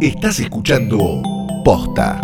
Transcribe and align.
Estás 0.00 0.38
escuchando 0.40 1.22
Posta. 1.64 2.20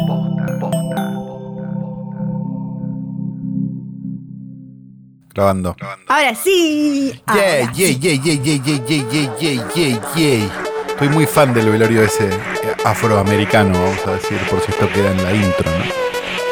Grabando. 5.34 5.74
Ahora 6.08 6.34
sí. 6.34 7.12
Yeah, 7.26 7.64
ahora 7.64 7.72
yeah, 7.72 7.90
yeah, 7.90 8.22
yeah, 8.22 8.42
yeah, 8.42 8.58
yeah, 8.64 8.84
yeah, 8.86 9.08
yeah, 9.10 9.36
yeah, 9.40 9.72
yeah, 9.74 10.14
yeah. 10.14 10.72
Estoy 10.88 11.08
muy 11.08 11.26
fan 11.26 11.54
del 11.54 11.70
velorio 11.70 12.02
ese 12.02 12.28
eh, 12.28 12.36
afroamericano, 12.84 13.72
vamos 13.72 14.06
a 14.06 14.12
decir, 14.12 14.38
por 14.50 14.60
si 14.60 14.70
esto 14.70 14.88
queda 14.92 15.10
en 15.10 15.24
la 15.24 15.32
intro, 15.32 15.70
¿no? 15.70 15.84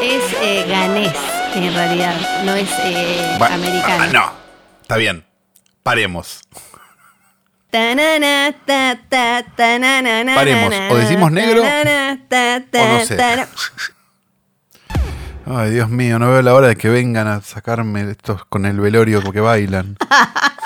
Es 0.02 0.34
eh, 0.42 0.64
ganés, 0.66 1.14
en 1.54 1.74
realidad. 1.74 2.44
No 2.44 2.54
es 2.56 2.68
eh, 2.84 3.38
americano. 3.38 4.04
Ah, 4.04 4.08
no, 4.12 4.32
está 4.82 4.96
bien. 4.96 5.24
Paremos. 5.82 6.40
Paremos, 10.34 10.74
o 10.90 10.96
decimos 10.96 11.32
negro, 11.32 11.62
o 11.62 11.64
no 11.64 13.04
sé. 13.06 13.16
Ay, 15.46 15.70
Dios 15.72 15.88
mío, 15.88 16.18
no 16.18 16.30
veo 16.30 16.42
la 16.42 16.54
hora 16.54 16.68
de 16.68 16.76
que 16.76 16.88
vengan 16.88 17.26
a 17.26 17.40
sacarme 17.40 18.08
estos 18.10 18.44
con 18.44 18.66
el 18.66 18.78
velorio 18.78 19.20
porque 19.22 19.40
bailan. 19.40 19.96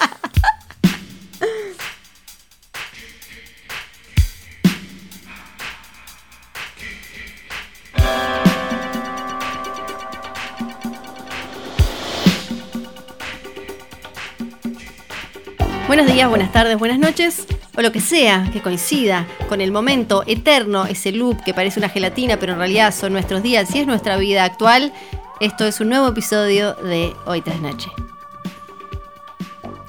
Buenos 15.95 16.13
días, 16.13 16.29
buenas 16.29 16.51
tardes, 16.51 16.77
buenas 16.77 16.99
noches, 16.99 17.47
o 17.77 17.81
lo 17.81 17.93
que 17.93 18.01
sea 18.01 18.51
que 18.53 18.61
coincida 18.61 19.29
con 19.49 19.61
el 19.61 19.71
momento 19.71 20.25
eterno, 20.27 20.87
ese 20.87 21.13
loop 21.13 21.45
que 21.45 21.55
parece 21.55 21.79
una 21.79 21.89
gelatina, 21.89 22.37
pero 22.37 22.55
en 22.55 22.59
realidad 22.59 22.93
son 22.93 23.13
nuestros 23.13 23.45
días 23.45 23.73
y 23.77 23.79
es 23.79 23.87
nuestra 23.87 24.17
vida 24.17 24.43
actual. 24.43 24.93
Esto 25.39 25.65
es 25.65 25.79
un 25.79 25.91
nuevo 25.91 26.09
episodio 26.09 26.75
de 26.75 27.15
Hoy 27.27 27.43
tras 27.43 27.61
Noche. 27.61 27.93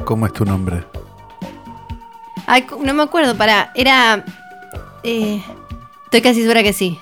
¿Cómo 0.03 0.27
es 0.27 0.33
tu 0.33 0.45
nombre? 0.45 0.83
Ay, 2.45 2.67
no 2.83 2.93
me 2.93 3.01
acuerdo, 3.01 3.35
para. 3.35 3.71
Era. 3.73 4.23
eh, 5.01 5.41
estoy 6.03 6.21
casi 6.21 6.41
segura 6.43 6.61
que 6.61 6.73
sí. 6.73 6.99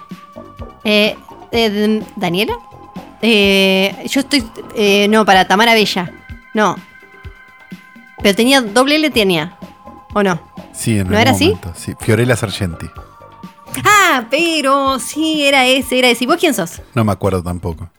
Eh, 0.85 1.17
eh, 1.51 2.01
¿Daniela? 2.15 2.53
Eh, 3.21 4.05
yo 4.07 4.21
estoy. 4.21 4.45
eh, 4.77 5.09
no, 5.09 5.25
para 5.25 5.45
Tamara 5.45 5.73
Bella. 5.73 6.09
No. 6.53 6.77
Pero 8.23 8.35
tenía. 8.35 8.61
Doble 8.61 8.95
L 8.95 9.09
tenía. 9.11 9.57
¿O 10.15 10.23
no? 10.23 10.39
Sí, 10.73 10.91
en 10.97 11.09
¿No 11.09 11.17
algún 11.17 11.17
era 11.21 11.31
así? 11.31 11.55
Sí, 11.75 11.93
Fiorella 11.99 12.35
Sargenti. 12.35 12.87
Ah, 13.85 14.25
pero 14.29 14.99
sí, 14.99 15.43
era 15.45 15.65
ese, 15.65 15.99
era 15.99 16.07
ese. 16.09 16.23
¿Y 16.23 16.27
vos 16.27 16.37
quién 16.37 16.53
sos? 16.53 16.81
No 16.93 17.03
me 17.03 17.11
acuerdo 17.11 17.41
tampoco. 17.43 17.89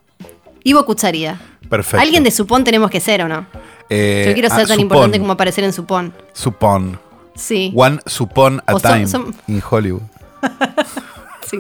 Ivo 0.62 0.84
Cucharida. 0.86 1.41
Perfecto. 1.69 2.00
Alguien 2.00 2.22
de 2.25 2.31
Supón 2.31 2.62
tenemos 2.64 2.91
que 2.91 3.00
ser, 3.00 3.22
¿o 3.22 3.28
no? 3.28 3.47
Eh, 3.91 4.25
Yo 4.28 4.33
quiero 4.34 4.48
ser 4.48 4.61
ah, 4.61 4.66
tan 4.66 4.69
Supón. 4.77 4.81
importante 4.81 5.19
como 5.19 5.33
aparecer 5.33 5.64
en 5.64 5.72
Supón. 5.72 6.14
Supón. 6.33 6.98
Sí. 7.34 7.72
One 7.75 7.98
Supón 8.06 8.62
a 8.66 8.75
O 8.75 8.78
son- 8.78 8.92
time 8.92 9.06
son- 9.09 9.34
in 9.48 9.62
Hollywood. 9.69 10.03
Sí. 11.50 11.59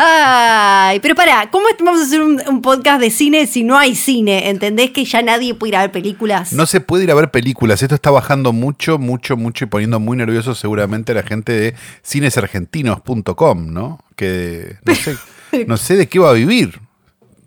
Ay, 0.00 1.00
pero 1.00 1.16
pará, 1.16 1.50
¿cómo 1.50 1.66
vamos 1.80 2.00
a 2.00 2.04
hacer 2.04 2.20
un, 2.22 2.40
un 2.46 2.62
podcast 2.62 3.00
de 3.00 3.10
cine 3.10 3.48
si 3.48 3.64
no 3.64 3.76
hay 3.76 3.96
cine? 3.96 4.48
¿Entendés 4.48 4.90
que 4.92 5.04
ya 5.04 5.22
nadie 5.22 5.54
puede 5.54 5.70
ir 5.70 5.76
a 5.76 5.80
ver 5.80 5.90
películas? 5.92 6.52
No 6.52 6.66
se 6.66 6.80
puede 6.80 7.02
ir 7.04 7.10
a 7.10 7.14
ver 7.14 7.32
películas. 7.32 7.82
Esto 7.82 7.96
está 7.96 8.10
bajando 8.12 8.52
mucho, 8.52 8.98
mucho, 8.98 9.36
mucho 9.36 9.64
y 9.64 9.68
poniendo 9.68 9.98
muy 9.98 10.16
nervioso 10.16 10.54
seguramente 10.54 11.10
a 11.12 11.16
la 11.16 11.24
gente 11.24 11.50
de 11.52 11.74
cinesargentinos.com, 12.06 13.72
¿no? 13.72 13.98
Que 14.14 14.76
no 14.84 14.94
sé, 14.94 15.16
no 15.66 15.76
sé 15.76 15.96
de 15.96 16.08
qué 16.08 16.18
va 16.20 16.30
a 16.30 16.34
vivir 16.34 16.80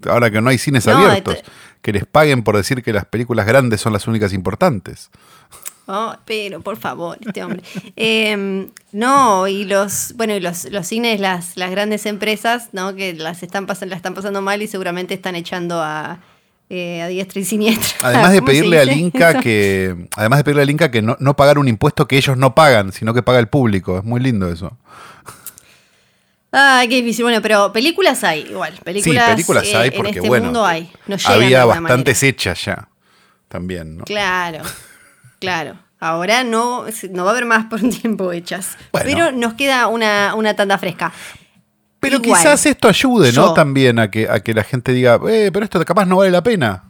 ahora 0.10 0.30
que 0.30 0.42
no 0.42 0.50
hay 0.50 0.58
cines 0.58 0.86
No, 0.88 0.98
abiertos. 0.98 1.36
esto- 1.36 1.52
Que 1.82 1.94
les 1.94 2.06
paguen 2.06 2.44
por 2.44 2.58
decir 2.58 2.84
que 2.84 2.92
las 2.92 3.06
películas 3.06 3.46
grandes 3.46 3.80
son 3.82 3.94
las 3.94 4.08
únicas 4.08 4.34
importantes. 4.34 5.10
Oh, 5.94 6.16
pero, 6.26 6.62
por 6.62 6.78
favor, 6.78 7.18
este 7.20 7.44
hombre. 7.44 7.62
Eh, 7.98 8.68
no, 8.94 9.48
y 9.48 9.66
los, 9.66 10.14
bueno, 10.16 10.34
y 10.34 10.40
los, 10.40 10.66
los 10.72 10.88
cines, 10.88 11.20
las, 11.20 11.58
las 11.58 11.70
grandes 11.70 12.06
empresas, 12.06 12.70
¿no? 12.72 12.96
Que 12.96 13.14
las 13.14 13.44
están 13.44 13.66
pasando, 13.66 13.92
la 13.92 13.98
están 13.98 14.14
pasando 14.14 14.42
mal 14.42 14.62
y 14.62 14.68
seguramente 14.68 15.14
están 15.14 15.36
echando 15.36 15.82
a, 15.82 16.20
eh, 16.70 17.02
a 17.02 17.08
diestra 17.08 17.42
y 17.42 17.46
siniestra. 17.46 17.98
Además 18.08 18.32
de 18.32 18.40
¿Cómo 18.40 18.52
se 18.52 18.54
pedirle 18.54 18.80
al 18.80 18.92
Inca 18.98 19.32
eso? 19.32 19.42
que. 19.42 20.08
Además 20.16 20.40
de 20.40 20.44
pedirle 20.46 20.62
al 20.62 20.70
Inca 20.70 20.90
que 20.90 21.02
no, 21.02 21.18
no 21.20 21.36
pagar 21.36 21.60
un 21.60 21.68
impuesto 21.68 22.08
que 22.08 22.18
ellos 22.18 22.38
no 22.38 22.56
pagan, 22.56 22.94
sino 22.94 23.14
que 23.14 23.22
paga 23.22 23.40
el 23.40 23.48
público. 23.48 23.98
Es 23.98 24.06
muy 24.06 24.22
lindo 24.22 24.50
eso. 24.50 24.78
Ay, 26.54 26.88
qué 26.88 26.96
difícil. 26.96 27.26
Bueno, 27.26 27.42
pero 27.42 27.74
películas 27.74 28.24
hay, 28.24 28.42
igual. 28.50 28.74
Películas, 28.84 29.26
sí, 29.26 29.32
películas 29.32 29.68
eh, 29.68 29.76
hay 29.76 29.90
en 29.90 29.96
porque 29.96 30.12
este 30.12 30.28
bueno. 30.28 30.46
mundo 30.46 30.66
hay. 30.66 30.90
Nos 31.08 31.26
había 31.26 31.66
bastantes 31.66 32.24
hechas 32.24 32.64
ya. 32.64 32.88
También, 33.48 33.98
¿no? 33.98 34.06
Claro, 34.06 34.64
claro. 35.42 35.76
Ahora 36.00 36.44
no, 36.44 36.86
no 37.12 37.24
va 37.26 37.30
a 37.30 37.34
haber 37.34 37.46
más 37.46 37.66
por 37.66 37.84
un 37.84 37.92
tiempo 37.92 38.32
hechas. 38.32 38.76
Bueno. 38.92 39.06
Pero 39.08 39.32
nos 39.34 39.54
queda 39.54 39.86
una, 39.88 40.34
una 40.36 40.56
tanda 40.56 40.78
fresca. 40.80 41.12
Pero 42.00 42.16
Igual, 42.16 42.40
quizás 42.42 42.66
esto 42.66 42.88
ayude, 42.88 43.28
¿no? 43.34 43.50
yo- 43.50 43.54
También 43.54 44.00
a 44.00 44.10
que, 44.10 44.28
a 44.28 44.40
que 44.40 44.56
la 44.56 44.64
gente 44.64 44.94
diga, 44.94 45.20
eh, 45.30 45.52
pero 45.54 45.64
esto 45.64 45.84
capaz 45.86 46.06
no 46.06 46.16
vale 46.18 46.32
la 46.32 46.42
pena. 46.42 46.86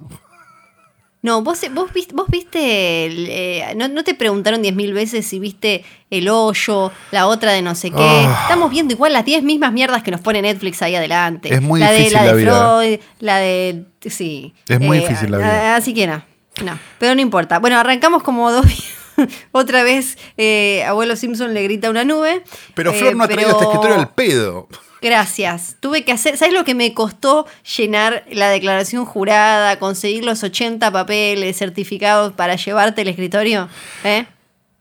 No, 1.24 1.44
vos, 1.44 1.60
vos 1.74 1.94
viste, 1.94 2.16
vos 2.16 2.26
viste 2.30 2.60
eh, 3.06 3.74
no, 3.76 3.88
no 3.90 4.04
te 4.04 4.16
preguntaron 4.16 4.62
diez 4.64 4.74
mil 4.74 4.92
veces 4.92 5.28
si 5.28 5.38
viste 5.38 5.84
El 6.10 6.28
Hoyo, 6.30 6.92
la 7.12 7.28
otra 7.28 7.52
de 7.52 7.62
no 7.62 7.76
sé 7.76 7.92
qué. 7.92 7.98
Ah. 8.00 8.40
Estamos 8.44 8.72
viendo 8.72 8.94
igual 8.94 9.14
las 9.14 9.24
10 9.26 9.44
mismas 9.44 9.72
mierdas 9.72 10.02
que 10.02 10.10
nos 10.10 10.22
pone 10.22 10.42
Netflix 10.42 10.82
ahí 10.82 10.96
adelante. 10.96 11.54
Es 11.54 11.62
muy 11.62 11.80
la 11.80 11.92
difícil 11.92 12.14
de, 12.14 12.16
la 12.18 12.26
la 12.26 12.32
de 12.34 12.42
vida. 12.42 12.78
Freud, 12.80 13.00
la 13.20 13.38
de... 13.38 13.86
Sí. 14.10 14.54
Es 14.68 14.80
muy 14.80 14.98
difícil 15.00 15.30
la 15.30 15.38
vida. 15.38 15.76
Así 15.76 15.94
que 15.94 16.08
no, 16.08 16.24
no, 16.64 16.78
pero 17.00 17.16
no 17.16 17.22
importa. 17.22 17.60
Bueno, 17.60 17.78
arrancamos 17.78 18.24
como 18.24 18.52
dos... 18.52 18.66
Otra 19.52 19.84
vez, 19.84 20.18
eh, 20.38 20.84
abuelo 20.86 21.16
Simpson 21.16 21.54
le 21.54 21.64
grita 21.64 21.88
a 21.88 21.92
una 21.92 22.04
nube. 22.06 22.44
Pero 22.74 22.92
Eh, 22.92 22.96
Flor 22.96 23.16
no 23.16 23.24
ha 23.24 23.28
traído 23.28 23.50
pero- 23.50 23.60
este 23.60 23.66
escritorio 23.66 23.96
al 23.98 24.10
pedo. 24.14 24.68
Gracias. 25.02 25.76
Tuve 25.80 26.04
que 26.06 26.12
hacer. 26.12 26.38
¿Sabes 26.38 26.54
lo 26.54 26.64
que 26.64 26.76
me 26.76 26.94
costó 26.94 27.46
llenar 27.78 28.24
la 28.32 28.50
declaración 28.50 29.06
jurada, 29.06 29.80
conseguir 29.80 30.24
los 30.24 30.44
80 30.44 30.92
papeles 30.92 31.58
certificados 31.58 32.34
para 32.34 32.56
llevarte 32.56 33.02
el 33.02 33.08
escritorio? 33.10 33.68
¿Eh? 34.04 34.26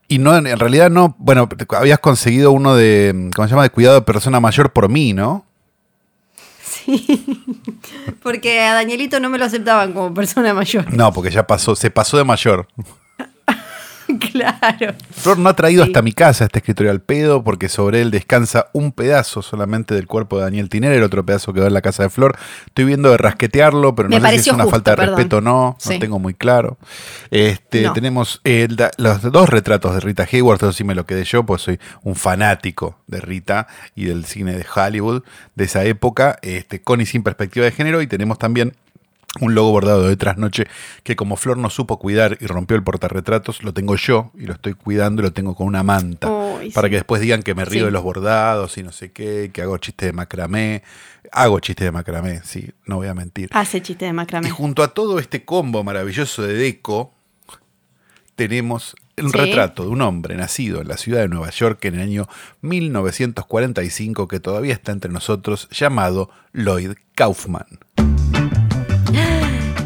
Y 0.07 0.19
no, 0.19 0.35
en 0.35 0.59
realidad 0.59 0.89
no, 0.89 1.15
bueno, 1.19 1.47
habías 1.69 1.99
conseguido 1.99 2.51
uno 2.51 2.75
de, 2.75 3.29
¿cómo 3.35 3.47
se 3.47 3.51
llama? 3.51 3.63
De 3.63 3.69
cuidado 3.69 3.95
de 3.95 4.01
persona 4.03 4.39
mayor 4.39 4.71
por 4.73 4.89
mí, 4.89 5.13
¿no? 5.13 5.45
Porque 8.23 8.61
a 8.61 8.73
Danielito 8.73 9.19
no 9.19 9.29
me 9.29 9.37
lo 9.37 9.45
aceptaban 9.45 9.93
como 9.93 10.13
persona 10.13 10.53
mayor. 10.53 10.93
No, 10.93 11.11
porque 11.11 11.31
ya 11.31 11.47
pasó, 11.47 11.75
se 11.75 11.89
pasó 11.89 12.17
de 12.17 12.23
mayor. 12.23 12.67
claro. 14.31 14.93
Flor 15.11 15.37
no 15.37 15.49
ha 15.49 15.55
traído 15.55 15.83
Sí. 15.83 15.89
hasta 15.89 16.01
mi 16.01 16.11
casa 16.13 16.45
este 16.45 16.59
escritorio 16.59 16.91
al 16.91 17.01
pedo 17.01 17.43
porque 17.43 17.69
sobre 17.69 18.01
él 18.01 18.11
descansa 18.11 18.67
un 18.73 18.91
pedazo 18.91 19.41
solamente 19.41 19.95
del 19.95 20.07
cuerpo 20.07 20.37
de 20.37 20.43
Daniel 20.43 20.69
Tiner, 20.69 20.91
el 20.91 21.03
otro 21.03 21.25
pedazo 21.25 21.53
quedó 21.53 21.67
en 21.67 21.73
la 21.73 21.81
casa 21.81 22.03
de 22.03 22.09
Flor. 22.09 22.35
Estoy 22.67 22.85
viendo 22.85 23.09
de 23.11 23.17
rasquetearlo, 23.17 23.95
pero 23.95 24.09
no 24.09 24.19
Me 24.19 24.29
sé 24.31 24.39
si 24.39 24.49
es 24.49 24.53
una 24.55 24.63
justo, 24.63 24.75
falta 24.75 24.91
de 24.91 24.97
perdón. 24.97 25.15
respeto 25.17 25.37
o 25.37 25.41
no, 25.41 25.75
Sí. 25.79 25.93
no 25.93 25.99
tengo 25.99 26.19
muy 26.19 26.33
claro. 26.33 26.77
Este, 27.29 27.81
No. 27.83 27.93
Tenemos 27.93 28.41
los 28.97 29.21
dos 29.31 29.49
retratos 29.49 29.93
de 29.93 29.99
Rita 30.01 30.27
Hayworth, 30.31 30.61
eso 30.63 30.73
sí 30.73 30.83
me 30.83 30.95
lo 30.95 31.05
quedé 31.05 31.23
yo, 31.23 31.45
pues 31.45 31.61
soy 31.61 31.79
un 32.03 32.15
fanático 32.15 32.99
de 33.07 33.21
Rita 33.21 33.67
y 33.95 34.05
del 34.05 34.25
cine 34.25 34.53
de 34.55 34.65
Hollywood 34.75 35.23
de 35.55 35.63
esa 35.65 35.83
época, 35.85 36.37
este, 36.41 36.81
con 36.81 37.01
y 37.01 37.05
sin 37.05 37.23
perspectiva 37.23 37.65
de 37.65 37.71
género, 37.71 38.01
y 38.01 38.07
tenemos 38.07 38.37
también 38.39 38.73
un 39.39 39.55
logo 39.55 39.71
bordado 39.71 40.07
de 40.09 40.17
trasnoche 40.17 40.65
que 41.03 41.15
como 41.15 41.37
Flor 41.37 41.57
no 41.57 41.69
supo 41.69 41.97
cuidar 41.99 42.37
y 42.41 42.47
rompió 42.47 42.75
el 42.75 42.83
portarretratos, 42.83 43.63
lo 43.63 43.73
tengo 43.73 43.95
yo 43.95 44.31
y 44.37 44.41
lo 44.45 44.53
estoy 44.53 44.73
cuidando 44.73 45.21
y 45.21 45.25
lo 45.25 45.31
tengo 45.31 45.55
con 45.55 45.67
una 45.67 45.83
manta. 45.83 46.27
Para 46.73 46.87
sí. 46.87 46.89
que 46.91 46.95
después 46.97 47.21
digan 47.21 47.41
que 47.41 47.55
me 47.55 47.63
río 47.65 47.81
Sí. 47.81 47.85
de 47.85 47.91
los 47.91 48.03
bordados 48.03 48.77
y 48.77 48.83
no 48.83 48.91
sé 48.91 49.11
qué, 49.11 49.49
que 49.53 49.61
hago 49.61 49.77
chistes 49.77 50.07
de 50.07 50.13
macramé. 50.13 50.83
Hago 51.31 51.59
chistes 51.61 51.85
de 51.85 51.91
macramé, 51.91 52.41
sí, 52.43 52.71
no 52.85 52.97
voy 52.97 53.07
a 53.07 53.13
mentir. 53.13 53.49
Hace 53.53 53.81
chiste 53.81 54.03
de 54.05 54.09
Y 54.11 54.13
macramé. 54.13 54.49
junto 54.49 54.83
a 54.83 54.89
todo 54.93 55.17
este 55.17 55.45
combo 55.45 55.81
maravilloso 55.83 56.41
de 56.43 56.53
Deco, 56.53 57.13
tenemos 58.35 58.95
un 59.17 59.31
Sí. 59.31 59.37
retrato 59.37 59.83
de 59.83 59.89
un 59.89 60.01
hombre 60.01 60.35
nacido 60.35 60.81
en 60.81 60.87
la 60.89 60.97
ciudad 60.97 61.21
de 61.21 61.27
Nueva 61.29 61.49
York 61.51 61.83
en 61.85 61.95
el 61.95 62.01
año 62.01 62.27
1945 62.61 64.27
que 64.27 64.39
todavía 64.39 64.73
está 64.73 64.91
entre 64.91 65.11
nosotros, 65.11 65.67
llamado 65.71 66.29
Lloyd 66.53 66.93
Kaufman. 67.15 67.65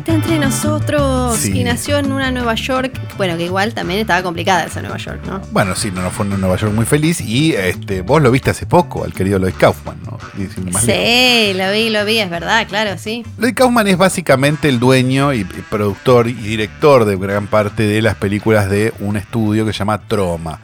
Está 0.05 0.13
entre 0.13 0.37
nosotros 0.37 1.35
Sí. 1.37 1.59
y 1.59 1.63
nació 1.63 1.97
en 1.97 2.11
una 2.11 2.31
Nueva 2.31 2.53
York, 2.53 2.99
bueno, 3.17 3.37
que 3.37 3.45
igual 3.45 3.73
también 3.73 3.99
estaba 3.99 4.21
complicada 4.21 4.65
esa 4.65 4.81
Nueva 4.81 4.97
York, 4.97 5.21
¿no? 5.25 5.41
Bueno, 5.51 5.75
sí, 5.75 5.89
no, 5.91 6.03
no 6.03 6.11
fue 6.11 6.27
en 6.27 6.39
Nueva 6.39 6.57
York 6.57 6.73
muy 6.73 6.85
feliz 6.85 7.21
y 7.21 7.53
este, 7.53 8.01
vos 8.01 8.21
lo 8.21 8.29
viste 8.29 8.51
hace 8.51 8.67
poco, 8.67 9.03
al 9.03 9.13
querido 9.13 9.39
Lloyd 9.39 9.55
Kaufman, 9.57 9.97
¿no? 10.05 10.19
Sí, 10.37 11.53
lo 11.55 11.71
vi, 11.71 11.89
lo 11.89 12.05
vi, 12.05 12.19
es 12.19 12.29
verdad, 12.29 12.67
claro, 12.67 12.99
sí. 12.99 13.25
Lloyd 13.39 13.55
Kaufman 13.55 13.87
es 13.87 13.97
básicamente 13.97 14.69
el 14.69 14.79
dueño 14.79 15.33
y 15.33 15.43
productor 15.43 16.27
y 16.27 16.33
director 16.33 17.05
de 17.05 17.17
gran 17.17 17.47
parte 17.47 17.83
de 17.83 18.01
las 18.03 18.15
películas 18.15 18.69
de 18.69 18.93
un 18.99 19.17
estudio 19.17 19.65
que 19.65 19.73
se 19.73 19.79
llama 19.79 19.99
Troma. 20.07 20.59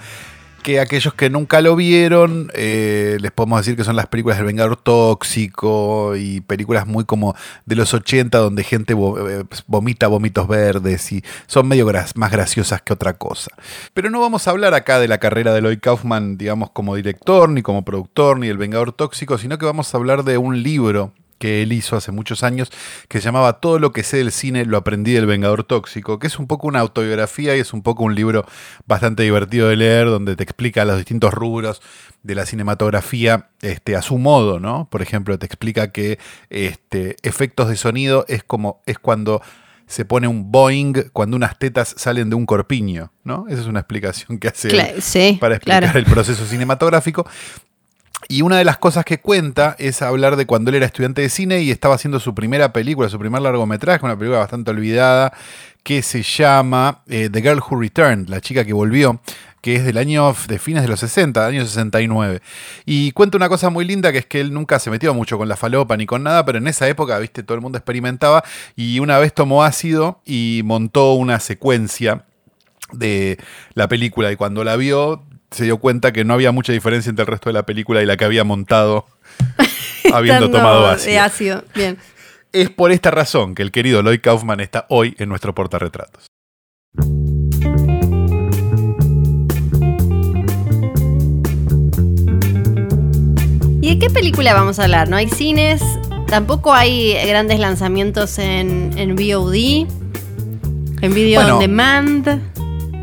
Que 0.63 0.80
aquellos 0.80 1.13
que 1.16 1.30
nunca 1.30 1.60
lo 1.62 1.75
vieron, 1.75 2.52
eh, 2.54 3.18
les 3.19 3.31
podemos 3.31 3.60
decir 3.60 3.75
que 3.75 3.84
son 3.84 3.96
las 3.96 4.08
películas 4.08 4.38
del 4.38 4.46
Vengador 4.46 4.78
Tóxico 4.78 6.16
y 6.16 6.42
películas 6.42 6.86
muy 6.86 7.04
como 7.04 7.36
de 7.66 7.75
los 7.75 7.94
80 7.94 8.38
donde 8.38 8.63
gente 8.63 8.94
eh, 8.94 9.44
vomita 9.66 10.08
vómitos 10.08 10.48
verdes 10.48 11.12
y 11.12 11.24
son 11.48 11.68
medio 11.68 11.92
más 12.16 12.31
graciosas 12.31 12.81
que 12.84 12.94
otra 12.94 13.13
cosa. 13.13 13.52
Pero 13.94 14.12
no 14.12 14.22
vamos 14.22 14.48
a 14.48 14.52
hablar 14.52 14.75
acá 14.75 15.00
de 15.00 15.08
la 15.08 15.18
carrera 15.18 15.54
de 15.54 15.62
Lloyd 15.62 15.80
Kaufman, 15.80 16.38
digamos, 16.38 16.69
como 16.69 16.96
director, 16.96 17.50
ni 17.50 17.63
como 17.63 17.84
productor, 17.84 18.38
ni 18.38 18.48
el 18.48 18.58
Vengador 18.58 18.94
Tóxico, 18.94 19.38
sino 19.40 19.58
que 19.58 19.66
vamos 19.66 19.94
a 19.94 19.98
hablar 19.98 20.24
de 20.24 20.38
un 20.38 20.62
libro 20.62 21.13
que 21.41 21.63
él 21.63 21.73
hizo 21.73 21.97
hace 21.97 22.11
muchos 22.11 22.43
años, 22.43 22.71
que 23.09 23.19
se 23.19 23.25
llamaba 23.25 23.59
Todo 23.59 23.79
lo 23.79 23.91
que 23.91 24.03
sé 24.03 24.17
del 24.17 24.31
cine 24.31 24.63
lo 24.63 24.77
aprendí 24.77 25.11
del 25.11 25.25
Vengador 25.25 25.63
Tóxico, 25.63 26.19
que 26.19 26.27
es 26.27 26.38
un 26.38 26.45
poco 26.45 26.67
una 26.67 26.79
autobiografía 26.81 27.57
y 27.57 27.59
es 27.59 27.73
un 27.73 27.81
poco 27.81 28.03
un 28.03 28.13
libro 28.13 28.45
bastante 28.85 29.23
divertido 29.23 29.67
de 29.67 29.75
leer, 29.75 30.05
donde 30.05 30.35
te 30.35 30.43
explica 30.43 30.85
los 30.85 30.97
distintos 30.97 31.33
rubros 31.33 31.81
de 32.21 32.35
la 32.35 32.45
cinematografía 32.45 33.49
este, 33.63 33.95
a 33.95 34.03
su 34.03 34.19
modo, 34.19 34.59
¿no? 34.59 34.88
Por 34.91 35.01
ejemplo, 35.01 35.39
te 35.39 35.47
explica 35.47 35.91
que 35.91 36.19
este, 36.51 37.15
efectos 37.23 37.69
de 37.69 37.75
sonido 37.75 38.23
es 38.27 38.43
como 38.43 38.83
es 38.85 38.99
cuando 38.99 39.41
se 39.88 40.05
pone 40.05 40.27
un 40.27 40.51
Boeing 40.51 41.09
cuando 41.11 41.35
unas 41.35 41.57
tetas 41.57 41.95
salen 41.97 42.29
de 42.29 42.35
un 42.35 42.45
corpiño, 42.45 43.11
¿no? 43.23 43.45
Esa 43.49 43.61
es 43.61 43.67
una 43.67 43.79
explicación 43.79 44.38
que 44.38 44.49
hace 44.49 45.01
sí, 45.01 45.38
para 45.41 45.55
explicar 45.55 45.83
claro. 45.83 45.99
el 45.99 46.05
proceso 46.05 46.45
cinematográfico. 46.45 47.25
Y 48.31 48.44
una 48.44 48.57
de 48.57 48.63
las 48.63 48.78
cosas 48.78 49.04
que 49.04 49.19
cuenta 49.19 49.75
es 49.78 50.01
hablar 50.01 50.38
de 50.38 50.45
cuando 50.45 50.69
él 50.69 50.75
era 50.75 50.86
estudiante 50.86 51.22
de 51.22 51.28
cine 51.28 51.63
y 51.63 51.69
estaba 51.69 51.95
haciendo 51.95 52.18
su 52.22 52.33
primera 52.33 52.72
película, 52.72 53.10
su 53.10 53.19
primer 53.19 53.42
largometraje, 53.42 54.06
una 54.06 54.18
película 54.18 54.39
bastante 54.39 54.72
olvidada, 54.72 55.33
que 55.83 56.01
se 56.01 56.24
llama 56.24 57.01
eh, 57.10 57.28
The 57.30 57.42
Girl 57.42 57.60
Who 57.60 57.81
Returned, 57.81 58.30
la 58.30 58.39
chica 58.39 58.63
que 58.63 58.72
volvió, 58.72 59.19
que 59.60 59.75
es 59.75 59.83
del 59.83 59.98
año 59.98 60.33
de 60.48 60.60
fines 60.60 60.81
de 60.83 60.88
los 60.88 61.01
60, 61.01 61.45
del 61.45 61.56
año 61.56 61.66
69. 61.66 62.42
Y 62.86 63.12
cuenta 63.12 63.36
una 63.36 63.50
cosa 63.50 63.69
muy 63.69 63.83
linda, 63.83 64.13
que 64.13 64.19
es 64.19 64.25
que 64.28 64.39
él 64.39 64.54
nunca 64.54 64.80
se 64.80 64.89
metió 64.89 65.13
mucho 65.13 65.38
con 65.38 65.50
la 65.50 65.57
falopa 65.57 65.98
ni 65.98 66.06
con 66.06 66.24
nada, 66.24 66.45
pero 66.45 66.57
en 66.57 66.68
esa 66.68 66.88
época, 66.88 67.19
viste, 67.19 67.44
todo 67.44 67.56
el 67.56 67.62
mundo 67.62 67.80
experimentaba 67.80 68.45
y 68.77 69.01
una 69.01 69.19
vez 69.19 69.34
tomó 69.34 69.66
ácido 69.66 70.22
y 70.24 70.62
montó 70.63 71.16
una 71.16 71.42
secuencia 71.42 72.24
de 72.94 73.38
la 73.74 73.89
película 73.89 74.31
y 74.31 74.38
cuando 74.38 74.63
la 74.63 74.77
vio 74.77 75.22
se 75.51 75.65
dio 75.65 75.77
cuenta 75.77 76.12
que 76.13 76.24
no 76.24 76.33
había 76.33 76.51
mucha 76.51 76.71
diferencia 76.74 77.09
entre 77.09 77.24
el 77.24 77.27
resto 77.27 77.50
de 77.50 77.53
la 77.53 77.63
película 77.63 78.01
y 78.01 78.06
la 78.06 78.18
que 78.18 78.25
había 78.25 78.44
montado 78.44 79.06
habiendo 80.13 80.50
tomado 80.50 80.88
De 80.88 81.19
ácido. 81.19 81.21
ácido, 81.24 81.63
bien. 81.75 81.98
Es 82.53 82.69
por 82.69 82.92
esta 82.92 83.12
razón 83.12 83.56
que 83.56 83.62
el 83.62 83.71
querido 83.71 84.01
Lloyd 84.01 84.21
Kaufman 84.21 84.59
está 84.59 84.86
hoy 84.89 85.15
en 85.19 85.30
nuestro 85.30 85.53
portarretratos. 85.56 86.25
¿Y 93.81 93.89
de 93.95 94.00
qué 94.00 94.09
película 94.09 94.53
vamos 94.53 94.80
a 94.80 94.83
hablar? 94.83 95.09
No 95.09 95.15
hay 95.18 95.27
cines, 95.30 95.81
tampoco 96.27 96.74
hay 96.74 97.13
grandes 97.27 97.59
lanzamientos 97.59 98.38
en, 98.38 98.92
en 98.98 99.15
VOD, 99.15 99.88
en 101.01 101.13
Video 101.13 101.42
Bueno. 101.42 101.56
on 101.56 101.59
Demand. 101.62 102.42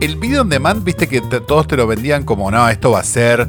El 0.00 0.16
video 0.16 0.42
on 0.42 0.48
demand, 0.48 0.84
viste 0.84 1.08
que 1.08 1.20
te- 1.20 1.40
todos 1.40 1.66
te 1.66 1.76
lo 1.76 1.86
vendían 1.86 2.24
como, 2.24 2.50
no, 2.50 2.68
esto 2.68 2.92
va 2.92 3.00
a 3.00 3.04
ser, 3.04 3.48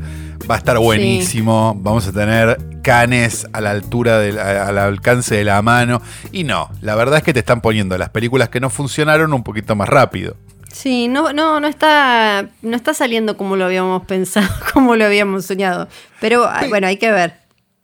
va 0.50 0.56
a 0.56 0.58
estar 0.58 0.80
buenísimo, 0.80 1.76
vamos 1.80 2.08
a 2.08 2.12
tener 2.12 2.58
canes 2.82 3.48
a 3.54 3.62
la 3.62 3.70
altura, 3.70 4.18
del, 4.18 4.40
a- 4.40 4.68
al 4.68 4.78
alcance 4.80 5.36
de 5.36 5.44
la 5.44 5.62
mano. 5.62 6.02
Y 6.32 6.44
no, 6.44 6.70
la 6.82 6.96
verdad 6.96 7.18
es 7.20 7.24
que 7.24 7.34
te 7.34 7.40
están 7.40 7.62
poniendo 7.62 7.98
las 8.00 8.10
películas 8.10 8.50
que 8.50 8.60
no 8.60 8.72
funcionaron 8.72 9.32
un 9.34 9.44
poquito 9.44 9.76
más 9.76 9.88
rápido. 9.90 10.38
Sí, 10.72 11.08
no, 11.08 11.34
no, 11.34 11.60
no 11.60 11.68
está, 11.68 12.48
no 12.64 12.76
está 12.76 12.94
saliendo 12.96 13.38
como 13.38 13.56
lo 13.56 13.66
habíamos 13.66 14.06
pensado, 14.06 14.48
como 14.74 14.96
lo 14.96 15.06
habíamos 15.06 15.46
soñado. 15.46 15.88
Pero 16.20 16.46
ah, 16.46 16.66
bueno, 16.68 16.88
hay 16.88 16.98
que 16.98 17.12
ver. 17.12 17.36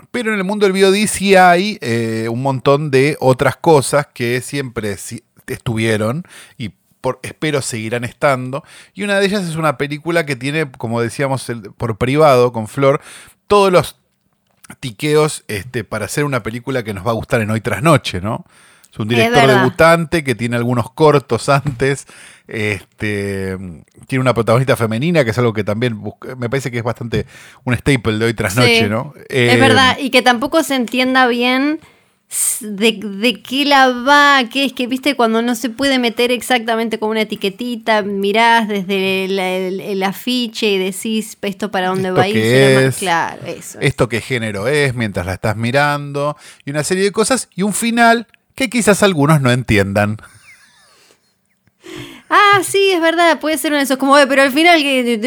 Pero 0.09 0.31
en 0.33 0.39
el 0.39 0.43
mundo 0.43 0.67
del 0.67 0.73
VOD 0.73 1.05
sí 1.07 1.35
hay 1.35 1.77
eh, 1.81 2.27
un 2.31 2.41
montón 2.41 2.89
de 2.89 3.15
otras 3.19 3.57
cosas 3.57 4.07
que 4.11 4.41
siempre 4.41 4.95
estuvieron 5.47 6.23
y 6.57 6.71
por, 7.05 7.19
espero 7.21 7.61
seguirán 7.61 8.03
estando. 8.03 8.63
Y 8.95 9.03
una 9.03 9.19
de 9.19 9.27
ellas 9.27 9.43
es 9.47 9.57
una 9.57 9.77
película 9.77 10.25
que 10.25 10.35
tiene, 10.35 10.71
como 10.71 11.01
decíamos 11.01 11.47
el- 11.51 11.61
por 11.71 11.97
privado 11.99 12.51
con 12.51 12.67
Flor, 12.67 12.99
todos 13.47 13.71
los 13.71 13.97
tiqueos 14.79 15.43
este, 15.47 15.83
para 15.83 16.05
hacer 16.05 16.23
una 16.23 16.41
película 16.41 16.81
que 16.83 16.95
nos 16.95 17.05
va 17.05 17.11
a 17.11 17.13
gustar 17.13 17.41
en 17.41 17.51
hoy 17.51 17.61
tras 17.61 17.83
noche, 17.83 18.21
¿no? 18.21 18.45
Es 18.91 18.97
un 18.97 19.07
director 19.07 19.43
debutante 19.47 20.23
que 20.23 20.33
tiene 20.33 20.55
algunos 20.55 20.89
cortos 20.91 21.47
antes. 21.49 22.07
Este, 22.47 23.55
tiene 24.07 24.21
una 24.21 24.33
protagonista 24.33 24.75
femenina, 24.75 25.23
que 25.23 25.29
es 25.31 25.37
algo 25.37 25.53
que 25.53 25.63
también 25.63 26.01
busca- 26.01 26.35
me 26.35 26.49
parece 26.49 26.71
que 26.71 26.77
es 26.79 26.83
bastante 26.83 27.25
un 27.65 27.75
staple 27.75 28.17
de 28.17 28.25
hoy 28.25 28.33
tras 28.33 28.53
Sí, 28.53 28.59
noche, 28.59 28.89
¿no? 28.89 29.13
es 29.29 29.53
Eh, 29.53 29.57
verdad, 29.59 29.97
y 29.99 30.09
que 30.09 30.21
tampoco 30.23 30.63
se 30.63 30.75
entienda 30.75 31.27
bien 31.27 31.79
de, 32.59 32.99
de 33.01 33.41
qué 33.41 33.65
la 33.65 33.89
va, 33.89 34.43
qué 34.51 34.65
es 34.65 34.73
que, 34.73 34.87
viste, 34.87 35.15
cuando 35.15 35.41
no 35.41 35.55
se 35.55 35.69
puede 35.69 35.99
meter 35.99 36.31
exactamente 36.31 36.99
con 36.99 37.09
una 37.09 37.21
etiquetita, 37.21 38.01
mirás 38.01 38.67
desde 38.67 39.25
el, 39.25 39.39
el- 39.39 39.79
el 39.81 40.03
afiche 40.03 40.67
y 40.71 40.77
decís 40.77 41.37
esto 41.41 41.71
para 41.71 41.87
dónde 41.87 42.09
¿Esto 42.09 42.17
va 42.17 42.23
a 42.23 42.27
ir. 42.29 42.35
más- 42.75 42.83
es? 42.83 42.97
Claro, 42.97 43.45
eso. 43.45 43.79
esto 43.79 44.09
qué 44.09 44.21
género 44.21 44.67
es 44.67 44.93
mientras 44.95 45.25
la 45.25 45.33
estás 45.33 45.55
mirando, 45.55 46.35
y 46.65 46.71
una 46.71 46.83
serie 46.83 47.03
de 47.03 47.11
cosas, 47.11 47.47
y 47.55 47.61
un 47.61 47.73
final 47.73 48.27
que 48.55 48.69
quizás 48.69 49.03
algunos 49.03 49.39
no 49.41 49.51
entiendan. 49.51 50.17
Ah, 52.27 52.61
sí, 52.63 52.89
es 52.91 52.99
verdad, 53.01 53.39
puede 53.39 53.57
ser 53.57 53.71
uno 53.71 53.77
de 53.77 53.83
esos 53.83 53.97
como, 53.97 54.17
"Eh, 54.17 54.25
pero 54.27 54.41
al 54.41 54.51
final 54.51 54.81
que... 54.81 55.19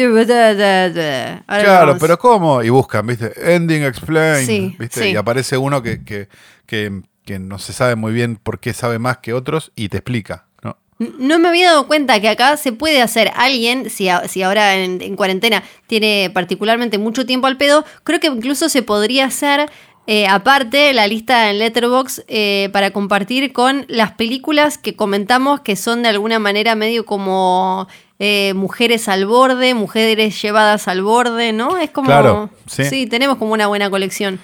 Ahora 1.47 1.63
claro, 1.63 1.85
vamos. 1.87 2.01
pero 2.01 2.19
¿cómo? 2.19 2.61
Y 2.61 2.69
buscan, 2.69 3.07
¿viste? 3.07 3.31
Ending 3.55 3.83
explained, 3.83 4.45
Sí, 4.45 4.75
¿viste? 4.77 5.03
sí. 5.05 5.09
Y 5.11 5.15
aparece 5.15 5.57
uno 5.57 5.81
que, 5.81 6.03
que, 6.03 6.27
que, 6.69 7.01
que 7.25 7.39
no 7.39 7.57
se 7.59 7.73
sabe 7.73 7.95
muy 7.95 8.13
bien 8.13 8.37
por 8.37 8.59
qué 8.59 8.73
sabe 8.73 8.99
más 8.99 9.17
que 9.17 9.33
otros 9.33 9.71
y 9.75 9.89
te 9.89 9.97
explica, 9.97 10.45
¿no? 10.63 10.77
No 11.17 11.39
me 11.39 11.47
había 11.49 11.69
dado 11.71 11.87
cuenta 11.87 12.19
que 12.21 12.29
acá 12.29 12.55
se 12.57 12.71
puede 12.71 13.01
hacer 13.01 13.31
alguien, 13.35 13.89
si, 13.89 14.07
a- 14.09 14.27
si 14.27 14.43
ahora 14.43 14.75
en, 14.75 15.01
en 15.01 15.15
cuarentena 15.15 15.63
tiene 15.87 16.29
particularmente 16.33 16.97
mucho 16.97 17.25
tiempo 17.25 17.47
al 17.47 17.57
pedo, 17.57 17.83
creo 18.03 18.19
que 18.19 18.27
incluso 18.27 18.69
se 18.69 18.83
podría 18.83 19.25
hacer 19.25 19.69
eh, 20.07 20.27
aparte 20.27 20.93
la 20.93 21.07
lista 21.07 21.49
en 21.49 21.59
Letterbox 21.59 22.23
para 22.71 22.91
compartir 22.91 23.51
con 23.53 23.85
las 23.89 24.11
películas 24.13 24.77
que 24.77 24.95
comentamos 24.95 25.61
que 25.61 25.75
son 25.75 26.01
de 26.03 26.09
alguna 26.09 26.39
manera 26.39 26.73
medio 26.75 27.05
como 27.05 27.87
eh, 28.17 28.53
mujeres 28.55 29.07
al 29.07 29.25
borde, 29.27 29.73
mujeres 29.75 30.41
llevadas 30.41 30.87
al 30.87 31.01
borde, 31.03 31.53
¿no? 31.53 31.77
Es 31.77 31.91
como... 31.91 32.07
Claro, 32.07 32.49
sí. 32.65 33.05
tenemos 33.07 33.37
como 33.37 33.53
una 33.53 33.67
buena 33.67 33.89
colección. 33.89 34.39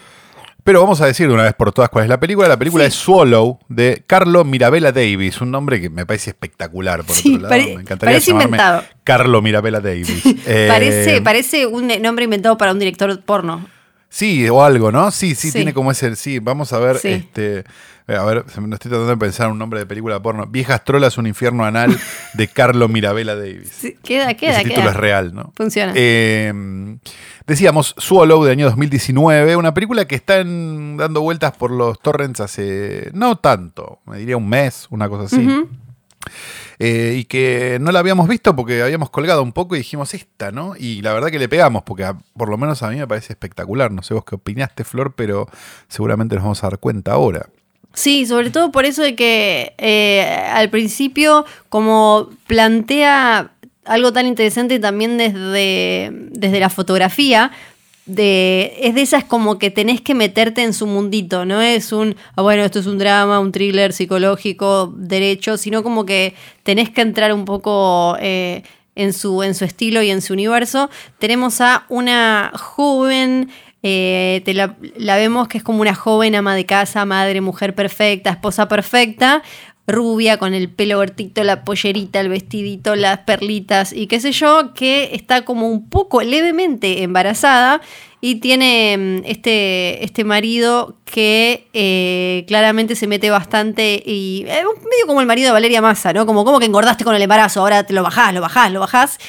Pero 0.65 0.81
vamos 0.81 0.99
a 0.99 1.05
decir 1.05 1.27
de 1.27 1.33
una 1.35 1.43
vez 1.43 1.53
por 1.53 1.71
todas 1.71 1.91
cuál 1.91 2.05
es 2.05 2.09
la 2.09 2.19
película. 2.19 2.47
La 2.47 2.57
película 2.57 2.83
Sí. 2.85 2.87
es 2.87 2.95
Swallow 2.95 3.59
de 3.69 4.03
Carlo 4.07 4.43
Mirabella 4.43 4.91
Davis, 4.91 5.39
un 5.39 5.51
nombre 5.51 5.79
que 5.79 5.91
me 5.91 6.07
parece 6.07 6.31
espectacular 6.31 7.03
por 7.05 7.15
Sí, 7.15 7.35
otro 7.35 7.49
lado. 7.49 7.61
me 7.63 7.81
encantaría 7.83 8.15
parece 8.15 8.31
inventado. 8.31 8.83
Carlo 9.03 9.41
Mirabella 9.43 9.79
Davis. 9.79 10.23
Eh, 10.47 10.65
parece, 10.67 11.21
parece 11.21 11.67
un 11.67 11.87
nombre 12.01 12.25
inventado 12.25 12.57
para 12.57 12.71
un 12.71 12.79
director 12.79 13.21
porno. 13.21 13.67
Sí, 14.09 14.47
o 14.49 14.63
algo, 14.63 14.91
¿no? 14.91 15.11
Sí, 15.11 15.35
sí, 15.35 15.49
Sí. 15.51 15.53
tiene 15.57 15.71
como 15.73 15.91
ese. 15.91 16.15
Sí, 16.15 16.39
vamos 16.39 16.73
a 16.73 16.79
ver. 16.79 16.97
Sí. 16.97 17.09
este 17.09 17.63
A 18.07 18.23
ver, 18.23 18.43
me 18.59 18.67
no 18.67 18.75
estoy 18.75 18.89
tratando 18.89 19.07
de 19.11 19.17
pensar 19.17 19.49
un 19.51 19.57
nombre 19.59 19.79
de 19.79 19.85
película 19.85 20.19
porno. 20.21 20.45
Viejas 20.47 20.83
trolas, 20.83 21.17
un 21.19 21.27
infierno 21.27 21.63
anal 21.65 21.95
de 22.33 22.47
Carlo 22.47 22.87
Mirabella 22.87 23.35
Davis. 23.35 23.71
Sí, 23.71 23.97
queda, 24.03 24.33
queda, 24.35 24.53
Ese 24.53 24.63
título 24.63 24.81
queda. 24.83 24.91
es 24.91 24.97
real, 24.97 25.33
¿no? 25.35 25.53
Funciona. 25.55 25.91
Eh, 25.95 26.53
decíamos 27.47 27.93
Swallow 27.97 28.43
de 28.43 28.51
año 28.51 28.65
2019, 28.65 29.55
una 29.55 29.73
película 29.73 30.05
que 30.05 30.15
está 30.15 30.39
en- 30.39 30.97
dando 30.97 31.21
vueltas 31.21 31.51
por 31.55 31.71
los 31.71 31.99
torrents 31.99 32.39
hace 32.39 33.09
no 33.13 33.35
tanto, 33.37 33.99
me 34.05 34.17
diría 34.17 34.37
un 34.37 34.47
mes, 34.49 34.87
una 34.89 35.07
cosa 35.09 35.25
así. 35.25 35.47
Eh, 36.79 37.15
y 37.19 37.25
que 37.25 37.77
no 37.79 37.91
la 37.91 37.99
habíamos 37.99 38.27
visto 38.27 38.53
porque 38.55 38.81
habíamos 38.81 39.09
colgado 39.09 39.41
un 39.43 39.53
poco 39.53 39.75
y 39.75 39.79
dijimos 39.79 40.13
esta, 40.13 40.51
¿no? 40.51 40.73
Y 40.77 41.01
la 41.01 41.13
verdad 41.13 41.29
que 41.29 41.39
le 41.39 41.47
pegamos 41.47 41.83
porque 41.83 42.03
a- 42.03 42.17
por 42.35 42.49
lo 42.49 42.57
menos 42.57 42.83
a 42.83 42.89
mí 42.89 42.97
me 42.97 43.07
parece 43.07 43.31
espectacular. 43.33 43.91
No 43.91 44.03
sé 44.03 44.13
vos 44.13 44.25
qué 44.25 44.35
opinaste, 44.35 44.83
Flor, 44.83 45.13
pero 45.15 45.47
seguramente 45.87 46.35
nos 46.35 46.43
vamos 46.43 46.63
a 46.63 46.69
dar 46.69 46.79
cuenta 46.79 47.13
ahora. 47.13 47.47
Sí, 47.93 48.25
sobre 48.25 48.49
todo 48.49 48.73
por 48.73 48.83
eso 48.83 49.03
de 49.03 49.15
que 49.15 49.73
eh, 49.77 50.23
al 50.53 50.69
principio, 50.69 51.45
como 51.69 52.29
plantea 52.45 53.51
algo 53.85 54.11
tan 54.11 54.25
interesante 54.25 54.79
también 54.79 55.17
desde, 55.17 56.11
desde 56.31 56.59
la 56.59 56.69
fotografía, 56.69 57.51
de, 58.05 58.77
es 58.81 58.93
de 58.93 59.01
esas 59.01 59.23
como 59.23 59.57
que 59.57 59.71
tenés 59.71 60.01
que 60.01 60.13
meterte 60.13 60.63
en 60.63 60.73
su 60.73 60.85
mundito, 60.85 61.45
no 61.45 61.61
es 61.61 61.91
un, 61.91 62.15
ah, 62.35 62.41
bueno, 62.41 62.63
esto 62.63 62.79
es 62.79 62.85
un 62.85 62.97
drama, 62.97 63.39
un 63.39 63.51
thriller 63.51 63.93
psicológico, 63.93 64.93
derecho, 64.95 65.57
sino 65.57 65.81
como 65.81 66.05
que 66.05 66.35
tenés 66.63 66.89
que 66.89 67.01
entrar 67.01 67.33
un 67.33 67.45
poco 67.45 68.15
eh, 68.19 68.63
en, 68.95 69.11
su, 69.11 69.41
en 69.41 69.55
su 69.55 69.65
estilo 69.65 70.03
y 70.03 70.11
en 70.11 70.21
su 70.21 70.33
universo. 70.33 70.89
Tenemos 71.19 71.61
a 71.61 71.85
una 71.89 72.51
joven... 72.55 73.49
Eh, 73.87 74.41
te 74.45 74.55
la, 74.55 74.75
la 74.97 75.15
vemos 75.15 75.47
que 75.47 75.59
es 75.59 75.63
como 75.63 75.81
una 75.81 75.93
joven 75.93 76.33
ama 76.33 76.55
de 76.55 76.65
casa, 76.65 77.05
madre, 77.05 77.39
mujer 77.39 77.75
perfecta, 77.75 78.31
esposa 78.31 78.67
perfecta, 78.67 79.43
rubia, 79.87 80.37
con 80.37 80.53
el 80.53 80.69
pelo 80.69 80.97
cortito, 80.97 81.43
la 81.43 81.63
pollerita, 81.63 82.19
el 82.19 82.29
vestidito, 82.29 82.95
las 82.95 83.19
perlitas 83.19 83.93
y 83.93 84.07
qué 84.07 84.19
sé 84.19 84.31
yo, 84.31 84.73
que 84.73 85.11
está 85.13 85.45
como 85.45 85.69
un 85.69 85.89
poco 85.89 86.21
levemente 86.23 87.03
embarazada 87.03 87.81
y 88.21 88.35
tiene 88.35 88.97
mm, 88.97 89.25
este, 89.25 90.03
este 90.03 90.23
marido 90.23 90.97
que 91.05 91.67
eh, 91.73 92.43
claramente 92.47 92.95
se 92.95 93.05
mete 93.05 93.29
bastante 93.29 94.01
y 94.03 94.45
eh, 94.47 94.63
medio 94.63 95.05
como 95.05 95.21
el 95.21 95.27
marido 95.27 95.49
de 95.49 95.53
Valeria 95.53 95.81
Massa, 95.81 96.11
¿no? 96.13 96.25
Como, 96.25 96.43
como 96.43 96.57
que 96.57 96.65
engordaste 96.65 97.03
con 97.03 97.15
el 97.15 97.21
embarazo, 97.21 97.59
ahora 97.59 97.83
te 97.83 97.93
lo 97.93 98.01
bajás, 98.01 98.33
lo 98.33 98.41
bajás, 98.41 98.71
lo 98.71 98.79
bajás. 98.79 99.19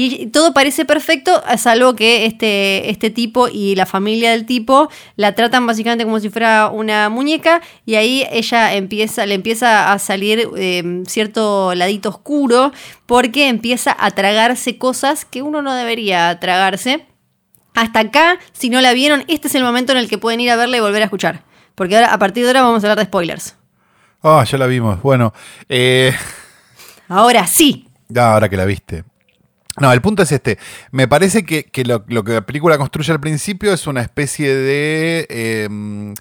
Y 0.00 0.28
todo 0.28 0.54
parece 0.54 0.84
perfecto, 0.84 1.42
salvo 1.56 1.96
que 1.96 2.24
este, 2.24 2.88
este 2.88 3.10
tipo 3.10 3.48
y 3.48 3.74
la 3.74 3.84
familia 3.84 4.30
del 4.30 4.46
tipo 4.46 4.88
la 5.16 5.34
tratan 5.34 5.66
básicamente 5.66 6.04
como 6.04 6.20
si 6.20 6.30
fuera 6.30 6.70
una 6.72 7.08
muñeca 7.08 7.62
y 7.84 7.96
ahí 7.96 8.24
ella 8.30 8.74
empieza, 8.74 9.26
le 9.26 9.34
empieza 9.34 9.92
a 9.92 9.98
salir 9.98 10.50
eh, 10.56 11.02
cierto 11.08 11.74
ladito 11.74 12.10
oscuro 12.10 12.70
porque 13.06 13.48
empieza 13.48 13.96
a 13.98 14.12
tragarse 14.12 14.78
cosas 14.78 15.24
que 15.24 15.42
uno 15.42 15.62
no 15.62 15.74
debería 15.74 16.38
tragarse. 16.38 17.04
Hasta 17.74 17.98
acá, 17.98 18.38
si 18.52 18.70
no 18.70 18.80
la 18.80 18.92
vieron, 18.92 19.24
este 19.26 19.48
es 19.48 19.56
el 19.56 19.64
momento 19.64 19.90
en 19.90 19.98
el 19.98 20.08
que 20.08 20.16
pueden 20.16 20.38
ir 20.38 20.52
a 20.52 20.54
verla 20.56 20.76
y 20.76 20.80
volver 20.80 21.02
a 21.02 21.06
escuchar. 21.06 21.42
Porque 21.74 21.96
ahora, 21.96 22.12
a 22.12 22.18
partir 22.20 22.44
de 22.44 22.50
ahora 22.50 22.62
vamos 22.62 22.84
a 22.84 22.86
hablar 22.86 22.98
de 22.98 23.06
spoilers. 23.06 23.56
Ah, 24.22 24.44
ya 24.48 24.58
la 24.58 24.66
vimos. 24.66 25.02
Bueno, 25.02 25.34
eh... 25.68 26.14
ahora 27.08 27.48
sí. 27.48 27.88
Ya, 28.08 28.34
ahora 28.34 28.48
que 28.48 28.56
la 28.56 28.64
viste. 28.64 29.02
No, 29.80 29.92
el 29.92 30.00
punto 30.00 30.22
es 30.22 30.32
este. 30.32 30.58
Me 30.90 31.08
parece 31.08 31.44
que, 31.44 31.70
lo, 31.84 32.04
que 32.04 32.32
la 32.32 32.42
película 32.42 32.78
construye 32.78 33.12
al 33.12 33.20
principio 33.20 33.72
es 33.72 33.86
una 33.86 34.02
especie 34.02 34.54
de 34.54 35.26
em, 35.30 36.14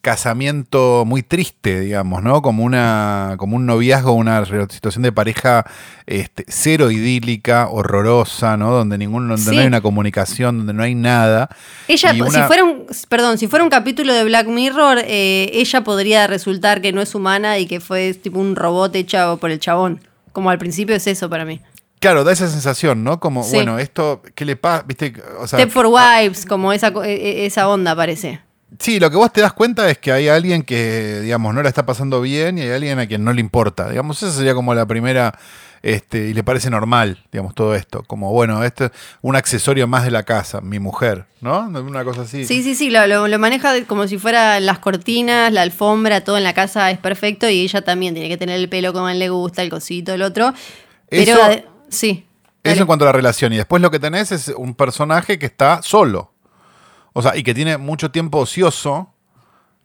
casamiento 0.00 1.04
muy 1.06 1.22
triste, 1.22 1.80
digamos, 1.80 2.22
¿no? 2.22 2.40
Como 2.40 2.64
una, 2.64 3.34
como 3.38 3.56
un 3.56 3.66
noviazgo, 3.66 4.12
una 4.12 4.44
situación 4.44 5.02
de 5.02 5.12
pareja 5.12 5.66
este, 6.06 6.44
cero 6.48 6.90
idílica, 6.90 7.68
horrorosa, 7.68 8.56
¿no? 8.56 8.70
Donde 8.70 8.96
ningún, 8.96 9.28
donde 9.28 9.52
no 9.52 9.60
hay 9.60 9.66
una 9.66 9.80
comunicación, 9.80 10.58
donde 10.58 10.72
no 10.72 10.82
hay 10.82 10.94
nada. 10.94 11.50
Ella, 11.86 12.12
si 12.12 12.42
fuera 12.42 12.64
un, 12.64 12.86
perdón, 13.08 13.38
si 13.38 13.46
fuera 13.46 13.64
un 13.64 13.70
capítulo 13.70 14.14
de 14.14 14.24
Black 14.24 14.46
Mirror, 14.46 15.02
eh, 15.04 15.50
ella 15.52 15.84
podría 15.84 16.26
resultar 16.26 16.80
que 16.80 16.92
no 16.92 17.02
es 17.02 17.14
humana 17.14 17.58
y 17.58 17.66
que 17.66 17.80
fue 17.80 18.14
tipo 18.14 18.38
un 18.38 18.56
robot 18.56 18.94
hecho 18.96 19.38
por 19.40 19.50
el 19.50 19.58
chabón. 19.58 20.00
Como 20.32 20.48
al 20.50 20.58
principio 20.58 20.94
es 20.94 21.06
eso 21.08 21.28
para 21.28 21.44
mí. 21.44 21.60
Claro, 22.00 22.24
da 22.24 22.32
esa 22.32 22.48
sensación, 22.48 23.04
¿no? 23.04 23.20
Como, 23.20 23.44
bueno, 23.44 23.78
esto, 23.78 24.22
¿qué 24.34 24.46
le 24.46 24.56
pasa? 24.56 24.84
¿Viste? 24.86 25.12
Step 25.44 25.70
for 25.70 25.86
Wives, 25.86 26.46
como 26.46 26.72
esa, 26.72 26.88
e, 27.04 27.12
e, 27.12 27.46
esa 27.46 27.68
onda 27.68 27.94
parece. 27.94 28.40
Sí, 28.78 28.98
lo 28.98 29.10
que 29.10 29.16
vos 29.16 29.30
te 29.30 29.42
das 29.42 29.52
cuenta 29.52 29.90
es 29.90 29.98
que 29.98 30.10
hay 30.10 30.28
alguien 30.28 30.62
que, 30.62 31.20
digamos, 31.20 31.52
no 31.54 31.62
la 31.62 31.68
está 31.68 31.84
pasando 31.84 32.22
bien 32.22 32.56
y 32.56 32.62
hay 32.62 32.70
alguien 32.70 32.98
a 33.00 33.06
quien 33.06 33.22
no 33.22 33.34
le 33.34 33.40
importa. 33.40 33.90
Digamos, 33.90 34.22
esa 34.22 34.32
sería 34.32 34.54
como 34.54 34.72
la 34.74 34.86
primera, 34.86 35.38
este, 35.82 36.28
y 36.28 36.32
le 36.32 36.42
parece 36.42 36.70
normal, 36.70 37.18
digamos, 37.32 37.54
todo 37.54 37.74
esto. 37.74 38.02
Como, 38.06 38.32
bueno, 38.32 38.64
esto 38.64 38.86
es 38.86 38.92
un 39.20 39.36
accesorio 39.36 39.86
más 39.86 40.04
de 40.04 40.10
la 40.10 40.22
casa, 40.22 40.62
mi 40.62 40.78
mujer, 40.78 41.26
¿no? 41.42 41.68
Una 41.68 42.02
cosa 42.02 42.22
así. 42.22 42.46
Sí, 42.46 42.62
sí, 42.62 42.74
sí, 42.74 42.88
lo, 42.88 43.28
lo, 43.28 43.38
maneja 43.38 43.84
como 43.84 44.08
si 44.08 44.16
fuera 44.16 44.58
las 44.60 44.78
cortinas, 44.78 45.52
la 45.52 45.60
alfombra, 45.60 46.22
todo 46.22 46.38
en 46.38 46.44
la 46.44 46.54
casa 46.54 46.90
es 46.90 46.98
perfecto 46.98 47.46
y 47.50 47.60
ella 47.60 47.82
también 47.82 48.14
tiene 48.14 48.30
que 48.30 48.38
tener 48.38 48.58
el 48.58 48.70
pelo 48.70 48.94
como 48.94 49.08
a 49.08 49.12
él 49.12 49.18
le 49.18 49.28
gusta, 49.28 49.60
el 49.60 49.68
cosito, 49.68 50.14
el 50.14 50.22
otro. 50.22 50.54
Pero... 51.10 51.36
Sí. 51.90 52.26
Eso 52.62 52.82
en 52.82 52.86
cuanto 52.86 53.04
a 53.04 53.06
la 53.06 53.12
relación. 53.12 53.52
Y 53.52 53.56
después 53.56 53.80
lo 53.82 53.90
que 53.90 53.98
tenés 53.98 54.32
es 54.32 54.48
un 54.48 54.74
personaje 54.74 55.38
que 55.38 55.46
está 55.46 55.82
solo. 55.82 56.32
O 57.12 57.22
sea, 57.22 57.36
y 57.36 57.42
que 57.42 57.54
tiene 57.54 57.78
mucho 57.78 58.10
tiempo 58.10 58.38
ocioso, 58.38 59.12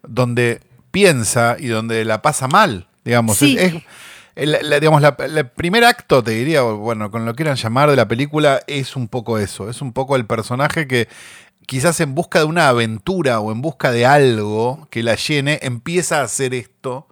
donde 0.03 0.61
piensa 0.91 1.55
y 1.59 1.67
donde 1.67 2.05
la 2.05 2.21
pasa 2.21 2.47
mal. 2.47 2.87
Digamos, 3.03 3.41
es, 3.41 3.83
el, 4.35 4.79
digamos, 4.79 5.03
el 5.03 5.49
primer 5.49 5.83
acto, 5.83 6.23
te 6.23 6.31
diría, 6.31 6.61
bueno, 6.61 7.11
con 7.11 7.25
lo 7.25 7.33
que 7.33 7.37
quieran 7.37 7.55
llamar 7.55 7.89
de 7.89 7.95
la 7.95 8.07
película, 8.07 8.61
es 8.67 8.95
un 8.95 9.07
poco 9.07 9.39
eso. 9.39 9.69
Es 9.69 9.81
un 9.81 9.93
poco 9.93 10.15
el 10.15 10.25
personaje 10.25 10.87
que 10.87 11.07
quizás 11.65 11.99
en 11.99 12.13
busca 12.13 12.39
de 12.39 12.45
una 12.45 12.67
aventura 12.69 13.39
o 13.39 13.51
en 13.51 13.61
busca 13.61 13.91
de 13.91 14.05
algo 14.05 14.87
que 14.91 15.03
la 15.03 15.15
llene, 15.15 15.59
empieza 15.61 16.19
a 16.19 16.23
hacer 16.23 16.53
esto 16.53 17.07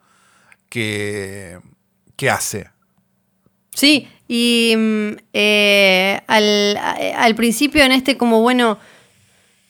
que, 0.70 1.60
que 2.16 2.30
hace. 2.30 2.70
Sí, 3.74 4.08
y 4.28 4.74
mm, 4.78 5.10
eh, 5.34 6.22
al, 6.28 7.36
principio 7.36 7.84
en 7.84 7.92
este 7.92 8.18
como, 8.18 8.42
bueno, 8.42 8.78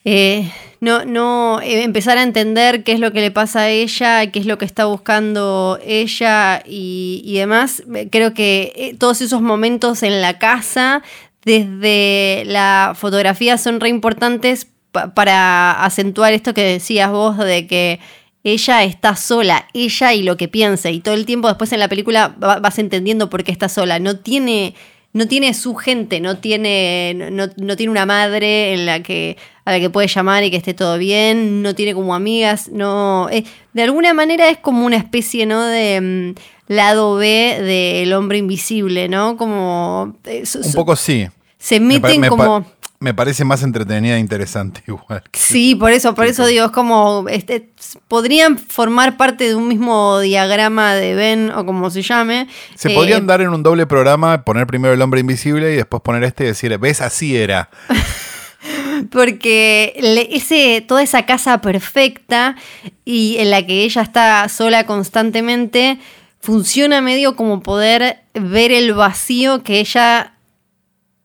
eh, 0.06 0.52
no, 0.80 1.06
no 1.06 1.62
eh, 1.62 1.84
empezar 1.84 2.18
a 2.18 2.24
entender 2.24 2.84
qué 2.84 2.94
es 2.94 3.00
lo 3.00 3.12
que 3.12 3.22
le 3.22 3.32
pasa 3.32 3.62
a 3.62 3.70
ella, 3.70 4.32
qué 4.32 4.40
es 4.40 4.46
lo 4.46 4.58
que 4.58 4.66
está 4.66 4.86
buscando 4.86 5.80
ella 5.86 6.62
y, 6.66 7.34
demás, 7.38 7.84
creo 8.12 8.34
que 8.34 8.96
todos 9.00 9.22
esos 9.22 9.42
momentos 9.42 10.04
en 10.04 10.22
la 10.22 10.38
casa, 10.40 11.02
desde 11.46 12.44
la 12.46 12.94
fotografía, 12.96 13.58
son 13.58 13.80
re 13.80 13.90
importantes 13.90 14.68
para 15.16 15.84
acentuar 15.84 16.34
esto 16.34 16.54
que 16.54 16.64
decías 16.64 17.12
vos 17.12 17.38
de 17.38 17.66
que 17.66 18.00
ella 18.44 18.84
está 18.84 19.16
sola, 19.16 19.68
ella 19.74 20.14
y 20.14 20.24
lo 20.24 20.36
que 20.36 20.48
piensa, 20.48 20.90
y 20.90 21.00
todo 21.00 21.14
el 21.14 21.26
tiempo 21.26 21.48
después 21.48 21.72
en 21.72 21.80
la 21.80 21.88
película 21.88 22.36
vas 22.38 22.78
entendiendo 22.78 23.30
por 23.30 23.44
qué 23.44 23.52
está 23.52 23.70
sola. 23.70 24.00
No 24.00 24.18
tiene, 24.18 24.76
no 25.14 25.28
tiene 25.28 25.54
su 25.54 25.76
gente, 25.76 26.20
no 26.20 26.38
tiene, 26.38 27.14
no, 27.32 27.48
tiene 27.78 27.92
una 27.92 28.06
madre 28.06 28.74
en 28.74 28.86
la 28.86 29.02
que, 29.02 29.38
a 29.64 29.72
la 29.72 29.80
que 29.80 29.90
puede 29.90 30.08
llamar 30.08 30.44
y 30.44 30.52
que 30.52 30.58
esté 30.58 30.74
todo 30.74 30.98
bien, 30.98 31.62
no 31.62 31.74
tiene 31.74 31.94
como 31.94 32.14
amigas, 32.14 32.68
no. 32.70 33.30
Eh, 33.30 33.46
de 33.72 33.84
alguna 33.84 34.14
manera 34.14 34.50
es 34.50 34.58
como 34.58 34.86
una 34.86 34.98
especie, 34.98 35.46
¿no? 35.46 35.64
de 35.64 36.02
mm, 36.02 36.74
lado 36.74 37.16
B 37.16 37.62
del 37.62 38.12
hombre 38.12 38.40
invisible, 38.40 39.08
¿no? 39.08 39.38
Como. 39.38 40.18
Eh, 40.26 40.44
Un 40.66 40.74
poco 40.74 40.96
sí. 40.98 41.28
Se 41.64 41.80
meten 41.80 42.28
como 42.28 42.66
me 43.00 43.14
parece 43.14 43.44
más 43.44 43.64
entretenida 43.64 44.16
e 44.16 44.20
interesante 44.20 44.82
igual. 44.88 45.24
Sí, 45.34 45.76
por 45.76 45.92
eso, 45.92 46.14
por 46.14 46.26
eso 46.26 46.46
digo, 46.46 46.66
es 46.66 46.72
como, 46.72 47.26
este, 47.30 47.70
podrían 48.08 48.58
formar 48.58 49.18
parte 49.18 49.46
de 49.46 49.56
un 49.56 49.68
mismo 49.68 50.20
diagrama 50.20 50.94
de 50.96 51.14
Ben 51.14 51.52
o 51.52 51.66
como 51.66 51.90
se 51.90 52.02
llame. 52.02 52.48
Se 52.76 52.90
podrían 52.92 53.24
eh, 53.24 53.26
dar 53.26 53.42
en 53.42 53.50
un 53.50 53.62
doble 53.62 53.86
programa, 53.88 54.44
poner 54.44 54.68
primero 54.68 54.94
el 54.94 55.02
hombre 55.02 55.20
invisible 55.20 55.74
y 55.74 55.76
después 55.76 56.02
poner 56.02 56.24
este 56.24 56.46
y 56.46 56.48
decir, 56.48 56.78
ves, 56.78 57.02
así 57.02 57.36
era. 57.36 57.70
Porque 59.12 59.94
ese, 60.32 60.82
toda 60.88 61.04
esa 61.04 61.26
casa 61.26 61.60
perfecta 61.60 62.56
y 63.04 63.36
en 63.40 63.52
la 63.52 63.66
que 63.66 63.84
ella 63.84 64.02
está 64.02 64.48
sola 64.48 64.86
constantemente, 64.86 66.00
funciona 66.40 67.02
medio 67.02 67.36
como 67.36 67.62
poder 67.62 68.20
ver 68.34 68.72
el 68.72 68.94
vacío 68.94 69.64
que 69.64 69.82
ella 69.82 70.33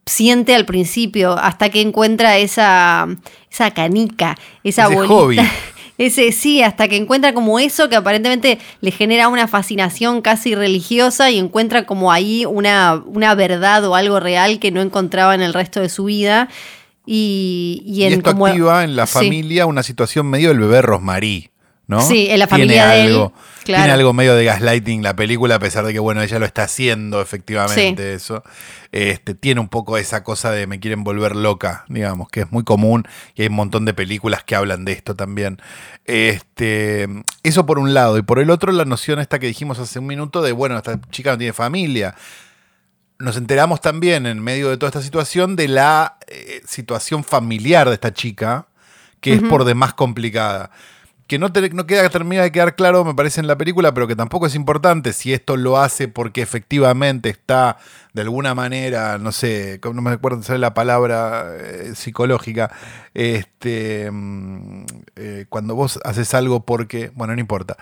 siente 0.08 0.54
al 0.54 0.64
principio, 0.64 1.38
hasta 1.38 1.68
que 1.68 1.80
encuentra 1.80 2.38
esa, 2.38 3.06
esa 3.50 3.70
canica, 3.72 4.36
esa 4.64 4.88
bolita. 4.88 5.44
Ese 5.98 6.30
sí, 6.30 6.62
hasta 6.62 6.86
que 6.86 6.96
encuentra 6.96 7.34
como 7.34 7.58
eso 7.58 7.88
que 7.88 7.96
aparentemente 7.96 8.60
le 8.80 8.92
genera 8.92 9.26
una 9.26 9.48
fascinación 9.48 10.22
casi 10.22 10.54
religiosa 10.54 11.28
y 11.32 11.40
encuentra 11.40 11.86
como 11.86 12.12
ahí 12.12 12.46
una, 12.46 13.02
una 13.04 13.34
verdad 13.34 13.84
o 13.84 13.96
algo 13.96 14.20
real 14.20 14.60
que 14.60 14.70
no 14.70 14.80
encontraba 14.80 15.34
en 15.34 15.42
el 15.42 15.52
resto 15.52 15.80
de 15.80 15.88
su 15.88 16.04
vida. 16.04 16.48
Y, 17.04 17.82
y, 17.84 18.04
en 18.04 18.12
esto 18.12 18.30
activa 18.30 18.84
en 18.84 18.94
la 18.94 19.08
familia 19.08 19.66
una 19.66 19.82
situación 19.82 20.26
medio 20.26 20.50
del 20.50 20.60
bebé 20.60 20.82
Rosmarí. 20.82 21.50
¿No? 21.88 22.02
Sí, 22.02 22.28
en 22.28 22.38
la 22.38 22.46
familia 22.46 22.88
de 22.88 23.06
él. 23.06 23.30
Tiene 23.64 23.90
algo 23.90 24.12
medio 24.12 24.34
de 24.34 24.44
gaslighting 24.44 25.02
la 25.02 25.16
película, 25.16 25.56
a 25.56 25.58
pesar 25.58 25.84
de 25.84 25.92
que, 25.92 25.98
bueno, 25.98 26.22
ella 26.22 26.38
lo 26.38 26.46
está 26.46 26.62
haciendo 26.62 27.20
efectivamente 27.20 28.14
eso. 28.14 28.44
Este, 28.92 29.34
tiene 29.34 29.60
un 29.60 29.68
poco 29.68 29.98
esa 29.98 30.22
cosa 30.22 30.50
de 30.50 30.66
me 30.66 30.80
quieren 30.80 31.02
volver 31.02 31.34
loca, 31.34 31.84
digamos, 31.88 32.28
que 32.28 32.40
es 32.40 32.52
muy 32.52 32.62
común 32.62 33.04
y 33.34 33.42
hay 33.42 33.48
un 33.48 33.54
montón 33.54 33.84
de 33.84 33.94
películas 33.94 34.44
que 34.44 34.54
hablan 34.54 34.84
de 34.84 34.92
esto 34.92 35.16
también. 35.16 35.60
Este, 36.04 37.08
eso 37.42 37.66
por 37.66 37.78
un 37.78 37.94
lado. 37.94 38.16
Y 38.18 38.22
por 38.22 38.38
el 38.38 38.50
otro, 38.50 38.70
la 38.72 38.84
noción 38.84 39.18
esta 39.18 39.38
que 39.38 39.46
dijimos 39.46 39.78
hace 39.78 39.98
un 39.98 40.06
minuto 40.06 40.42
de, 40.42 40.52
bueno, 40.52 40.76
esta 40.76 41.00
chica 41.10 41.32
no 41.32 41.38
tiene 41.38 41.52
familia. 41.52 42.14
Nos 43.18 43.36
enteramos 43.36 43.80
también 43.80 44.26
en 44.26 44.42
medio 44.42 44.68
de 44.68 44.76
toda 44.76 44.88
esta 44.88 45.02
situación 45.02 45.56
de 45.56 45.68
la 45.68 46.18
eh, 46.26 46.62
situación 46.66 47.24
familiar 47.24 47.88
de 47.88 47.94
esta 47.94 48.12
chica, 48.12 48.66
que 49.20 49.34
es 49.34 49.42
por 49.42 49.64
demás 49.64 49.94
complicada 49.94 50.70
que 51.28 51.38
no, 51.38 51.52
te- 51.52 51.68
no 51.70 51.86
queda 51.86 52.08
termina 52.08 52.42
de 52.42 52.50
quedar 52.50 52.74
claro, 52.74 53.04
me 53.04 53.14
parece, 53.14 53.40
en 53.40 53.46
la 53.46 53.56
película, 53.58 53.92
pero 53.94 54.08
que 54.08 54.16
tampoco 54.16 54.46
es 54.46 54.54
importante 54.54 55.12
si 55.12 55.32
esto 55.34 55.56
lo 55.58 55.76
hace 55.78 56.08
porque 56.08 56.40
efectivamente 56.42 57.28
está 57.28 57.76
de 58.14 58.22
alguna 58.22 58.54
manera, 58.54 59.18
no 59.18 59.30
sé, 59.30 59.78
no 59.84 60.00
me 60.02 60.10
acuerdo 60.12 60.42
sale 60.42 60.58
la 60.58 60.72
palabra 60.74 61.52
eh, 61.54 61.92
psicológica, 61.94 62.70
este, 63.14 64.10
mm, 64.10 64.84
eh, 65.16 65.44
cuando 65.50 65.74
vos 65.74 66.00
haces 66.04 66.32
algo 66.34 66.64
porque, 66.64 67.10
bueno, 67.14 67.34
no 67.34 67.40
importa, 67.40 67.76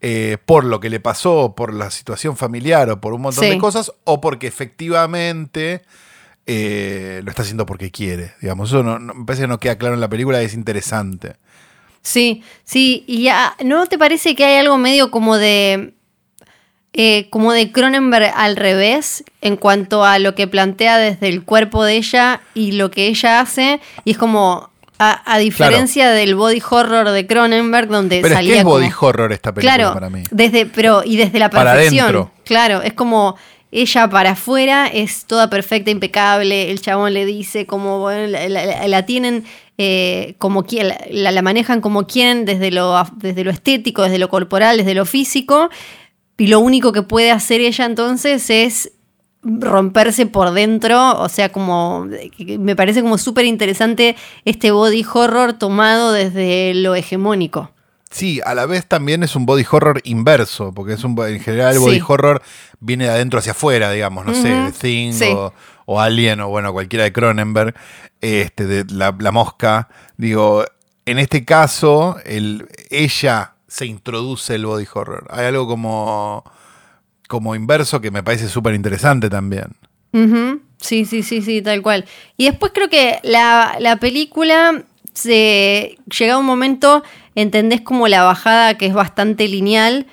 eh, 0.00 0.36
por 0.44 0.64
lo 0.64 0.80
que 0.80 0.90
le 0.90 0.98
pasó, 0.98 1.54
por 1.56 1.72
la 1.72 1.90
situación 1.92 2.36
familiar 2.36 2.90
o 2.90 3.00
por 3.00 3.12
un 3.14 3.22
montón 3.22 3.44
Sí. 3.44 3.50
de 3.50 3.58
cosas, 3.58 3.92
o 4.04 4.20
porque 4.20 4.48
efectivamente 4.48 5.82
lo 6.46 7.30
está 7.30 7.42
haciendo 7.42 7.66
porque 7.66 7.90
quiere, 7.90 8.32
digamos, 8.40 8.70
eso 8.70 8.82
no, 8.82 8.98
no- 8.98 9.14
me 9.14 9.24
parece 9.24 9.42
que 9.42 9.48
no 9.48 9.58
queda 9.60 9.76
claro 9.76 9.94
en 9.94 10.00
la 10.00 10.08
película 10.08 10.42
y 10.42 10.46
es 10.46 10.54
interesante. 10.54 11.36
Sí, 12.02 12.42
sí, 12.64 13.04
y 13.06 13.24
ya, 13.24 13.54
¿no 13.64 13.86
te 13.86 13.98
parece 13.98 14.34
que 14.34 14.44
hay 14.44 14.56
algo 14.56 14.78
medio 14.78 15.10
como 15.10 15.36
de 15.36 15.92
eh, 16.94 17.28
como 17.30 17.52
de 17.52 17.70
Cronenberg 17.70 18.32
al 18.34 18.56
revés 18.56 19.22
en 19.40 19.56
cuanto 19.56 20.04
a 20.04 20.18
lo 20.18 20.34
que 20.34 20.46
plantea 20.48 20.98
desde 20.98 21.28
el 21.28 21.44
cuerpo 21.44 21.84
de 21.84 21.96
ella 21.96 22.40
y 22.54 22.72
lo 22.72 22.90
que 22.90 23.06
ella 23.08 23.40
hace? 23.40 23.80
Y 24.04 24.12
es 24.12 24.18
como 24.18 24.70
a, 24.98 25.22
a 25.32 25.38
diferencia 25.38 26.10
del 26.10 26.34
body 26.34 26.62
horror 26.68 27.10
de 27.10 27.26
Cronenberg 27.26 27.88
donde 27.88 28.16
Pero 28.20 28.28
es 28.28 28.34
salía 28.34 28.52
que 28.54 28.58
es 28.60 28.64
como- 28.64 28.76
body 28.76 28.90
horror 29.00 29.32
esta 29.32 29.52
película 29.52 29.74
claro, 29.76 29.94
para 29.94 30.10
mí. 30.10 30.22
desde 30.30 30.66
pero 30.66 31.02
y 31.04 31.16
desde 31.16 31.38
la 31.38 31.50
perfección. 31.50 32.30
Claro, 32.44 32.82
es 32.82 32.94
como 32.94 33.36
ella 33.70 34.08
para 34.08 34.30
afuera 34.30 34.86
es 34.86 35.26
toda 35.26 35.50
perfecta, 35.50 35.90
impecable. 35.90 36.70
El 36.70 36.80
chabón 36.80 37.12
le 37.12 37.26
dice 37.26 37.66
como 37.66 38.00
bueno, 38.00 38.26
la, 38.26 38.48
la- 38.48 38.88
la 38.88 39.06
tienen 39.06 39.44
eh, 39.78 40.34
como 40.38 40.64
la, 40.70 41.32
la 41.32 41.42
manejan 41.42 41.80
como 41.80 42.06
quieren 42.06 42.44
desde 42.44 42.70
lo 42.70 43.00
desde 43.16 43.44
lo 43.44 43.50
estético, 43.50 44.02
desde 44.02 44.18
lo 44.18 44.28
corporal, 44.28 44.76
desde 44.78 44.94
lo 44.94 45.06
físico. 45.06 45.70
Y 46.36 46.48
lo 46.48 46.60
único 46.60 46.92
que 46.92 47.02
puede 47.02 47.30
hacer 47.30 47.60
ella 47.60 47.84
entonces 47.84 48.50
es 48.50 48.92
romperse 49.42 50.26
por 50.26 50.50
dentro, 50.52 51.18
o 51.20 51.28
sea, 51.28 51.50
como 51.50 52.06
me 52.58 52.76
parece 52.76 53.02
como 53.02 53.18
súper 53.18 53.44
interesante 53.44 54.16
este 54.44 54.70
body 54.72 55.04
horror 55.12 55.52
tomado 55.54 56.12
desde 56.12 56.74
lo 56.74 56.94
hegemónico. 56.94 57.70
Sí, 58.10 58.40
a 58.44 58.54
la 58.54 58.66
vez 58.66 58.86
también 58.86 59.22
es 59.22 59.36
un 59.36 59.46
body 59.46 59.64
horror 59.70 60.00
inverso, 60.04 60.72
porque 60.72 60.94
es 60.94 61.04
un 61.04 61.16
en 61.26 61.40
general 61.40 61.74
el 61.74 61.78
body 61.80 61.96
Sí. 61.98 62.04
horror 62.08 62.42
viene 62.80 63.04
de 63.04 63.10
adentro 63.10 63.38
hacia 63.38 63.52
afuera, 63.52 63.90
digamos, 63.92 64.24
no 64.26 64.34
sé, 64.34 64.48
The 64.48 64.72
Thing 64.80 65.12
sí. 65.12 65.24
o, 65.34 65.52
o 65.90 66.00
Alien 66.00 66.40
o 66.40 66.48
bueno, 66.48 66.70
cualquiera 66.74 67.04
de 67.04 67.14
Cronenberg, 67.14 67.74
este, 68.20 68.66
de 68.66 68.84
la, 68.92 69.32
mosca. 69.32 69.88
Digo, 70.18 70.62
en 71.06 71.18
este 71.18 71.46
caso, 71.46 72.18
el, 72.26 72.68
ella 72.90 73.54
se 73.66 73.86
introduce 73.86 74.54
el 74.54 74.66
body 74.66 74.86
horror. 74.92 75.26
Hay 75.30 75.46
algo 75.46 75.66
como, 75.66 76.44
como 77.26 77.54
inverso 77.54 78.02
que 78.02 78.10
me 78.10 78.22
parece 78.22 78.48
súper 78.48 78.74
interesante 78.74 79.30
también. 79.30 79.76
Sí, 80.78 81.06
sí, 81.06 81.22
sí, 81.22 81.40
sí, 81.40 81.62
tal 81.62 81.80
cual. 81.80 82.04
Y 82.36 82.44
después 82.44 82.72
creo 82.74 82.90
que 82.90 83.20
la, 83.22 83.78
la 83.80 83.96
película 83.96 84.84
se 85.14 85.96
llega 86.18 86.34
a 86.34 86.38
un 86.38 86.44
momento, 86.44 87.02
entendés 87.34 87.80
como 87.80 88.08
la 88.08 88.24
bajada 88.24 88.76
que 88.76 88.84
es 88.84 88.92
bastante 88.92 89.48
lineal, 89.48 90.06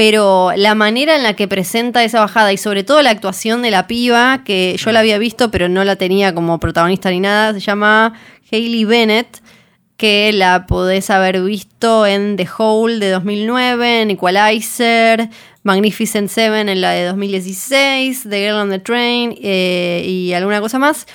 pero 0.00 0.52
la 0.56 0.74
manera 0.74 1.14
en 1.14 1.22
la 1.22 1.36
que 1.36 1.46
presenta 1.46 2.02
esa 2.02 2.20
bajada 2.20 2.54
y 2.54 2.56
sobre 2.56 2.84
todo 2.84 3.02
la 3.02 3.10
actuación 3.10 3.60
de 3.60 3.70
la 3.70 3.86
piba, 3.86 4.44
que 4.46 4.74
yo 4.78 4.92
la 4.92 5.00
había 5.00 5.18
visto 5.18 5.50
pero 5.50 5.68
no 5.68 5.84
la 5.84 5.96
tenía 5.96 6.34
como 6.34 6.58
protagonista 6.58 7.10
ni 7.10 7.20
nada, 7.20 7.52
se 7.52 7.60
llama 7.60 8.14
Hayley 8.50 8.86
Bennett, 8.86 9.42
que 9.98 10.32
la 10.32 10.64
podés 10.66 11.10
haber 11.10 11.42
visto 11.42 12.06
en 12.06 12.38
The 12.38 12.48
Hole 12.56 12.98
de 12.98 13.10
2009, 13.10 14.00
en 14.00 14.10
Equalizer, 14.12 15.28
Magnificent 15.64 16.30
Seven 16.30 16.70
en 16.70 16.80
la 16.80 16.92
de 16.92 17.04
2016, 17.04 18.22
The 18.26 18.40
Girl 18.40 18.56
on 18.56 18.70
the 18.70 18.78
Train 18.78 19.36
eh, 19.42 20.02
y 20.08 20.32
alguna 20.32 20.62
cosa 20.62 20.78
más. 20.78 21.06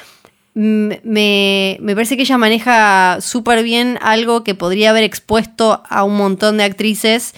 Mm, 0.53 0.91
Me, 1.01 1.77
me 1.81 1.95
parece 1.95 2.17
que 2.17 2.21
ella 2.21 2.37
maneja 2.37 3.17
súper 3.19 3.63
bien 3.63 3.97
algo 4.03 4.43
que 4.43 4.53
podría 4.53 4.91
haber 4.91 5.05
expuesto 5.05 5.81
a 5.89 6.03
un 6.03 6.17
montón 6.17 6.57
de 6.57 6.65
actrices 6.65 7.33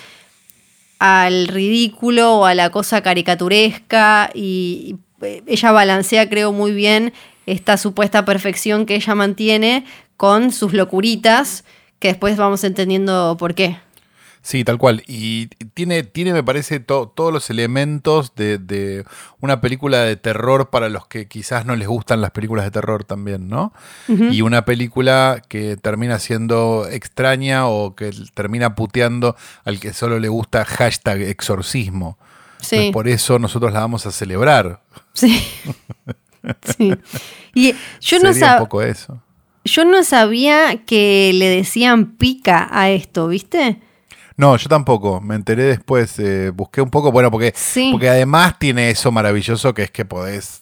al 1.00 1.48
ridículo 1.48 2.36
o 2.40 2.46
a 2.46 2.54
la 2.54 2.70
cosa 2.70 3.02
caricaturesca 3.02 4.30
y 4.34 4.96
y 5.22 5.42
ella 5.48 5.72
balancea 5.72 6.30
creo 6.30 6.52
muy 6.52 6.72
bien 6.72 7.14
esta 7.46 7.78
supuesta 7.78 8.26
perfección 8.26 8.86
que 8.86 8.96
ella 8.96 9.16
mantiene 9.16 9.86
con 10.16 10.52
sus 10.52 10.74
locuritas 10.74 11.64
que 12.00 12.10
después 12.10 12.38
vamos 12.38 12.64
entendiendo 12.64 13.36
por 13.40 13.56
qué. 13.56 13.78
Sí, 14.48 14.64
tal 14.64 14.78
cual. 14.78 15.04
Y 15.08 15.48
tiene, 15.74 16.04
tiene 16.04 16.32
me 16.32 16.42
parece, 16.42 16.80
to- 16.80 17.12
todos 17.14 17.34
los 17.34 17.50
elementos 17.50 18.34
de, 18.34 18.58
de 18.58 19.04
una 19.42 19.60
película 19.60 20.04
de 20.04 20.16
terror 20.16 20.70
para 20.70 20.88
los 20.88 21.06
que 21.06 21.28
quizás 21.28 21.66
no 21.66 21.76
les 21.76 21.90
gustan 21.90 22.22
las 22.22 22.32
películas 22.32 22.64
de 22.64 22.72
terror 22.72 23.04
también, 23.04 23.50
¿no? 23.50 23.74
Y 24.08 24.42
una 24.44 24.64
película 24.64 25.42
que 25.50 25.76
termina 25.76 26.18
siendo 26.20 26.88
extraña 26.90 27.68
o 27.68 27.94
que 27.94 28.12
termina 28.36 28.74
puteando 28.74 29.36
al 29.66 29.82
que 29.82 29.92
solo 29.92 30.18
le 30.18 30.30
gusta 30.30 30.64
hashtag 30.64 31.24
exorcismo. 31.24 32.18
Sí. 32.62 32.92
Por 32.94 33.10
eso 33.10 33.40
nosotros 33.40 33.74
la 33.74 33.82
vamos 33.82 34.06
a 34.06 34.12
celebrar. 34.12 34.80
Sí. 35.14 35.44
Sí. 36.78 36.94
Y 37.54 37.74
yo 38.00 38.20
no, 38.20 38.32
Sería 38.32 38.48
sab- 38.52 38.54
un 38.54 38.60
poco 38.60 38.82
eso. 38.82 39.22
yo 39.66 39.84
no 39.84 40.04
sabía 40.04 40.86
que 40.86 41.32
le 41.34 41.50
decían 41.50 42.14
pica 42.16 42.70
a 42.72 42.90
esto, 42.92 43.28
¿viste? 43.28 43.82
No, 44.38 44.56
yo 44.56 44.70
tampoco. 44.70 45.20
Me 45.20 45.36
enteré 45.36 45.64
después. 45.64 46.18
eh, 46.20 46.52
busqué 46.54 46.82
un 46.82 46.90
poco. 46.90 47.12
Bueno, 47.12 47.30
porque, 47.32 47.54
Sí. 47.56 47.90
porque 47.92 48.10
además 48.10 48.58
tiene 48.60 48.90
eso 48.92 49.12
maravilloso 49.12 49.74
que 49.74 49.84
es 49.84 49.92
que 49.92 50.06
podés 50.06 50.62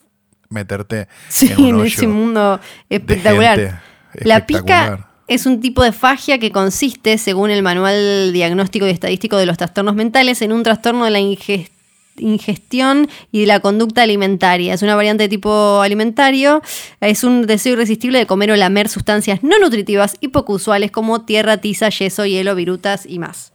meterte 0.49 1.07
Sí, 1.27 1.51
en 1.51 1.61
un 1.75 1.79
en 1.81 1.85
ese 1.87 2.07
mundo 2.07 2.59
espectacular. 2.89 3.57
gente 3.59 3.79
La 4.27 4.45
pica 4.45 5.09
es 5.27 5.45
un 5.45 5.59
tipo 5.59 5.83
de 5.83 5.91
fagia 5.91 6.37
que 6.39 6.51
consiste, 6.51 7.17
según 7.17 7.49
el 7.49 7.61
Manual 7.63 8.31
Diagnóstico 8.31 8.87
y 8.87 8.91
Estadístico 8.91 9.37
de 9.37 9.45
los 9.45 9.57
Trastornos 9.57 9.95
Mentales, 9.95 10.41
en 10.41 10.53
un 10.53 10.63
trastorno 10.63 11.03
de 11.03 11.11
la 11.11 11.19
inges- 11.19 11.69
ingestión 12.17 13.09
y 13.31 13.41
de 13.41 13.47
la 13.47 13.59
conducta 13.59 14.03
alimentaria. 14.03 14.73
Es 14.73 14.81
una 14.83 14.95
variante 14.95 15.23
de 15.23 15.29
tipo 15.29 15.81
alimentario. 15.81 16.61
Es 17.01 17.23
un 17.25 17.45
deseo 17.45 17.73
irresistible 17.73 18.19
de 18.19 18.25
comer 18.27 18.51
o 18.51 18.55
lamer 18.55 18.87
sustancias 18.87 19.43
no 19.43 19.59
nutritivas 19.59 20.15
y 20.21 20.29
poco 20.29 20.53
usuales 20.53 20.91
como 20.91 21.25
tierra, 21.25 21.57
tiza, 21.57 21.89
yeso, 21.89 22.25
hielo, 22.25 22.55
virutas 22.55 23.05
y 23.05 23.19
más. 23.19 23.51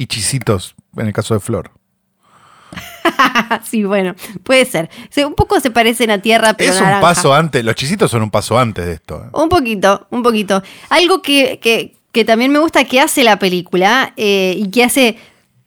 Y 0.00 0.06
chisitos, 0.06 0.74
en 0.96 1.08
el 1.08 1.12
caso 1.12 1.34
de 1.34 1.40
Flor. 1.40 1.70
sí, 3.64 3.84
bueno, 3.84 4.14
puede 4.44 4.64
ser. 4.64 4.88
Se- 5.10 5.26
un 5.26 5.34
poco 5.34 5.60
se 5.60 5.70
parecen 5.70 6.10
a 6.10 6.22
tierra, 6.22 6.54
pero 6.54 6.70
es 6.72 6.78
un 6.78 6.84
naranja. 6.84 7.02
paso 7.02 7.34
antes. 7.34 7.62
Los 7.62 7.74
chisitos 7.74 8.10
son 8.10 8.22
un 8.22 8.30
paso 8.30 8.58
antes 8.58 8.86
de 8.86 8.94
esto. 8.94 9.22
¿eh? 9.22 9.28
Un 9.34 9.50
poquito, 9.50 10.06
un 10.10 10.22
poquito. 10.22 10.62
Algo 10.88 11.20
que, 11.20 11.58
que- 11.60 11.96
que 12.12 12.24
también 12.24 12.50
me 12.50 12.58
gusta 12.60 12.84
que 12.84 12.98
hace 12.98 13.22
la 13.24 13.38
película 13.38 14.14
eh, 14.16 14.54
y 14.56 14.70
que 14.70 14.84
hace, 14.84 15.18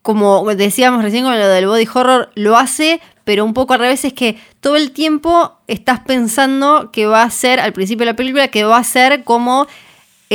como 0.01 0.43
decíamos 0.55 1.03
recién 1.03 1.23
con 1.25 1.37
lo 1.37 1.47
del 1.47 1.67
body 1.67 1.87
horror, 1.93 2.31
lo 2.33 2.57
hace, 2.57 3.01
pero 3.25 3.45
un 3.45 3.53
poco 3.53 3.73
al 3.73 3.81
revés, 3.81 4.03
es 4.03 4.13
que 4.13 4.37
todo 4.61 4.75
el 4.77 4.91
tiempo 4.93 5.59
estás 5.67 5.99
pensando 5.99 6.89
que 6.91 7.05
va 7.05 7.21
a 7.21 7.29
ser, 7.29 7.59
al 7.59 7.71
principio 7.71 8.05
de 8.05 8.11
la 8.13 8.15
película, 8.15 8.47
que 8.47 8.63
va 8.63 8.77
a 8.77 8.83
ser 8.83 9.23
como 9.23 9.67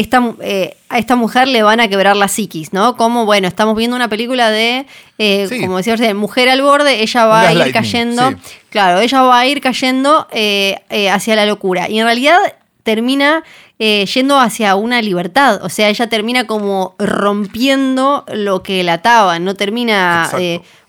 esta, 0.00 0.34
eh, 0.40 0.76
a 0.88 0.98
esta 0.98 1.16
mujer 1.16 1.48
le 1.48 1.62
van 1.62 1.80
a 1.80 1.88
quebrar 1.88 2.16
la 2.16 2.28
psiquis, 2.28 2.72
¿no? 2.72 2.96
Como, 2.96 3.24
bueno, 3.24 3.48
estamos 3.48 3.76
viendo 3.76 3.96
una 3.96 4.08
película 4.08 4.50
de, 4.50 4.86
eh, 5.18 5.46
Sí. 5.48 5.60
como 5.60 5.76
decía 5.78 5.96
recién, 5.96 6.16
mujer 6.16 6.48
al 6.48 6.62
borde, 6.62 7.02
ella 7.02 7.26
va 7.26 7.48
a 7.48 7.52
ir 7.54 7.72
cayendo. 7.72 8.30
sí. 8.30 8.36
Claro, 8.70 9.00
ella 9.00 9.22
va 9.22 9.38
a 9.40 9.46
ir 9.46 9.60
cayendo 9.60 10.26
eh, 10.30 10.80
hacia 11.10 11.36
la 11.36 11.46
locura. 11.46 11.88
Y 11.88 11.98
en 11.98 12.04
realidad 12.04 12.38
termina 12.82 13.42
yendo 13.78 14.40
hacia 14.40 14.74
una 14.74 15.00
libertad. 15.02 15.60
O 15.62 15.68
sea, 15.68 15.88
ella 15.88 16.08
termina 16.08 16.46
como 16.46 16.94
rompiendo 16.98 18.24
lo 18.32 18.62
que 18.62 18.82
la 18.82 18.94
ataba. 18.94 19.38
No 19.38 19.54
termina. 19.54 20.30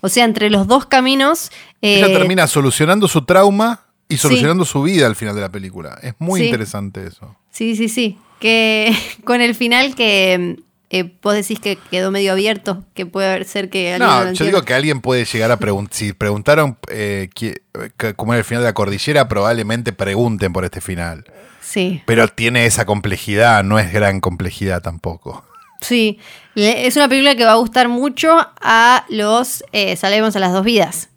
O 0.00 0.08
sea, 0.08 0.24
entre 0.24 0.50
los 0.50 0.66
dos 0.66 0.86
caminos. 0.86 1.50
Ella 1.82 2.06
termina 2.08 2.46
solucionando 2.46 3.06
su 3.08 3.22
trauma 3.24 3.82
y 4.08 4.14
Sí. 4.16 4.22
solucionando 4.22 4.64
su 4.64 4.82
vida 4.82 5.06
al 5.06 5.14
final 5.16 5.34
de 5.36 5.40
la 5.42 5.50
película. 5.50 5.98
Es 6.02 6.14
muy 6.18 6.42
interesante 6.42 7.06
eso. 7.06 7.36
Sí, 7.50 7.76
sí, 7.76 7.88
sí. 7.88 8.18
Que 8.40 8.92
con 9.24 9.40
el 9.40 9.54
final 9.54 9.94
que 9.94 10.56
eh, 10.92 11.14
vos 11.22 11.34
decís 11.34 11.60
que 11.60 11.78
quedó 11.90 12.10
medio 12.10 12.32
abierto, 12.32 12.84
que 12.94 13.06
puede 13.06 13.44
ser 13.44 13.70
que 13.70 13.92
alguien 13.92 14.10
No, 14.10 14.24
lo 14.24 14.32
yo 14.32 14.44
digo 14.44 14.62
que 14.62 14.74
alguien 14.74 15.00
puede 15.00 15.24
llegar 15.24 15.52
a 15.52 15.56
preguntar. 15.56 15.94
Si 15.94 16.12
preguntaron 16.12 16.76
eh, 16.88 17.30
cómo 18.16 18.32
era 18.32 18.40
el 18.40 18.44
final 18.44 18.64
de 18.64 18.68
la 18.68 18.74
cordillera, 18.74 19.28
probablemente 19.28 19.92
pregunten 19.92 20.52
por 20.52 20.64
este 20.64 20.80
final. 20.80 21.24
Sí, 21.60 22.02
Pero 22.06 22.26
tiene 22.26 22.66
esa 22.66 22.84
complejidad, 22.86 23.62
no 23.62 23.78
es 23.78 23.92
gran 23.92 24.20
complejidad 24.20 24.82
tampoco. 24.82 25.44
sí. 25.80 26.18
Es 26.56 26.96
una 26.96 27.08
película 27.08 27.36
que 27.36 27.44
va 27.44 27.52
a 27.52 27.56
gustar 27.56 27.88
mucho 27.88 28.36
a 28.60 29.04
los 29.08 29.62
eh, 29.70 29.94
Salvemos 29.94 30.34
a 30.34 30.40
las 30.40 30.52
dos 30.52 30.64
vidas. 30.64 31.09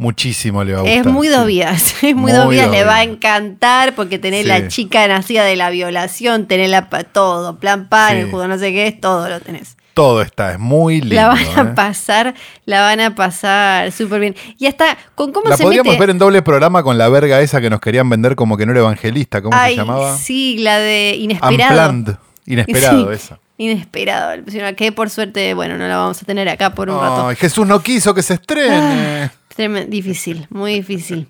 Muchísimo 0.00 0.64
le 0.64 0.72
va 0.72 0.78
a 0.78 0.82
gustar. 0.82 0.98
Es 1.06 1.06
muy 1.06 1.28
dos 1.28 1.42
sí. 1.42 1.46
vidas, 1.48 1.94
es 2.02 2.14
muy, 2.14 2.14
Muy 2.14 2.32
dos 2.32 2.48
vidas, 2.48 2.66
dos 2.66 2.74
le 2.76 2.84
va 2.84 2.96
a 2.96 3.02
encantar 3.02 3.94
porque 3.94 4.18
tenés 4.18 4.42
Sí. 4.42 4.48
la 4.48 4.66
chica 4.68 5.06
nacida 5.06 5.44
de 5.44 5.56
la 5.56 5.68
violación, 5.70 6.46
tenés 6.46 6.70
la, 6.70 6.88
todo, 7.12 7.58
plan 7.58 7.88
pan, 7.88 8.12
Sí. 8.12 8.16
el 8.20 8.30
jugo 8.30 8.48
no 8.48 8.58
sé 8.58 8.72
qué 8.72 8.86
es, 8.86 9.00
todo 9.00 9.28
lo 9.28 9.40
tenés. 9.40 9.76
Todo 9.92 10.22
está, 10.22 10.52
es 10.52 10.58
muy 10.58 11.00
lindo. 11.00 11.16
La 11.16 11.28
van 11.28 11.38
a 11.56 11.60
¿eh? 11.62 11.74
pasar, 11.74 12.34
la 12.64 12.80
van 12.80 13.00
a 13.00 13.14
pasar 13.14 13.90
súper 13.92 14.20
bien. 14.20 14.36
Y 14.56 14.66
hasta 14.66 14.96
con 15.14 15.32
cómo 15.32 15.50
La 15.50 15.56
se 15.56 15.64
podríamos 15.64 15.90
mete. 15.92 16.00
ver 16.00 16.10
en 16.10 16.18
doble 16.18 16.40
programa 16.42 16.82
con 16.82 16.96
la 16.96 17.08
verga 17.08 17.40
esa 17.40 17.60
que 17.60 17.68
nos 17.68 17.80
querían 17.80 18.08
vender 18.08 18.36
como 18.36 18.56
que 18.56 18.64
no 18.64 18.72
era 18.72 18.80
evangelista. 18.80 19.42
¿Cómo 19.42 19.54
Ay, 19.54 19.74
se 19.74 19.80
llamaba? 19.80 20.16
Sí, 20.16 20.58
la 20.60 20.78
de 20.78 21.16
inesperado. 21.18 21.90
Unplanned. 21.90 22.16
Inesperado, 22.46 23.12
esa. 23.12 23.38
Inesperado. 23.58 24.42
Que 24.76 24.92
por 24.92 25.10
suerte, 25.10 25.52
bueno, 25.54 25.76
no 25.76 25.86
la 25.86 25.96
vamos 25.98 26.22
a 26.22 26.24
tener 26.24 26.48
acá 26.48 26.72
por 26.72 26.88
un 26.88 26.98
rato. 26.98 27.28
Ay, 27.28 27.36
Jesús 27.36 27.66
no 27.66 27.82
quiso 27.82 28.14
que 28.14 28.22
se 28.22 28.34
estrene. 28.34 28.76
Tremen- 28.76 29.30
difícil, 29.56 30.46
muy 30.50 30.74
difícil. 30.74 31.26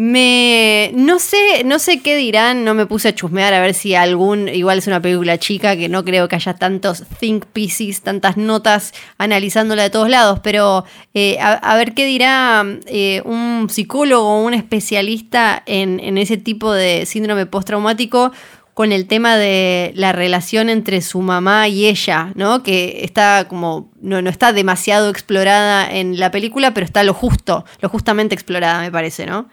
Me 0.00 0.92
no 0.94 1.18
sé, 1.18 1.64
no 1.64 1.80
sé 1.80 2.00
qué 2.02 2.14
dirán, 2.16 2.64
no 2.64 2.72
me 2.72 2.86
puse 2.86 3.08
a 3.08 3.14
chusmear 3.16 3.52
a 3.52 3.60
ver 3.60 3.74
si 3.74 3.96
algún, 3.96 4.48
igual 4.48 4.78
es 4.78 4.86
una 4.86 5.02
película 5.02 5.38
chica 5.38 5.76
que 5.76 5.88
no 5.88 6.04
creo 6.04 6.28
que 6.28 6.36
haya 6.36 6.54
tantos 6.54 7.02
think 7.18 7.46
pieces, 7.46 8.02
tantas 8.02 8.36
notas 8.36 8.94
analizándola 9.18 9.82
de 9.82 9.90
todos 9.90 10.08
lados, 10.08 10.38
pero 10.40 10.84
eh, 11.14 11.38
a, 11.40 11.54
a 11.54 11.76
ver 11.76 11.94
qué 11.94 12.06
dirá 12.06 12.64
eh, 12.86 13.22
un 13.24 13.66
psicólogo 13.68 14.36
o 14.36 14.44
un 14.44 14.54
especialista 14.54 15.64
en, 15.66 15.98
en 15.98 16.16
ese 16.16 16.36
tipo 16.36 16.72
de 16.72 17.04
síndrome 17.04 17.46
postraumático 17.46 18.30
con 18.78 18.92
el 18.92 19.08
tema 19.08 19.36
de 19.36 19.90
la 19.96 20.12
relación 20.12 20.68
entre 20.68 21.00
su 21.00 21.20
mamá 21.20 21.66
y 21.66 21.86
ella, 21.86 22.30
¿no? 22.36 22.62
Que 22.62 23.00
está 23.02 23.48
como, 23.48 23.90
no, 24.00 24.22
no 24.22 24.30
está 24.30 24.52
demasiado 24.52 25.10
explorada 25.10 25.90
en 25.90 26.20
la 26.20 26.30
película, 26.30 26.74
pero 26.74 26.86
está 26.86 27.02
lo 27.02 27.12
justo, 27.12 27.64
lo 27.80 27.88
justamente 27.88 28.36
explorada, 28.36 28.80
me 28.80 28.92
parece, 28.92 29.26
¿no? 29.26 29.48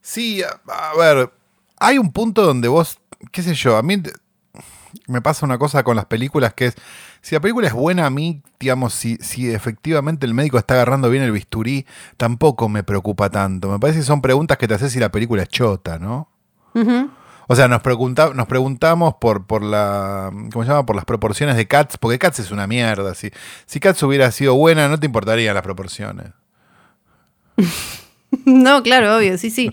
Sí, 0.00 0.42
a, 0.42 0.58
a 0.90 0.96
ver, 0.98 1.30
hay 1.78 1.98
un 1.98 2.10
punto 2.10 2.42
donde 2.42 2.66
vos, 2.66 2.98
qué 3.30 3.40
sé 3.44 3.54
yo, 3.54 3.76
a 3.76 3.84
mí 3.84 4.02
me 5.06 5.22
pasa 5.22 5.46
una 5.46 5.58
cosa 5.58 5.84
con 5.84 5.94
las 5.94 6.06
películas 6.06 6.52
que 6.52 6.66
es, 6.66 6.74
si 7.20 7.36
la 7.36 7.40
película 7.40 7.68
es 7.68 7.72
buena 7.72 8.06
a 8.06 8.10
mí, 8.10 8.42
digamos, 8.58 8.94
si, 8.94 9.14
si 9.18 9.48
efectivamente 9.48 10.26
el 10.26 10.34
médico 10.34 10.58
está 10.58 10.74
agarrando 10.74 11.08
bien 11.08 11.22
el 11.22 11.30
bisturí, 11.30 11.86
tampoco 12.16 12.68
me 12.68 12.82
preocupa 12.82 13.30
tanto. 13.30 13.70
Me 13.70 13.78
parece 13.78 14.00
que 14.00 14.04
son 14.04 14.20
preguntas 14.20 14.58
que 14.58 14.66
te 14.66 14.74
haces 14.74 14.90
si 14.90 14.98
la 14.98 15.12
película 15.12 15.44
es 15.44 15.50
chota, 15.50 16.00
¿no? 16.00 16.28
Ujú. 16.74 17.10
O 17.48 17.56
sea, 17.56 17.68
nos, 17.68 17.82
nos 18.34 18.46
preguntamos 18.46 19.14
por, 19.20 19.46
por 19.46 19.62
la. 19.62 20.30
¿Cómo 20.52 20.64
se 20.64 20.70
llama? 20.70 20.86
Por 20.86 20.96
las 20.96 21.04
proporciones 21.04 21.56
de 21.56 21.66
Cats, 21.66 21.96
porque 21.98 22.18
Cats 22.18 22.40
es 22.40 22.50
una 22.50 22.66
mierda. 22.66 23.14
Si, 23.14 23.30
si 23.66 23.80
Cats 23.80 24.02
hubiera 24.02 24.30
sido 24.32 24.54
buena, 24.54 24.88
no 24.88 24.98
te 24.98 25.06
importarían 25.06 25.54
las 25.54 25.62
proporciones. 25.62 26.28
No, 28.44 28.82
claro, 28.82 29.16
obvio, 29.16 29.38
sí, 29.38 29.50
sí. 29.50 29.72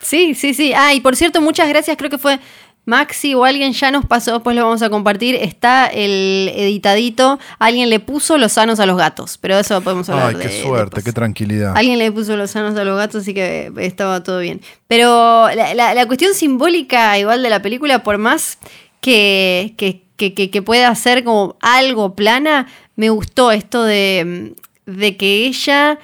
Sí, 0.00 0.34
sí, 0.34 0.54
sí. 0.54 0.72
Ah, 0.74 0.92
y 0.92 1.00
por 1.00 1.16
cierto, 1.16 1.40
muchas 1.40 1.68
gracias, 1.68 1.96
creo 1.96 2.10
que 2.10 2.18
fue 2.18 2.40
Maxi 2.88 3.34
o 3.34 3.44
alguien 3.44 3.74
ya 3.74 3.90
nos 3.90 4.06
pasó, 4.06 4.32
después 4.32 4.56
lo 4.56 4.64
vamos 4.64 4.80
a 4.80 4.88
compartir. 4.88 5.34
Está 5.34 5.86
el 5.86 6.50
editadito, 6.54 7.38
alguien 7.58 7.90
le 7.90 8.00
puso 8.00 8.38
los 8.38 8.52
sanos 8.52 8.80
a 8.80 8.86
los 8.86 8.96
gatos, 8.96 9.36
pero 9.36 9.58
eso 9.58 9.80
podemos 9.82 10.08
hablar 10.08 10.28
Ay, 10.30 10.34
de- 10.36 10.40
qué 10.42 10.62
suerte, 10.62 10.84
después. 10.86 11.04
qué 11.04 11.12
tranquilidad. 11.12 11.74
Alguien 11.76 11.98
le 11.98 12.10
puso 12.10 12.34
los 12.36 12.50
sanos 12.50 12.76
a 12.78 12.84
los 12.84 12.96
gatos, 12.96 13.22
así 13.22 13.34
que 13.34 13.70
estaba 13.76 14.22
todo 14.22 14.38
bien. 14.40 14.62
Pero 14.86 15.48
la, 15.54 15.74
la- 15.74 15.92
la 15.92 16.06
cuestión 16.06 16.32
simbólica 16.34 17.18
igual 17.18 17.42
de 17.42 17.50
la 17.50 17.60
película, 17.60 18.02
por 18.02 18.16
más 18.16 18.56
que, 19.00 19.74
que, 19.76 20.02
que- 20.16 20.34
que- 20.34 20.50
que 20.50 20.62
pueda 20.62 20.94
ser 20.94 21.24
como 21.24 21.56
algo 21.60 22.14
plana, 22.14 22.66
me 22.96 23.10
gustó 23.10 23.52
esto 23.52 23.82
de, 23.84 24.54
de 24.86 25.16
que 25.16 25.46
ella... 25.46 25.98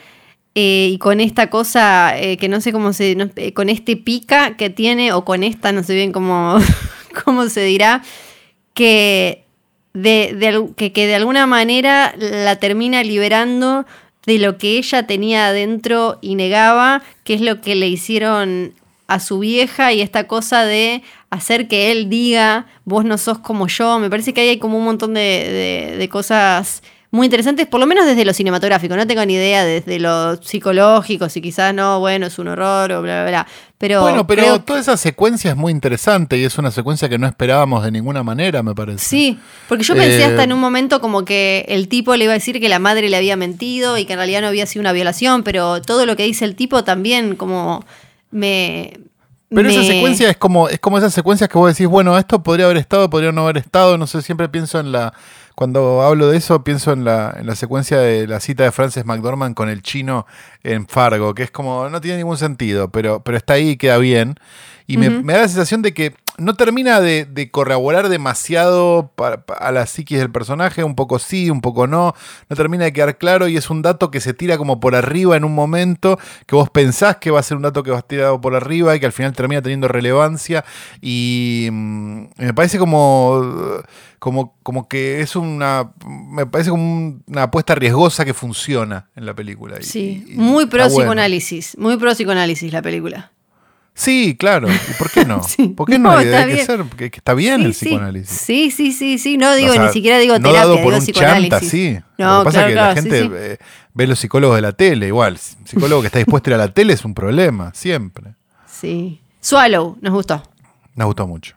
eh, 0.55 0.90
y 0.93 0.99
con 0.99 1.21
esta 1.21 1.51
cosa 1.51 2.19
eh, 2.19 2.37
que 2.37 2.49
no 2.49 2.61
sé 2.61 2.73
cómo 2.73 2.93
se. 2.93 3.17
no- 3.17 3.31
eh, 3.37 3.53
con 3.53 3.69
este 3.69 3.97
pica 3.97 4.57
que 4.57 4.71
tiene, 4.71 5.12
o 5.12 5.25
con 5.25 5.43
esta, 5.43 5.73
no 5.73 5.83
sé 5.83 5.95
bien 5.95 6.12
cómo, 6.12 6.59
cómo 7.25 7.49
se 7.49 7.62
dirá, 7.64 8.03
que 8.75 9.45
de, 9.95 10.35
de 10.77 10.90
que, 10.93 11.07
de 11.07 11.14
alguna 11.14 11.47
manera 11.47 12.14
la 12.19 12.57
termina 12.57 13.03
liberando 13.05 13.87
de 14.27 14.38
lo 14.38 14.57
que 14.59 14.79
ella 14.79 15.07
tenía 15.07 15.49
adentro 15.49 16.19
y 16.23 16.35
negaba, 16.35 17.03
que 17.25 17.35
es 17.35 17.40
lo 17.40 17.61
que 17.61 17.75
le 17.75 17.88
hicieron 17.88 18.75
a 19.07 19.21
su 19.21 19.38
vieja 19.38 19.93
y 19.93 20.01
esta 20.01 20.27
cosa 20.27 20.64
de 20.64 21.03
hacer 21.31 21.69
que 21.69 21.93
él 21.93 22.09
diga, 22.09 22.67
vos 22.87 23.05
no 23.05 23.19
sos 23.19 23.38
como 23.38 23.67
yo. 23.69 23.99
Me 23.99 24.09
parece 24.09 24.33
que 24.33 24.40
ahí 24.40 24.49
hay 24.49 24.59
como 24.59 24.79
un 24.79 24.85
montón 24.85 25.12
de 25.14 26.09
cosas 26.11 26.83
muy 27.14 27.27
interesantes, 27.27 27.68
por 27.68 27.79
lo 27.79 27.87
menos 27.87 28.07
desde 28.07 28.24
lo 28.24 28.35
cinematográfico. 28.35 28.96
No 28.96 29.07
tengo 29.07 29.24
ni 29.24 29.35
idea 29.35 29.64
desde 29.64 30.00
lo 30.00 30.42
psicológico, 30.42 31.29
si 31.29 31.40
quizás 31.40 31.72
no, 31.72 32.00
bueno, 32.00 32.27
es 32.27 32.38
un 32.40 32.48
horror 32.48 32.90
o 32.90 33.03
bla, 33.03 33.22
bla, 33.22 33.31
bla. 33.31 33.46
Pero 33.79 34.03
bueno, 34.03 34.27
pero 34.27 34.42
creo 34.42 34.61
toda 34.61 34.81
esa 34.81 34.96
secuencia 34.96 35.53
es 35.53 35.57
muy 35.57 35.70
interesante 35.70 36.37
y 36.37 36.44
es 36.44 36.59
una 36.59 36.72
secuencia 36.72 37.09
que 37.09 37.16
no 37.16 37.27
esperábamos 37.29 37.85
de 37.85 37.92
ninguna 37.92 38.24
manera, 38.24 38.64
me 38.64 38.74
parece. 38.74 39.05
Sí, 39.05 39.38
porque 39.68 39.85
yo 39.85 39.94
pensé 39.94 40.22
Eh, 40.22 40.24
hasta 40.24 40.42
en 40.42 40.53
un 40.53 40.59
momento 40.59 41.00
como 41.00 41.24
que 41.24 41.64
el 41.68 41.88
tipo 41.88 42.16
le 42.16 42.24
iba 42.24 42.33
a 42.33 42.35
decir 42.35 42.61
que 42.61 42.68
la 42.68 42.81
madre 42.81 43.09
le 43.09 43.16
había 43.16 43.37
mentido 43.37 43.96
y 43.96 44.07
que 44.07 44.14
en 44.14 44.18
realidad 44.18 44.40
no 44.40 44.48
había 44.48 44.66
sido 44.66 44.81
una 44.81 44.92
violación, 44.92 45.44
pero 45.44 45.83
todo 45.83 46.07
lo 46.07 46.16
que 46.16 46.24
dice 46.24 46.44
el 46.44 46.57
tipo 46.57 46.83
también 46.83 47.37
como 47.37 47.85
me... 48.31 48.98
Pero 49.50 49.68
esa 49.68 49.85
secuencia 49.85 50.29
es 50.31 50.37
como, 50.37 50.68
es 50.68 50.81
como 50.81 50.98
esas 50.98 51.14
secuencias 51.14 51.48
que 51.48 51.57
vos 51.57 51.72
decís, 51.72 51.87
bueno, 51.87 52.18
esto 52.18 52.42
podría 52.42 52.64
haber 52.64 52.79
estado, 52.79 53.09
podría 53.09 53.31
no 53.31 53.42
haber 53.42 53.59
estado, 53.59 53.96
no 53.96 54.09
sé, 54.09 54.20
siempre 54.20 54.48
pienso 54.48 54.81
en 54.81 54.90
la, 54.90 55.14
cuando 55.55 56.03
hablo 56.03 56.29
de 56.29 56.37
eso, 56.37 56.64
pienso 56.64 56.93
en 56.93 57.05
la, 57.05 57.35
en 57.38 57.47
la 57.47 57.55
secuencia 57.55 57.99
de 57.99 58.27
la 58.27 58.40
cita 58.40 58.64
de 58.64 58.73
Frances 58.73 59.05
McDormand 59.05 59.55
con 59.55 59.69
el 59.69 59.83
chino 59.83 60.27
en 60.62 60.88
Fargo, 60.88 61.35
que 61.35 61.45
es 61.45 61.51
como, 61.51 61.88
no 61.88 62.01
tiene 62.01 62.19
ningún 62.19 62.38
sentido, 62.38 62.90
pero, 62.90 63.21
pero 63.21 63.37
está 63.37 63.55
ahí 63.55 63.71
y 63.71 63.77
queda 63.77 63.99
bien. 63.99 64.35
Y 64.87 64.97
me, 64.97 65.09
me 65.11 65.33
da 65.33 65.40
la 65.40 65.49
sensación 65.49 65.81
de 65.83 65.95
que 65.95 66.14
no 66.37 66.55
termina 66.55 67.01
de, 67.01 67.25
de 67.27 67.51
corroborar 67.51 68.09
demasiado 68.09 69.12
a 69.59 69.70
la 69.73 69.87
psiquis 69.87 70.18
del 70.18 70.31
personaje, 70.31 70.83
un 70.83 70.94
poco 70.97 71.18
sí, 71.18 71.49
un 71.51 71.61
poco 71.61 71.87
no, 71.87 72.14
no 72.49 72.57
termina 72.57 72.85
de 72.85 72.92
quedar 72.92 73.18
claro 73.18 73.47
y 73.49 73.57
es 73.57 73.70
un 73.70 73.83
dato 73.83 74.11
que 74.11 74.20
se 74.20 74.35
tira 74.35 74.59
como 74.59 74.81
por 74.81 74.94
arriba 74.97 75.37
en 75.37 75.44
un 75.44 75.55
momento, 75.55 76.18
que 76.47 76.57
vos 76.57 76.70
pensás 76.70 77.16
que 77.18 77.31
va 77.31 77.40
a 77.40 77.42
ser 77.44 77.57
un 77.57 77.62
dato 77.62 77.83
que 77.83 77.90
va 77.92 78.03
tirado 78.03 78.40
por 78.40 78.55
arriba 78.57 78.97
y 78.97 79.01
que 79.01 79.07
al 79.07 79.12
final 79.12 79.33
termina 79.33 79.62
teniendo 79.62 79.87
relevancia 79.88 80.64
y 81.01 81.68
mm, 81.70 82.25
me 82.38 82.55
parece 82.55 82.79
como, 82.79 83.42
como, 84.18 84.57
como 84.62 84.88
que 84.88 85.20
es 85.20 85.37
una, 85.37 85.92
me 86.07 86.47
parece 86.47 86.70
como 86.70 86.83
un- 86.83 87.23
una 87.27 87.44
apuesta 87.44 87.75
riesgosa 87.75 88.25
que 88.25 88.35
funciona 88.35 89.09
en 89.14 89.27
la 89.27 89.35
película. 89.35 89.77
y- 89.81 89.85
Sí, 89.85 90.25
y- 90.29 90.35
muy 90.37 90.66
pro 90.66 90.83
bueno. 90.85 90.97
psicoanálisis, 90.97 91.77
muy 91.79 91.97
pro 91.97 92.11
psicoanálisis 92.12 92.73
la 92.73 92.83
película. 92.83 93.31
Sí, 93.97 94.37
claro. 94.37 94.69
¿Y 94.73 94.95
por 94.99 95.11
qué 95.11 95.25
no? 95.25 95.43
Sí. 95.49 95.69
¿Por 95.69 95.89
qué 95.89 95.99
no? 95.99 96.13
No, 96.13 96.21
está 96.21 96.39
hay 96.41 96.47
que 96.49 96.55
bien. 96.55 96.67
ser, 96.67 96.83
que, 96.97 97.11
que 97.13 97.19
está 97.19 97.33
bien 97.35 97.61
Sí, 97.61 97.65
el 97.67 97.71
psicoanálisis. 97.73 98.29
Sí, 98.39 98.71
sí, 98.73 98.93
sí, 98.93 99.19
sí, 99.19 99.37
no 99.37 99.55
digo, 99.55 99.71
O 99.71 99.75
sea, 99.75 99.87
ni 99.87 99.93
siquiera 99.93 100.19
digo 100.19 100.35
no 100.35 100.49
terapia, 100.51 100.61
dado 100.61 100.75
por 100.75 100.83
digo 100.87 100.97
un 100.97 101.01
psicoanálisis. 101.01 101.51
chanta, 101.51 101.67
sí. 101.71 101.99
No, 102.19 102.39
Lo 102.39 102.41
que 102.41 102.45
pasa 102.47 102.67
claro, 102.67 102.69
es 102.69 103.05
que 103.05 103.09
claro, 103.09 103.29
la 103.29 103.29
gente 103.31 103.53
eh, 103.53 103.59
ve 103.95 104.07
los 104.09 104.19
psicólogos 104.19 104.57
de 104.57 104.63
la 104.63 104.73
tele, 104.73 105.07
igual. 105.07 105.39
Psicólogo 105.39 106.01
que 106.03 106.07
está 106.09 106.19
dispuesto 106.19 106.51
a 106.51 106.53
ir 106.53 106.55
a 106.55 106.59
la 106.59 106.69
tele 106.73 106.93
es 106.93 107.05
un 107.05 107.15
problema, 107.15 107.73
siempre. 107.75 108.35
Sí. 108.67 109.21
Swallow, 109.41 109.97
nos 110.01 110.13
gustó. 110.13 110.43
Me 110.97 111.05
gustó 111.05 111.27
mucho. 111.27 111.55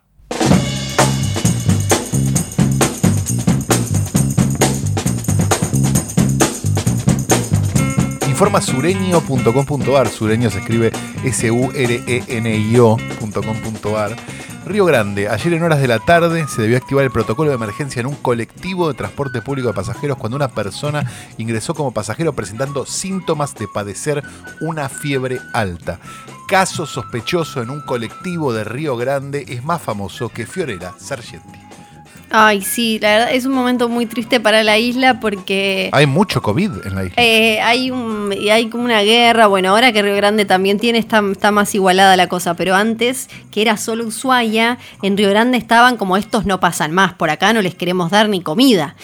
Informa 8.37 8.61
sureño.com.ar. 8.61 10.09
Sureño 10.09 10.51
se 10.51 10.59
escribe 10.59 10.91
S-U-R-E-N-I-O.com.ar. 11.23 14.15
Río 14.63 14.85
Grande. 14.85 15.27
Ayer 15.27 15.53
en 15.53 15.63
horas 15.63 15.81
de 15.81 15.87
la 15.87 15.97
tarde 15.97 16.45
se 16.47 16.61
debió 16.61 16.77
activar 16.77 17.03
el 17.03 17.09
protocolo 17.09 17.49
de 17.49 17.55
emergencia 17.55 17.99
en 17.99 18.05
un 18.05 18.13
colectivo 18.13 18.89
de 18.89 18.93
transporte 18.93 19.41
público 19.41 19.69
de 19.69 19.73
pasajeros 19.73 20.19
cuando 20.19 20.35
una 20.35 20.49
persona 20.49 21.11
ingresó 21.39 21.73
como 21.73 21.95
pasajero 21.95 22.33
presentando 22.33 22.85
síntomas 22.85 23.55
de 23.55 23.67
padecer 23.67 24.21
una 24.61 24.87
fiebre 24.87 25.39
alta. 25.51 25.99
Caso 26.47 26.85
sospechoso 26.85 27.63
en 27.63 27.71
un 27.71 27.81
colectivo 27.81 28.53
de 28.53 28.65
Río 28.65 28.97
Grande 28.97 29.45
es 29.47 29.63
más 29.63 29.81
famoso 29.81 30.29
que 30.29 30.45
Fiorella 30.45 30.93
Sargenti. 30.99 31.66
Ay, 32.29 32.61
sí, 32.61 32.99
la 33.01 33.09
verdad 33.09 33.33
es 33.33 33.45
un 33.45 33.53
momento 33.53 33.87
muy 33.87 34.05
triste 34.05 34.39
para 34.41 34.61
la 34.61 34.77
isla 34.77 35.19
porque 35.21 35.89
Hay 35.93 36.05
mucho 36.07 36.41
COVID 36.41 36.71
en 36.85 36.95
la 36.95 37.05
isla. 37.05 37.15
eh, 37.23 37.61
hay, 37.61 37.89
un, 37.89 38.33
hay 38.51 38.67
como 38.69 38.83
una 38.83 39.01
guerra. 39.01 39.47
Bueno, 39.47 39.69
ahora 39.69 39.93
que 39.93 40.01
Río 40.01 40.15
Grande 40.15 40.43
también 40.43 40.77
tiene, 40.77 40.99
está, 40.99 41.23
está 41.31 41.51
más 41.51 41.73
igualada 41.73 42.17
la 42.17 42.27
cosa, 42.27 42.53
pero 42.55 42.75
antes, 42.75 43.29
que 43.49 43.61
era 43.61 43.77
solo 43.77 44.05
Ushuaia, 44.05 44.77
en 45.01 45.15
Río 45.15 45.29
Grande 45.29 45.57
estaban 45.57 45.95
como 45.95 46.17
estos 46.17 46.45
no 46.45 46.59
pasan 46.59 46.91
más, 46.91 47.13
por 47.13 47.29
acá 47.29 47.53
no 47.53 47.61
les 47.61 47.75
queremos 47.75 48.11
dar 48.11 48.27
ni 48.27 48.41
comida. 48.41 48.95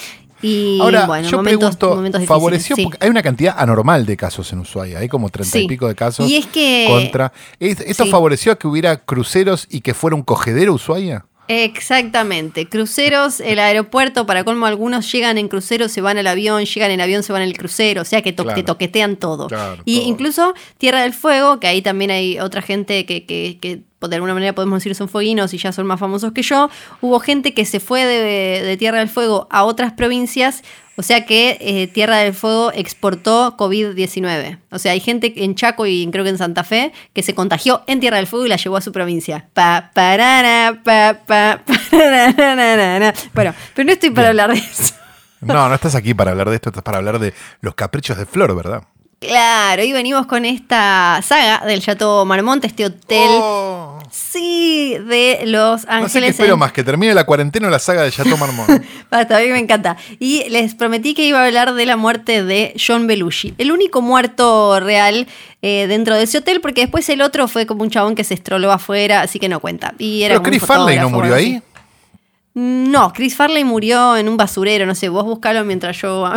Y 0.42 0.78
Ahora, 0.82 1.06
bueno, 1.06 1.30
yo 1.30 1.38
momentos, 1.38 1.78
pregunto, 1.78 1.96
momentos 1.96 2.26
favoreció, 2.26 2.76
sí. 2.76 2.84
porque 2.84 2.98
hay 3.00 3.10
una 3.10 3.24
cantidad 3.24 3.56
anormal 3.58 4.06
de 4.06 4.18
casos 4.18 4.52
en 4.52 4.60
Ushuaia, 4.60 5.00
hay 5.00 5.08
como 5.08 5.30
treinta 5.30 5.58
y 5.58 5.68
pico 5.70 5.88
de 5.88 5.96
casos 5.96 6.30
Y 6.30 6.36
es 6.36 6.46
que- 6.48 6.88
contra. 6.90 7.32
¿Es- 7.62 7.80
¿Esto 7.80 8.04
Sí. 8.04 8.10
favoreció 8.12 8.52
a 8.52 8.56
que 8.58 8.68
hubiera 8.68 8.98
cruceros 8.98 9.66
y 9.70 9.80
que 9.80 9.94
fuera 9.94 10.18
un 10.18 10.24
cogedero 10.24 10.74
Ushuaia? 10.74 11.26
Exactamente, 11.48 12.68
cruceros, 12.70 13.40
el 13.42 13.60
aeropuerto, 13.60 14.26
para 14.26 14.44
colmo 14.44 14.66
algunos 14.66 15.12
llegan 15.12 15.38
en 15.38 15.48
crucero, 15.50 15.90
se 15.90 16.00
van 16.02 16.18
al 16.18 16.28
avión, 16.28 16.64
llegan 16.66 16.92
en 16.92 17.02
avión, 17.02 17.24
se 17.24 17.34
van 17.34 17.42
en 17.42 17.50
el 17.50 17.58
crucero, 17.58 18.02
o 18.02 18.06
sea 18.06 18.22
que 18.22 18.32
to- 18.32 18.44
Claro. 18.44 18.64
toquetean 18.64 19.18
todo. 19.18 19.48
Claro, 19.48 19.82
y 19.86 20.00
todo. 20.00 20.08
incluso 20.10 20.54
Tierra 20.78 21.02
del 21.02 21.14
Fuego, 21.14 21.60
que 21.60 21.68
ahí 21.68 21.82
también 21.82 22.12
hay 22.12 22.40
otra 22.40 22.62
gente 22.62 23.06
que, 23.06 23.26
que- 23.26 23.58
que 23.62 23.82
de 24.08 24.16
alguna 24.16 24.34
manera 24.34 24.54
podemos 24.54 24.80
decir 24.80 24.96
son 24.96 25.08
fueguinos 25.08 25.54
y 25.54 25.58
ya 25.58 25.72
son 25.72 25.86
más 25.88 25.98
famosos 26.00 26.34
que 26.34 26.42
yo, 26.42 26.70
hubo 27.02 27.20
gente 27.22 27.54
que 27.54 27.64
se 27.66 27.80
fue 27.80 28.04
de, 28.06 28.62
de 28.62 28.78
Tierra 28.78 29.00
del 29.00 29.08
Fuego 29.10 29.48
a 29.50 29.64
otras 29.64 29.94
provincias, 29.94 30.62
o 30.96 31.04
sea 31.04 31.26
que 31.26 31.58
eh, 31.60 31.88
Tierra 31.88 32.18
del 32.18 32.34
Fuego 32.34 32.72
exportó 32.74 33.58
COVID-19. 33.58 34.60
O 34.72 34.80
sea, 34.80 34.92
hay 34.92 35.00
gente 35.00 35.34
en 35.44 35.56
Chaco 35.56 35.86
y 35.86 36.08
creo 36.12 36.24
que 36.24 36.30
en 36.30 36.38
Santa 36.38 36.64
Fe 36.64 36.94
que 37.14 37.24
se 37.24 37.34
contagió 37.34 37.84
en 37.88 38.00
Tierra 38.00 38.18
del 38.18 38.28
Fuego 38.28 38.46
y 38.46 38.50
la 38.50 38.58
llevó 38.58 38.78
a 38.78 38.82
su 38.82 38.92
provincia. 38.92 39.48
Pa, 39.54 39.92
parara, 39.94 40.82
pa, 40.84 41.20
pa, 41.26 41.62
pararararara. 41.92 43.14
Bueno, 43.34 43.54
pero 43.74 43.86
no 43.86 43.92
estoy 43.92 44.12
para 44.12 44.30
hablar 44.30 44.52
de 44.52 44.60
eso. 44.60 44.94
No, 45.42 45.68
no 45.68 45.76
estás 45.76 45.96
aquí 45.96 46.14
para 46.14 46.32
hablar 46.32 46.50
de 46.50 46.56
esto, 46.56 46.70
estás 46.70 46.84
para 46.84 47.00
hablar 47.00 47.20
de 47.20 47.34
los 47.62 47.76
caprichos 47.76 48.18
de 48.18 48.26
Flor, 48.26 48.56
¿verdad? 48.56 48.84
Claro, 49.28 49.84
y 49.84 49.92
venimos 49.94 50.26
con 50.26 50.46
esta 50.46 51.20
saga 51.24 51.66
del 51.66 51.82
Chateau 51.82 52.26
Marmont, 52.26 52.64
este 52.66 52.86
hotel, 52.86 53.30
Oh. 53.32 54.00
sí, 54.12 54.96
de 55.08 55.42
Los 55.46 55.72
no 55.72 55.78
sé 55.78 55.86
qué 55.88 55.94
Ángeles. 55.94 56.30
espero 56.32 56.54
en- 56.54 56.60
más, 56.60 56.72
que 56.72 56.84
termine 56.84 57.14
la 57.14 57.24
cuarentena 57.26 57.68
o 57.68 57.72
la 57.72 57.80
saga 57.80 58.04
de 58.04 58.12
Chateau 58.12 58.38
Marmont. 58.38 58.70
Basta, 59.12 59.38
a 59.38 59.42
mí 59.42 59.48
me 59.48 59.60
encanta. 59.60 59.98
Y 60.20 60.44
les 60.50 60.76
prometí 60.76 61.14
que 61.14 61.26
iba 61.26 61.42
a 61.42 61.46
hablar 61.46 61.74
de 61.74 61.86
la 61.86 61.96
muerte 61.98 62.44
de 62.44 62.74
John 62.86 63.08
Belushi. 63.08 63.54
El 63.58 63.72
único 63.72 64.02
muerto 64.02 64.80
real 64.80 65.28
eh, 65.62 65.86
dentro 65.88 66.16
de 66.16 66.24
ese 66.24 66.40
hotel, 66.40 66.60
porque 66.62 66.82
después 66.82 67.08
el 67.10 67.22
otro 67.22 67.48
fue 67.48 67.66
como 67.66 67.84
un 67.84 67.90
chabón 67.90 68.16
que 68.16 68.24
se 68.24 68.34
estroló 68.34 68.72
afuera, 68.72 69.22
así 69.22 69.40
que 69.40 69.48
no 69.50 69.60
cuenta. 69.60 69.94
Y 69.98 70.24
era 70.24 70.36
Pero 70.36 70.44
Chris 70.50 70.64
Farley 70.66 71.00
no 71.00 71.10
murió 71.10 71.36
ahí. 71.36 71.56
así. 71.56 71.64
No, 72.56 73.12
Chris 73.14 73.36
Farley 73.36 73.64
murió 73.64 74.16
en 74.16 74.30
un 74.30 74.38
basurero, 74.38 74.86
no 74.86 74.94
sé, 74.94 75.10
vos 75.10 75.24
buscalo 75.26 75.64
mientras 75.66 76.00
yo. 76.02 76.32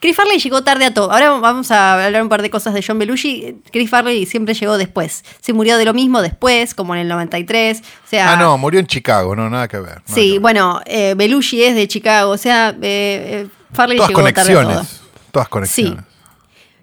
Chris 0.00 0.14
Farley 0.14 0.38
llegó 0.38 0.62
tarde 0.62 0.84
a 0.84 0.94
todo. 0.94 1.10
Ahora 1.10 1.30
vamos 1.32 1.70
a 1.72 2.04
hablar 2.06 2.22
un 2.22 2.28
par 2.28 2.40
de 2.42 2.50
cosas 2.50 2.72
de 2.72 2.84
John 2.86 2.98
Belushi. 3.00 3.56
Chris 3.72 3.90
Farley 3.90 4.26
siempre 4.26 4.54
llegó 4.54 4.78
después. 4.78 5.24
Se 5.40 5.52
murió 5.52 5.76
de 5.76 5.84
lo 5.84 5.92
mismo 5.92 6.22
después, 6.22 6.74
como 6.74 6.94
en 6.94 7.00
el 7.00 7.08
93. 7.08 7.80
O 8.04 8.08
sea, 8.08 8.32
Ah, 8.32 8.36
no, 8.36 8.56
murió 8.58 8.78
en 8.78 8.86
Chicago, 8.86 9.34
no, 9.34 9.50
nada 9.50 9.66
que 9.66 9.78
ver. 9.78 9.86
nada 9.88 10.02
que 10.06 10.12
Sí, 10.12 10.30
ver. 10.32 10.40
bueno, 10.40 10.80
eh, 10.86 11.14
Belushi 11.16 11.64
es 11.64 11.74
de 11.74 11.88
Chicago, 11.88 12.30
o 12.30 12.38
sea, 12.38 12.70
eh, 12.70 12.76
eh, 12.82 13.46
Farley 13.72 13.96
Todas 13.96 14.10
llegó 14.10 14.22
tarde 14.22 14.40
a 14.40 14.44
todo. 14.44 14.62
conexiones. 14.64 15.00
Todas 15.32 15.48
conexiones. 15.48 16.04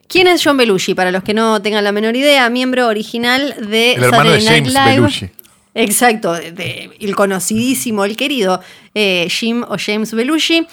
¿Quién 0.08 0.28
es 0.28 0.42
John 0.44 0.58
Belushi? 0.58 0.94
Para 0.94 1.10
los 1.12 1.24
que 1.24 1.34
no 1.34 1.62
tengan 1.62 1.84
la 1.84 1.92
menor 1.92 2.16
idea, 2.16 2.50
miembro 2.50 2.88
original 2.88 3.56
de 3.70 3.94
El 3.94 4.04
hermano 4.04 4.30
de 4.32 4.38
Night 4.44 4.48
James 4.68 4.74
Live. 4.74 4.96
Belushi. 4.96 5.30
Exacto, 5.74 6.34
de- 6.34 6.52
de- 6.52 6.98
el 7.00 7.16
conocidísimo, 7.16 8.06
el 8.06 8.16
querido 8.16 8.62
eh, 8.94 9.28
Jim 9.30 9.64
o 9.68 9.78
James 9.84 10.14
Belushi. 10.14 10.68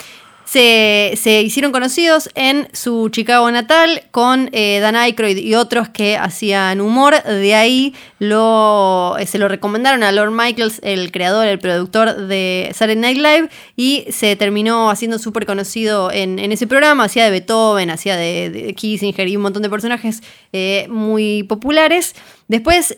Se, 0.45 1.15
se 1.17 1.41
hicieron 1.41 1.73
conocidos 1.73 2.29
en 2.35 2.69
su 2.73 3.09
Chicago 3.11 3.51
natal 3.51 4.03
con 4.11 4.51
eh, 4.53 4.81
Dan 4.81 4.97
Aykroyd 4.97 5.39
y 5.39 5.55
otros 5.55 5.89
que 5.89 6.17
hacían 6.17 6.81
humor. 6.81 7.23
De 7.23 7.55
ahí 7.55 7.95
lo, 8.19 9.17
eh, 9.19 9.27
se 9.27 9.39
lo 9.39 9.49
recomendaron 9.49 10.03
a 10.03 10.13
Lord 10.13 10.33
Michaels, 10.33 10.81
el 10.83 11.13
creador, 11.13 11.47
el 11.47 11.59
productor 11.59 12.27
de 12.27 12.71
Saturday 12.75 12.97
Night 12.97 13.17
Live, 13.17 13.49
y 13.77 14.05
se 14.11 14.37
terminó 14.37 14.91
haciendo 14.91 15.19
súper 15.19 15.47
conocido 15.47 16.11
en, 16.11 16.39
en 16.39 16.53
ese 16.53 16.67
programa. 16.67 17.05
Hacía 17.05 17.25
de 17.25 17.31
Beethoven, 17.31 17.91
hacía 17.91 18.17
de, 18.17 18.75
Kissinger 18.77 19.29
y 19.29 19.37
un 19.37 19.43
montón 19.43 19.63
de 19.63 19.71
personajes 19.71 20.23
eh, 20.53 20.87
muy 20.91 21.45
populares. 21.45 22.15
Después 22.49 22.95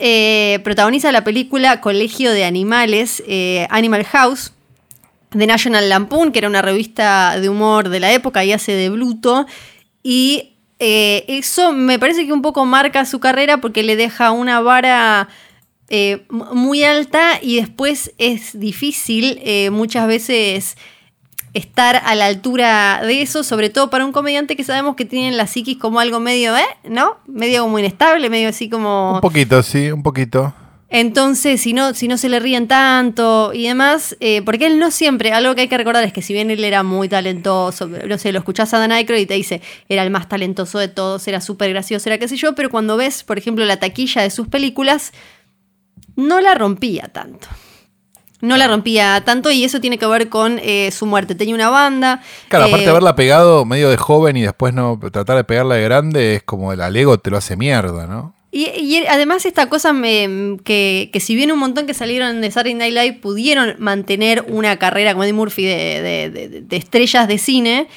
protagoniza 0.64 1.12
la 1.12 1.22
película 1.22 1.80
Colegio 1.80 2.32
de 2.32 2.44
Animales, 2.44 3.22
Animal 3.70 4.04
House, 4.04 4.53
de 5.34 5.46
National 5.46 5.88
Lampoon, 5.88 6.32
que 6.32 6.38
era 6.38 6.48
una 6.48 6.62
revista 6.62 7.38
de 7.38 7.48
humor 7.48 7.88
de 7.88 8.00
la 8.00 8.12
época 8.12 8.44
y 8.44 8.52
hace 8.52 8.72
de 8.72 8.88
Bluto. 8.88 9.46
Y 10.02 10.54
eh, 10.78 11.24
eso 11.28 11.72
me 11.72 11.98
parece 11.98 12.26
que 12.26 12.32
un 12.32 12.42
poco 12.42 12.64
marca 12.64 13.04
su 13.04 13.20
carrera 13.20 13.58
porque 13.58 13.82
le 13.82 13.96
deja 13.96 14.32
una 14.32 14.60
vara 14.60 15.28
eh, 15.88 16.24
muy 16.28 16.82
alta 16.84 17.38
y 17.42 17.56
después 17.56 18.12
es 18.18 18.58
difícil 18.58 19.40
eh, 19.44 19.70
muchas 19.70 20.06
veces 20.06 20.76
estar 21.52 22.02
a 22.04 22.14
la 22.14 22.26
altura 22.26 23.00
de 23.02 23.22
eso, 23.22 23.44
sobre 23.44 23.70
todo 23.70 23.88
para 23.88 24.04
un 24.04 24.12
comediante 24.12 24.56
que 24.56 24.64
sabemos 24.64 24.96
que 24.96 25.04
tiene 25.04 25.36
la 25.36 25.46
psiquis 25.46 25.78
como 25.78 26.00
algo 26.00 26.18
medio, 26.18 26.56
¿eh? 26.56 26.66
¿No? 26.88 27.18
Medio 27.26 27.62
como 27.62 27.78
inestable, 27.78 28.28
medio 28.28 28.48
así 28.48 28.68
como... 28.68 29.14
Un 29.14 29.20
poquito, 29.20 29.62
sí, 29.62 29.92
un 29.92 30.02
poquito. 30.02 30.52
Entonces, 30.96 31.60
si 31.60 31.72
no, 31.72 31.92
si 31.92 32.06
no 32.06 32.16
se 32.16 32.28
le 32.28 32.38
ríen 32.38 32.68
tanto 32.68 33.50
y 33.52 33.66
demás, 33.66 34.16
eh, 34.20 34.42
porque 34.42 34.66
él 34.66 34.78
no 34.78 34.92
siempre, 34.92 35.32
algo 35.32 35.56
que 35.56 35.62
hay 35.62 35.68
que 35.68 35.76
recordar 35.76 36.04
es 36.04 36.12
que 36.12 36.22
si 36.22 36.32
bien 36.32 36.52
él 36.52 36.62
era 36.62 36.84
muy 36.84 37.08
talentoso, 37.08 37.88
no 37.88 38.16
sé, 38.16 38.30
lo 38.30 38.38
escuchás 38.38 38.72
a 38.74 38.78
Dan 38.78 38.92
Aykroyd 38.92 39.22
y 39.22 39.26
te 39.26 39.34
dice, 39.34 39.60
era 39.88 40.04
el 40.04 40.10
más 40.10 40.28
talentoso 40.28 40.78
de 40.78 40.86
todos, 40.86 41.26
era 41.26 41.40
súper 41.40 41.70
gracioso, 41.70 42.08
era 42.08 42.18
qué 42.18 42.28
sé 42.28 42.36
yo, 42.36 42.54
pero 42.54 42.70
cuando 42.70 42.96
ves, 42.96 43.24
por 43.24 43.38
ejemplo, 43.38 43.64
la 43.64 43.78
taquilla 43.78 44.22
de 44.22 44.30
sus 44.30 44.46
películas, 44.46 45.12
no 46.14 46.40
la 46.40 46.54
rompía 46.54 47.08
tanto. 47.12 47.48
No 48.40 48.56
la 48.56 48.68
rompía 48.68 49.20
tanto 49.24 49.50
y 49.50 49.64
eso 49.64 49.80
tiene 49.80 49.98
que 49.98 50.06
ver 50.06 50.28
con 50.28 50.60
eh, 50.62 50.92
su 50.92 51.06
muerte. 51.06 51.34
Tenía 51.34 51.56
una 51.56 51.70
banda. 51.70 52.22
Claro, 52.48 52.66
eh, 52.66 52.68
aparte 52.68 52.84
de 52.84 52.90
haberla 52.90 53.16
pegado 53.16 53.64
medio 53.64 53.90
de 53.90 53.96
joven 53.96 54.36
y 54.36 54.42
después 54.42 54.72
no 54.72 55.00
tratar 55.10 55.38
de 55.38 55.42
pegarla 55.42 55.74
de 55.74 55.82
grande, 55.82 56.34
es 56.36 56.44
como 56.44 56.72
el 56.72 56.82
alego 56.82 57.18
te 57.18 57.30
lo 57.30 57.38
hace 57.38 57.56
mierda, 57.56 58.06
¿no? 58.06 58.36
Y, 58.56 58.66
y 58.78 59.04
además 59.06 59.44
esta 59.46 59.68
cosa 59.68 59.92
me, 59.92 60.58
que, 60.62 61.10
que 61.12 61.18
si 61.18 61.34
bien 61.34 61.50
un 61.50 61.58
montón 61.58 61.86
que 61.86 61.94
salieron 61.94 62.40
de 62.40 62.50
Saturday 62.52 62.74
Night 62.74 62.94
Live 62.94 63.12
pudieron 63.20 63.74
mantener 63.80 64.44
una 64.46 64.76
carrera 64.78 65.12
como 65.12 65.24
Eddie 65.24 65.32
Murphy 65.32 65.64
de, 65.64 65.74
de- 66.02 66.30
de- 66.30 66.60
de 66.60 66.76
estrellas 66.76 67.26
de 67.26 67.38
cine, 67.38 67.88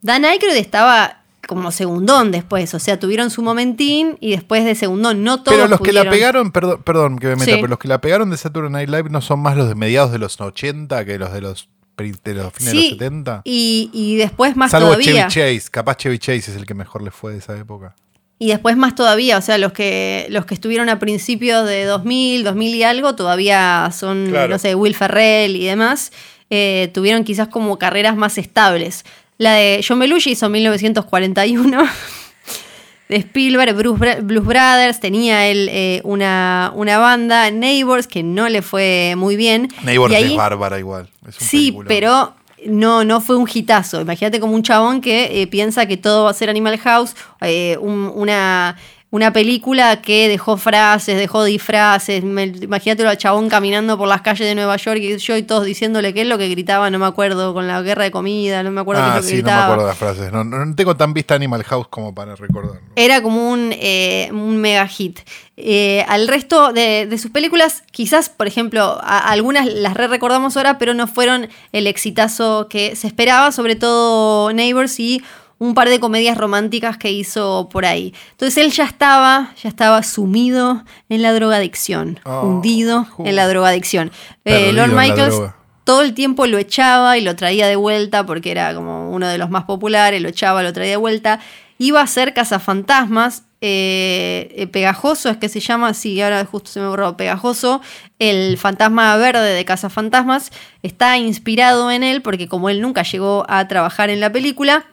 Dan 0.00 0.24
Aykroyd 0.24 0.56
estaba 0.56 1.18
como 1.46 1.70
segundón 1.72 2.30
después, 2.30 2.72
o 2.74 2.78
sea, 2.78 2.98
tuvieron 2.98 3.28
su 3.30 3.42
momentín 3.42 4.16
y 4.20 4.30
después 4.30 4.64
de 4.64 4.74
segundón, 4.74 5.22
no 5.24 5.42
todos 5.42 5.56
Pero 5.56 5.68
los 5.68 5.80
que 5.80 5.92
la 5.92 6.08
pegaron, 6.08 6.52
perdón, 6.52 6.82
perdón 6.82 7.18
que 7.18 7.26
me 7.26 7.32
meta, 7.36 7.44
Sí. 7.46 7.52
pero 7.56 7.66
los 7.68 7.78
que 7.78 7.88
la 7.88 8.00
pegaron 8.00 8.30
de 8.30 8.36
Saturday 8.38 8.70
Night 8.70 8.88
Live 8.88 9.10
no 9.10 9.20
son 9.20 9.40
más 9.40 9.56
los 9.56 9.68
de 9.68 9.74
mediados 9.74 10.12
de 10.12 10.18
los 10.18 10.40
80 10.40 11.04
que 11.04 11.18
los 11.18 11.32
de 11.32 11.40
los, 11.42 11.68
de 11.98 12.34
los 12.34 12.52
fines 12.54 12.72
de 12.72 12.78
Sí, 12.80 12.90
los 12.90 12.98
70. 12.98 13.42
y, 13.44 13.90
y 13.92 14.16
después 14.16 14.56
más 14.56 14.70
Salvo 14.70 14.92
todavía. 14.92 15.28
Chevy 15.28 15.56
Chase, 15.58 15.70
capaz 15.70 15.96
Chevy 15.96 16.18
Chase 16.18 16.52
es 16.52 16.56
el 16.56 16.64
que 16.66 16.72
mejor 16.74 17.02
le 17.02 17.10
fue 17.10 17.32
de 17.32 17.38
esa 17.38 17.58
época. 17.58 17.96
Y 18.42 18.48
después 18.48 18.74
más 18.76 18.94
todavía, 18.94 19.36
o 19.36 19.42
sea, 19.42 19.58
los 19.58 19.72
que, 19.72 20.26
los 20.30 20.46
que 20.46 20.54
estuvieron 20.54 20.88
a 20.88 20.98
principios 20.98 21.68
de 21.68 21.84
2000, 21.84 22.42
2000 22.42 22.74
y 22.74 22.82
algo, 22.82 23.14
todavía 23.14 23.90
son, 23.92 24.28
Claro. 24.30 24.48
no 24.54 24.58
sé, 24.58 24.74
Will 24.74 24.94
Ferrell 24.96 25.54
y 25.56 25.66
demás, 25.66 26.10
eh, 26.48 26.90
tuvieron 26.94 27.22
quizás 27.22 27.48
como 27.48 27.78
carreras 27.78 28.16
más 28.16 28.38
estables. 28.38 29.04
La 29.36 29.52
de 29.52 29.84
John 29.86 29.98
Belushi 29.98 30.30
hizo 30.30 30.46
en 30.46 30.52
1941. 30.52 31.82
De 33.10 33.16
Spielberg, 33.16 33.74
Bruce 33.74 34.20
Blues 34.20 34.46
Brothers, 34.46 35.00
tenía 35.00 35.48
él 35.48 35.68
eh, 35.72 36.00
una, 36.04 36.70
una 36.76 36.98
banda, 36.98 37.50
Neighbors, 37.50 38.06
que 38.06 38.22
no 38.22 38.48
le 38.48 38.62
fue 38.62 39.14
muy 39.16 39.34
bien. 39.34 39.66
Neighbors 39.82 40.12
Y 40.12 40.16
ahí- 40.16 40.30
es 40.32 40.36
bárbara 40.36 40.78
igual. 40.78 41.08
es 41.28 41.40
un 41.40 41.46
Sí, 41.46 41.76
pero 41.88 42.34
no, 42.66 43.04
no 43.04 43.20
fue 43.20 43.36
un 43.36 43.48
hitazo. 43.52 44.00
Imagínate 44.00 44.40
como 44.40 44.54
un 44.54 44.62
chabón 44.62 45.00
que 45.00 45.42
eh, 45.42 45.46
piensa 45.46 45.86
que 45.86 45.96
todo 45.96 46.24
va 46.24 46.30
a 46.30 46.34
ser 46.34 46.50
Animal 46.50 46.78
House, 46.78 47.14
eh, 47.40 47.76
un- 47.80 48.10
una, 48.14 48.76
una 49.12 49.32
película 49.32 50.00
que 50.00 50.28
dejó 50.28 50.56
frases, 50.56 51.16
dejó 51.16 51.42
disfraces. 51.42 52.22
Imagínate 52.22 53.04
al 53.06 53.18
chabón 53.18 53.48
caminando 53.48 53.98
por 53.98 54.06
las 54.06 54.20
calles 54.22 54.46
de 54.46 54.54
Nueva 54.54 54.76
York 54.76 55.00
y 55.00 55.16
yo 55.18 55.36
y 55.36 55.42
todos 55.42 55.64
diciéndole 55.64 56.14
qué 56.14 56.20
es 56.22 56.28
lo 56.28 56.38
que 56.38 56.48
gritaba, 56.48 56.90
no 56.90 56.98
me 57.00 57.06
acuerdo, 57.06 57.52
con 57.52 57.66
la 57.66 57.82
guerra 57.82 58.04
de 58.04 58.12
comida, 58.12 58.62
no 58.62 58.70
me 58.70 58.80
acuerdo 58.80 59.02
qué 59.02 59.08
Ah, 59.08 59.18
es 59.18 59.24
lo 59.24 59.30
que 59.30 59.36
sí, 59.36 59.42
no 59.42 59.48
me 59.48 59.52
acuerdo 59.52 59.82
de 59.82 59.88
las 59.88 59.98
frases. 59.98 60.32
No, 60.32 60.44
no- 60.44 60.64
no 60.64 60.74
tengo 60.76 60.96
tan 60.96 61.12
vista 61.12 61.34
Animal 61.34 61.64
House 61.64 61.88
como 61.90 62.14
para 62.14 62.36
recordarlo. 62.36 62.80
Era 62.94 63.20
como 63.20 63.50
un, 63.50 63.70
eh, 63.72 64.28
un 64.32 64.56
mega 64.58 64.86
hit. 64.86 65.18
Eh, 65.56 66.04
al 66.08 66.26
resto 66.28 66.72
de, 66.72 67.06
de 67.06 67.18
sus 67.18 67.30
películas, 67.32 67.82
quizás, 67.90 68.28
por 68.30 68.46
ejemplo, 68.46 68.98
a- 69.02 69.18
algunas 69.30 69.66
las 69.66 69.94
re 69.94 70.06
recordamos 70.06 70.56
ahora, 70.56 70.78
pero 70.78 70.94
no 70.94 71.06
fueron 71.06 71.48
el 71.72 71.86
exitazo 71.86 72.68
que 72.70 72.94
se 72.96 73.06
esperaba, 73.08 73.50
sobre 73.52 73.74
todo 73.76 74.52
Neighbors 74.52 74.98
y 75.00 75.22
un 75.60 75.74
par 75.74 75.90
de 75.90 76.00
comedias 76.00 76.38
románticas 76.38 76.96
que 76.96 77.12
hizo 77.12 77.68
por 77.70 77.84
ahí. 77.84 78.14
Entonces 78.32 78.64
él 78.64 78.72
ya 78.72 78.84
estaba, 78.84 79.52
ya 79.62 79.68
estaba 79.68 80.02
sumido 80.02 80.82
en 81.10 81.20
la 81.20 81.34
drogadicción, 81.34 82.18
Oh, 82.24 82.40
hundido 82.46 83.06
en 83.18 83.36
la 83.36 83.46
drogadicción. 83.46 84.10
Eh, 84.46 84.72
Lord 84.72 84.92
Michaels 84.94 85.36
droga. 85.36 85.56
todo 85.84 86.00
el 86.00 86.14
tiempo 86.14 86.46
lo 86.46 86.56
echaba 86.56 87.18
y 87.18 87.20
lo 87.20 87.36
traía 87.36 87.68
de 87.68 87.76
vuelta 87.76 88.24
porque 88.24 88.50
era 88.50 88.74
como 88.74 89.10
uno 89.10 89.28
de 89.28 89.36
los 89.36 89.50
más 89.50 89.64
populares, 89.64 90.22
lo 90.22 90.30
echaba, 90.30 90.62
lo 90.62 90.72
traía 90.72 90.92
de 90.92 90.96
vuelta. 90.96 91.40
Iba 91.76 92.00
a 92.00 92.06
ser 92.06 92.32
Cazafantasmas, 92.32 93.44
eh, 93.60 94.52
eh, 94.56 94.66
Pegajoso 94.66 95.28
es 95.28 95.36
que 95.36 95.50
se 95.50 95.60
llama, 95.60 95.92
sí, 95.92 96.22
ahora 96.22 96.42
justo 96.46 96.70
se 96.70 96.80
me 96.80 96.88
borró, 96.88 97.18
Pegajoso, 97.18 97.82
el 98.18 98.56
fantasma 98.56 99.14
verde 99.18 99.52
de 99.52 99.64
Cazafantasmas, 99.66 100.52
está 100.82 101.18
inspirado 101.18 101.90
en 101.90 102.02
él 102.02 102.22
porque 102.22 102.48
como 102.48 102.70
él 102.70 102.80
nunca 102.80 103.02
llegó 103.02 103.44
a 103.48 103.68
trabajar 103.68 104.08
en 104.08 104.20
la 104.20 104.32
película, 104.32 104.86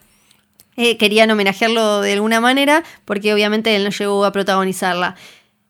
eh, 0.77 0.95
querían 0.97 1.29
homenajearlo 1.31 2.01
de 2.01 2.13
alguna 2.13 2.39
manera 2.39 2.83
porque 3.03 3.33
obviamente 3.33 3.75
él 3.75 3.83
no 3.83 3.89
llegó 3.89 4.23
a 4.25 4.31
protagonizarla. 4.31 5.15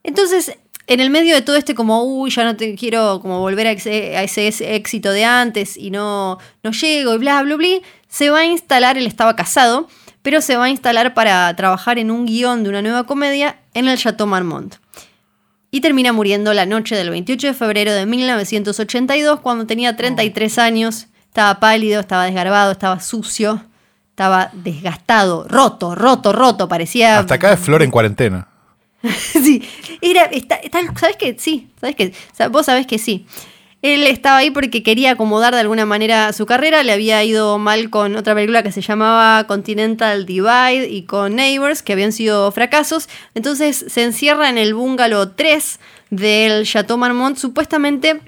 Entonces, 0.03 0.55
en 0.85 0.99
el 1.01 1.09
medio 1.09 1.35
de 1.35 1.41
todo 1.41 1.55
este 1.55 1.75
como, 1.75 2.03
uy, 2.03 2.29
ya 2.29 2.43
no 2.43 2.55
te 2.55 2.75
quiero 2.75 3.19
como 3.21 3.39
volver 3.39 3.67
a 3.67 3.71
ese, 3.71 4.15
a 4.15 4.23
ese- 4.23 4.75
éxito 4.75 5.11
de 5.11 5.25
antes 5.25 5.75
y 5.75 5.89
no, 5.91 6.37
no 6.63 6.71
llego 6.71 7.15
y 7.15 7.17
bla, 7.17 7.41
bla, 7.41 7.55
bla, 7.55 7.67
se 8.07 8.29
va 8.29 8.39
a 8.39 8.45
instalar, 8.45 8.97
él 8.97 9.05
estaba 9.05 9.35
casado, 9.35 9.87
pero 10.21 10.39
se 10.41 10.55
va 10.55 10.65
a 10.65 10.69
instalar 10.69 11.13
para 11.13 11.53
trabajar 11.55 11.99
en 11.99 12.09
un 12.11 12.25
guion 12.25 12.63
de 12.63 12.69
una 12.69 12.81
nueva 12.81 13.05
comedia 13.05 13.57
en 13.73 13.87
el 13.87 13.97
Chateau 13.97 14.27
Marmont. 14.27 14.75
Y 15.71 15.81
termina 15.81 16.13
muriendo 16.13 16.53
la 16.53 16.65
noche 16.65 16.95
del 16.95 17.09
28 17.09 17.47
de 17.47 17.53
febrero 17.53 17.93
de 17.93 18.05
1982 18.05 19.41
cuando 19.41 19.65
tenía 19.67 19.95
33 19.95 20.57
años, 20.59 21.07
estaba 21.27 21.59
pálido, 21.59 21.99
estaba 21.99 22.23
desgarbado, 22.25 22.71
estaba 22.71 22.99
sucio, 23.01 23.63
estaba 24.17 24.49
desgastado, 24.51 25.45
roto, 25.47 25.93
roto, 25.93 26.33
roto, 26.33 26.67
parecía... 26.67 27.19
Hasta 27.19 27.35
acá 27.35 27.53
es 27.53 27.59
Flor 27.59 27.83
en 27.83 27.91
cuarentena. 27.91 28.47
sí, 29.03 29.61
era, 30.01 30.23
está, 30.23 30.55
está- 30.55 30.79
¿sabes 30.99 31.17
qué? 31.17 31.35
Sí, 31.37 31.69
¿sabes 31.79 31.95
qué? 31.95 32.13
O 32.33 32.35
sea, 32.35 32.49
vos 32.49 32.65
sabés 32.65 32.87
que 32.87 32.97
sí. 32.97 33.27
Él 33.83 34.07
estaba 34.07 34.37
ahí 34.37 34.49
porque 34.49 34.81
quería 34.81 35.11
acomodar 35.11 35.53
de 35.53 35.59
alguna 35.59 35.85
manera 35.85 36.33
su 36.33 36.47
carrera, 36.47 36.81
le 36.81 36.93
había 36.93 37.23
ido 37.23 37.59
mal 37.59 37.91
con 37.91 38.15
otra 38.15 38.33
película 38.33 38.63
que 38.63 38.71
se 38.71 38.81
llamaba 38.81 39.43
Continental 39.43 40.25
Divide 40.25 40.87
y 40.89 41.03
con 41.03 41.35
Neighbors, 41.35 41.83
que 41.83 41.93
habían 41.93 42.11
sido 42.11 42.51
fracasos, 42.51 43.09
entonces 43.35 43.85
se 43.87 44.01
encierra 44.03 44.49
en 44.49 44.57
el 44.57 44.73
bungalow 44.73 45.33
3 45.35 45.79
del 46.09 46.65
Chateau 46.65 46.97
Marmont, 46.97 47.37
supuestamente 47.37 48.19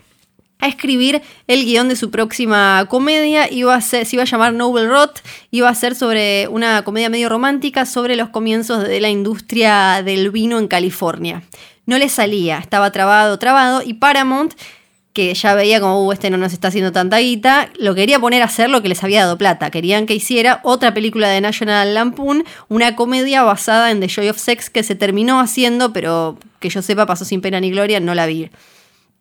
a 0.59 0.67
escribir 0.67 1.21
el 1.47 1.65
guion 1.65 1.89
de 1.89 1.95
su 1.95 2.11
próxima 2.11 2.85
comedia. 2.89 3.51
Iba 3.51 3.75
a 3.75 3.81
ser, 3.81 4.05
se 4.05 4.17
iba 4.17 4.23
a 4.23 4.25
llamar 4.25 4.53
Noble 4.53 4.87
Rot. 4.87 5.21
Iba 5.51 5.69
a 5.69 5.75
ser 5.75 5.95
sobre 5.95 6.47
una 6.49 6.83
comedia 6.83 7.09
medio 7.09 7.29
romántica 7.29 7.85
sobre 7.85 8.15
los 8.15 8.29
comienzos 8.29 8.87
de 8.87 8.99
la 8.99 9.09
industria 9.09 10.03
del 10.03 10.31
vino 10.31 10.59
en 10.59 10.67
California. 10.67 11.43
No 11.85 11.97
le 11.97 12.09
salía, 12.09 12.59
estaba 12.59 12.91
trabado, 12.91 13.39
trabado. 13.39 13.81
Y 13.83 13.95
Paramount, 13.95 14.53
que 15.13 15.33
ya 15.33 15.55
veía 15.55 15.79
como, 15.79 16.05
uh, 16.05 16.11
este 16.11 16.29
no 16.29 16.37
nos 16.37 16.51
está 16.51 16.67
haciendo 16.67 16.91
tanta 16.91 17.17
guita, 17.19 17.69
lo 17.79 17.95
quería 17.95 18.19
poner 18.19 18.41
a 18.41 18.45
hacer 18.45 18.69
lo 18.69 18.81
que 18.81 18.89
les 18.89 19.03
había 19.03 19.21
dado 19.21 19.37
plata. 19.37 19.71
Querían 19.71 20.05
que 20.05 20.13
hiciera 20.13 20.59
otra 20.63 20.93
película 20.93 21.29
de 21.29 21.39
National 21.39 21.93
Lampoon, 21.93 22.43
una 22.67 22.97
comedia 22.97 23.43
basada 23.43 23.91
en 23.91 24.01
The 24.01 24.09
Joy 24.09 24.29
of 24.29 24.37
Sex 24.37 24.69
que 24.69 24.83
se 24.83 24.95
terminó 24.95 25.39
haciendo, 25.39 25.93
pero 25.93 26.37
que 26.59 26.69
yo 26.69 26.81
sepa 26.81 27.05
pasó 27.05 27.23
sin 27.23 27.39
pena 27.39 27.61
ni 27.61 27.71
gloria, 27.71 28.01
no 28.01 28.13
la 28.13 28.25
vi. 28.25 28.49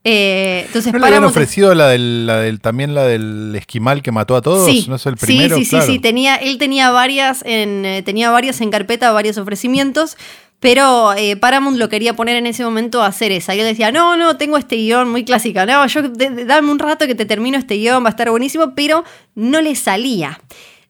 Eh, 0.04 0.62
entonces 0.66 0.92
¿No 0.92 0.98
le 1.00 1.06
habían 1.06 1.24
ofrecido 1.24 1.74
la 1.74 1.88
del, 1.88 2.26
la 2.26 2.38
del, 2.38 2.60
también 2.60 2.94
la 2.94 3.04
del 3.04 3.54
esquimal 3.56 4.02
que 4.02 4.12
mató 4.12 4.36
a 4.36 4.42
todos? 4.42 4.66
Sí, 4.66 4.86
¿No 4.88 4.96
es 4.96 5.04
el 5.06 5.18
sí, 5.18 5.26
primero? 5.26 5.56
sí, 5.56 5.64
sí, 5.64 5.70
Claro. 5.70 5.86
sí, 5.86 5.98
tenía, 5.98 6.36
él 6.36 6.56
tenía 6.58 6.90
varias 6.90 7.42
en, 7.44 7.84
eh, 7.84 8.02
tenía 8.02 8.30
varias 8.30 8.60
en 8.60 8.70
carpeta, 8.70 9.10
varios 9.12 9.36
ofrecimientos, 9.38 10.16
pero 10.60 11.12
eh, 11.14 11.36
Paramount 11.36 11.76
lo 11.78 11.88
quería 11.88 12.14
poner 12.14 12.36
en 12.36 12.46
ese 12.46 12.64
momento 12.64 13.02
a 13.02 13.06
hacer 13.06 13.32
esa. 13.32 13.54
Y 13.54 13.60
él 13.60 13.66
decía, 13.66 13.92
no, 13.92 14.16
no, 14.16 14.36
tengo 14.36 14.56
este 14.56 14.76
guion 14.76 15.10
muy 15.10 15.24
clásica, 15.24 15.66
no, 15.66 15.86
yo 15.86 16.02
de- 16.02 16.30
de- 16.30 16.44
dame 16.44 16.70
un 16.70 16.78
rato 16.78 17.06
que 17.06 17.14
te 17.14 17.26
termino 17.26 17.58
este 17.58 17.74
guion, 17.76 18.02
va 18.02 18.08
a 18.08 18.10
estar 18.10 18.30
buenísimo, 18.30 18.72
pero 18.74 19.04
no 19.34 19.60
le 19.60 19.74
salía. 19.74 20.40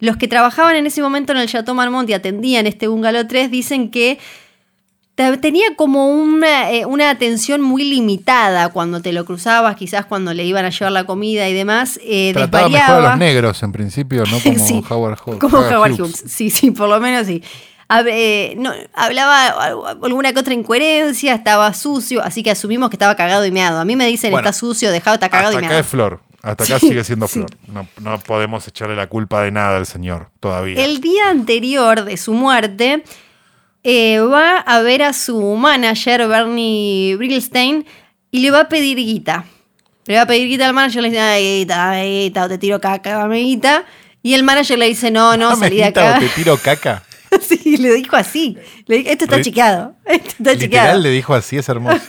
Los 0.01 0.16
que 0.16 0.29
trabajaban 0.29 0.77
en 0.77 0.87
ese 0.87 1.03
momento 1.03 1.33
en 1.33 1.38
el 1.38 1.49
Chateau 1.49 1.75
Marmont 1.75 2.09
y 2.09 2.12
atendían 2.12 2.66
este 2.68 2.87
bungalow 2.87 3.27
3 3.27 3.51
dicen 3.51 3.90
que 3.90 4.18
tenía 5.41 5.75
como 5.77 6.09
una, 6.09 6.71
eh, 6.71 6.87
una 6.87 7.11
atención 7.11 7.61
muy 7.61 7.85
limitada 7.85 8.69
cuando 8.71 9.03
te 9.03 9.13
lo 9.13 9.25
cruzabas, 9.25 9.77
quizás 9.77 10.07
cuando 10.07 10.33
le 10.35 10.45
iban 10.45 10.65
a 10.65 10.71
llevar 10.71 10.93
la 10.93 11.05
comida 11.05 11.49
y 11.49 11.55
demás. 11.55 11.99
eh, 12.03 12.31
Trataba 12.35 12.69
mejor 12.69 12.95
a 12.95 13.01
los 13.11 13.19
negros 13.19 13.63
en 13.63 13.73
principio, 13.73 14.25
no 14.31 14.39
como 14.43 14.67
Sí, 14.67 14.83
Howard 14.89 15.19
Hawks. 15.19 15.39
Como 15.39 15.59
Howard 15.59 16.01
Hughes. 16.01 16.25
Sí, 16.27 16.51
sí, 16.51 16.71
por 16.71 16.89
lo 16.89 17.01
menos 17.01 17.27
sí. 17.27 17.43
Hab- 17.89 18.07
eh, 18.09 18.55
no, 18.59 18.73
hablaba 18.95 19.47
al- 19.49 19.99
alguna 20.03 20.33
que 20.33 20.41
otra 20.41 20.53
incoherencia, 20.55 21.35
estaba 21.35 21.73
sucio, 21.75 22.23
así 22.23 22.43
que 22.43 22.51
asumimos 22.51 22.91
que 22.91 22.97
estaba 22.97 23.15
cagado 23.17 23.45
y 23.47 23.51
meado. 23.51 23.81
A 23.81 23.85
mí 23.85 23.97
me 23.97 24.07
dicen, 24.07 24.31
Bueno, 24.31 24.49
está 24.49 24.59
sucio, 24.59 24.91
dejado, 24.91 25.15
está 25.15 25.29
cagado 25.31 25.49
Hasta 25.49 25.61
y 25.63 25.65
acá 25.65 25.69
meado. 25.69 25.81
es 25.81 25.87
Flor. 25.87 26.21
Hasta 26.43 26.65
acá 26.65 26.79
sigue 26.79 27.03
siendo 27.03 27.27
Flor. 27.27 27.51
No, 27.67 27.89
no 28.01 28.19
podemos 28.21 28.69
echarle 28.69 28.95
la 28.95 29.09
culpa 29.09 29.43
de 29.43 29.51
nada 29.51 29.77
al 29.79 29.87
señor 29.87 30.29
todavía. 30.39 30.85
El 30.85 31.01
día 31.01 31.31
anterior 31.31 32.05
de 32.05 32.17
su 32.19 32.33
muerte, 32.35 33.03
eh, 33.85 34.21
va 34.21 34.59
a 34.59 34.81
ver 34.83 35.03
a 35.03 35.12
su 35.12 35.41
manager, 35.57 36.27
Bernie 36.29 37.17
Brillstein, 37.17 37.87
y 38.31 38.41
le 38.41 38.51
va 38.51 38.61
a 38.61 38.69
pedir 38.69 38.97
guita. 38.99 39.45
Le 40.07 40.17
va 40.17 40.23
a 40.23 40.27
pedir 40.27 40.49
guita 40.49 40.67
al 40.67 40.75
manager, 40.75 41.03
le 41.03 41.09
dice, 41.11 41.21
"Dame 41.21 41.41
guita, 41.41 41.77
dame 41.77 42.05
guita, 42.23 42.45
o 42.45 42.49
te 42.49 42.59
tiro 42.59 42.81
caca, 42.81 43.11
dame 43.19 43.38
guita. 43.41 43.85
Y 44.23 44.35
el 44.35 44.43
manager 44.43 44.79
le 44.79 44.88
dice, 44.88 45.11
no, 45.11 45.37
no, 45.37 45.51
Dame 45.51 45.67
salí 45.67 45.77
de 45.77 45.85
acá. 45.85 46.17
o 46.17 46.21
te 46.21 46.29
tiro 46.29 46.57
caca. 46.59 47.03
sí, 47.41 47.77
le 47.77 47.93
dijo 47.95 48.17
así. 48.17 48.57
Le 48.87 48.97
dijo, 48.99 49.11
esto 49.11 49.25
está 49.25 49.37
Re- 49.37 49.43
chequeado. 49.43 49.95
Esto 50.07 50.29
está 50.31 50.53
Literal 50.53 50.59
chequeado. 50.59 50.99
le 51.01 51.11
dijo 51.11 51.35
así, 51.35 51.57
es 51.59 51.69
hermoso. 51.69 52.01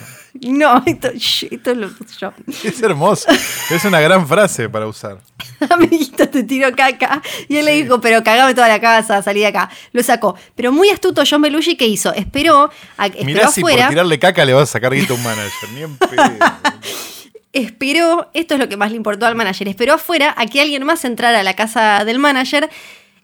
No, 0.41 0.81
esto, 0.85 1.09
esto 1.51 1.75
lo 1.75 1.89
yo. 2.19 2.33
Es 2.63 2.81
hermoso. 2.81 3.29
Es 3.69 3.83
una 3.85 3.99
gran 3.99 4.27
frase 4.27 4.69
para 4.69 4.87
usar. 4.87 5.19
Amiguito, 5.69 6.29
te 6.29 6.43
tiro 6.43 6.73
caca. 6.75 7.21
Y 7.47 7.57
él 7.57 7.65
le 7.65 7.83
dijo, 7.83 7.99
pero 7.99 8.23
cagame 8.23 8.53
toda 8.53 8.67
la 8.67 8.79
casa, 8.79 9.21
salí 9.21 9.41
de 9.41 9.47
acá. 9.47 9.69
Lo 9.91 10.01
sacó. 10.03 10.35
Pero 10.55 10.71
muy 10.71 10.89
astuto 10.89 11.23
John 11.29 11.41
Belushi, 11.41 11.75
¿qué 11.75 11.87
hizo? 11.87 12.13
Esperó, 12.13 12.69
a, 12.97 13.07
esperó 13.07 13.25
Mirá 13.25 13.47
si 13.49 13.61
por 13.61 13.71
afuera. 13.71 13.89
tirarle 13.89 14.19
caca 14.19 14.45
le 14.45 14.53
vas 14.53 14.69
a 14.69 14.73
sacar 14.73 14.93
guita 14.93 15.13
a 15.13 15.15
un 15.15 15.23
manager. 15.23 15.69
Ni 15.73 15.81
en 15.81 15.97
pedo. 15.97 16.23
esperó, 17.53 18.29
esto 18.33 18.53
es 18.53 18.59
lo 18.59 18.69
que 18.69 18.77
más 18.77 18.91
le 18.91 18.97
importó 18.97 19.25
al 19.25 19.35
manager, 19.35 19.67
esperó 19.67 19.95
afuera 19.95 20.35
a 20.37 20.45
que 20.45 20.61
alguien 20.61 20.83
más 20.85 21.03
entrara 21.03 21.39
a 21.39 21.43
la 21.43 21.55
casa 21.55 22.05
del 22.05 22.19
manager 22.19 22.69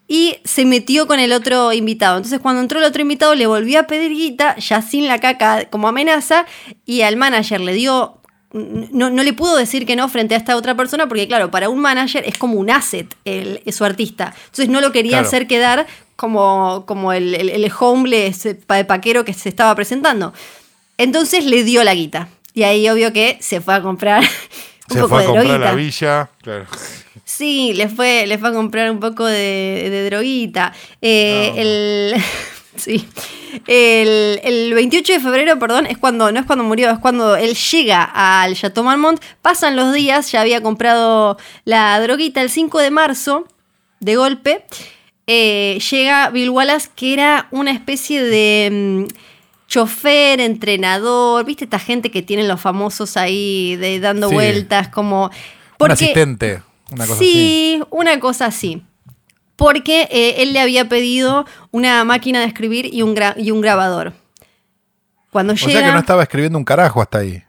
y 0.08 0.38
se 0.44 0.66
metió 0.66 1.08
con 1.08 1.20
el 1.20 1.34
otro 1.34 1.74
invitado. 1.74 2.18
Entonces 2.18 2.40
cuando 2.40 2.62
entró 2.62 2.80
el 2.80 2.86
otro 2.86 3.02
invitado 3.02 3.34
le 3.36 3.48
volvió 3.48 3.80
a 3.80 3.84
pedir 3.84 4.12
guita, 4.12 4.56
ya 4.58 4.82
sin 4.82 5.08
la 5.08 5.20
caca 5.20 5.66
como 5.70 5.88
amenaza, 5.88 6.46
y 6.86 7.02
al 7.02 7.18
manager 7.18 7.62
le 7.62 7.74
dio... 7.74 8.20
No, 8.54 9.10
no 9.10 9.22
le 9.24 9.34
pudo 9.34 9.58
decir 9.58 9.86
que 9.86 9.98
no 9.98 10.08
frente 10.08 10.34
a 10.34 10.38
esta 10.38 10.56
otra 10.56 10.76
persona 10.76 11.08
porque 11.10 11.28
claro, 11.28 11.52
para 11.52 11.68
un 11.68 11.80
manager 11.82 12.24
es 12.26 12.38
como 12.38 12.58
un 12.58 12.70
asset 12.70 13.14
el, 13.26 13.62
su 13.74 13.84
artista. 13.84 14.34
Entonces 14.46 14.70
no 14.70 14.80
lo 14.80 14.94
querían 14.94 15.12
Claro. 15.24 15.28
hacer 15.28 15.48
quedar 15.48 15.88
como, 16.16 16.86
como 16.86 17.12
el, 17.12 17.36
el, 17.36 17.50
el 17.50 17.72
homeless 17.78 18.48
pa- 18.66 18.86
paquero 18.86 19.26
que 19.26 19.34
se 19.34 19.50
estaba 19.50 19.76
presentando. 19.76 20.34
Entonces 20.98 21.44
le 21.44 21.66
dio 21.66 21.84
la 21.84 21.94
guita. 21.96 22.30
Y 22.54 22.64
ahí 22.64 22.88
obvio 22.88 23.12
que 23.12 23.38
se 23.42 23.60
fue 23.60 23.74
a 23.74 23.82
comprar 23.82 24.22
un 24.90 24.96
Se 24.96 25.02
poco 25.02 25.10
fue 25.10 25.18
a 25.18 25.22
de 25.22 25.28
comprar 25.28 25.46
droguita. 25.48 25.70
la 25.72 25.76
villa. 25.76 26.30
Claro. 26.42 26.66
Sí, 27.26 27.74
le 27.74 27.90
fue, 27.90 28.26
le 28.28 28.38
fue 28.38 28.50
a 28.50 28.54
comprar 28.54 28.90
un 28.92 29.00
poco 29.00 29.26
de, 29.26 29.88
de 29.90 30.06
droguita. 30.10 30.72
Eh, 31.02 31.52
el, 32.14 32.22
sí. 32.76 33.08
El, 33.68 34.40
el 34.44 34.74
28 34.76 35.14
de 35.14 35.20
febrero, 35.20 35.58
perdón, 35.58 35.88
es 35.88 35.98
cuando, 35.98 36.32
no 36.32 36.40
es 36.40 36.46
cuando 36.46 36.64
murió, 36.64 36.90
es 36.92 37.00
cuando 37.00 37.36
él 37.36 37.56
llega 37.56 38.04
al 38.04 38.56
Chateau 38.56 38.84
Marmont. 38.84 39.20
Pasan 39.42 39.76
los 39.76 39.92
días, 39.94 40.32
ya 40.32 40.42
había 40.42 40.62
comprado 40.62 41.38
la 41.64 42.00
droguita 42.00 42.42
el 42.42 42.50
5 42.52 42.80
de 42.80 42.92
marzo, 42.92 43.48
de 44.00 44.16
golpe. 44.18 44.66
eh, 45.26 45.80
llega 45.90 46.30
Bill 46.30 46.52
Wallace, 46.52 46.90
que 46.96 47.14
era 47.14 47.48
una 47.50 47.72
especie 47.72 48.22
de 48.24 49.06
mm, 49.10 49.14
chofer, 49.68 50.40
entrenador, 50.42 51.44
¿viste? 51.46 51.64
Esta 51.64 51.80
gente 51.80 52.12
que 52.12 52.22
tienen 52.22 52.48
los 52.48 52.62
famosos 52.62 53.18
ahí 53.18 53.76
de, 53.78 54.00
dando 54.00 54.30
Sí. 54.30 54.36
vueltas, 54.36 54.90
como... 54.90 55.26
Un 55.26 55.32
porque- 55.80 55.94
asistente. 55.94 56.62
Una 56.92 57.06
cosa 57.08 57.14
así. 57.20 57.26
sí, 57.32 57.82
una 57.90 58.20
cosa 58.20 58.46
así. 58.48 58.82
Porque 59.56 60.08
eh, 60.12 60.36
él 60.44 60.54
le 60.54 60.60
había 60.60 60.90
pedido 60.90 61.46
una 61.72 62.04
máquina 62.04 62.42
de 62.42 62.46
escribir 62.48 62.94
y 62.94 63.02
un, 63.02 63.16
gra- 63.16 63.36
y 63.38 63.52
un 63.52 63.62
grabador. 63.62 64.14
Cuando 65.32 65.54
O 65.54 65.56
llega. 65.56 65.72
sea 65.80 65.88
que 65.88 65.94
no 65.94 66.00
estaba 66.00 66.24
escribiendo 66.24 66.58
un 66.58 66.66
carajo 66.66 67.02
hasta 67.02 67.20
ahí. 67.20 67.42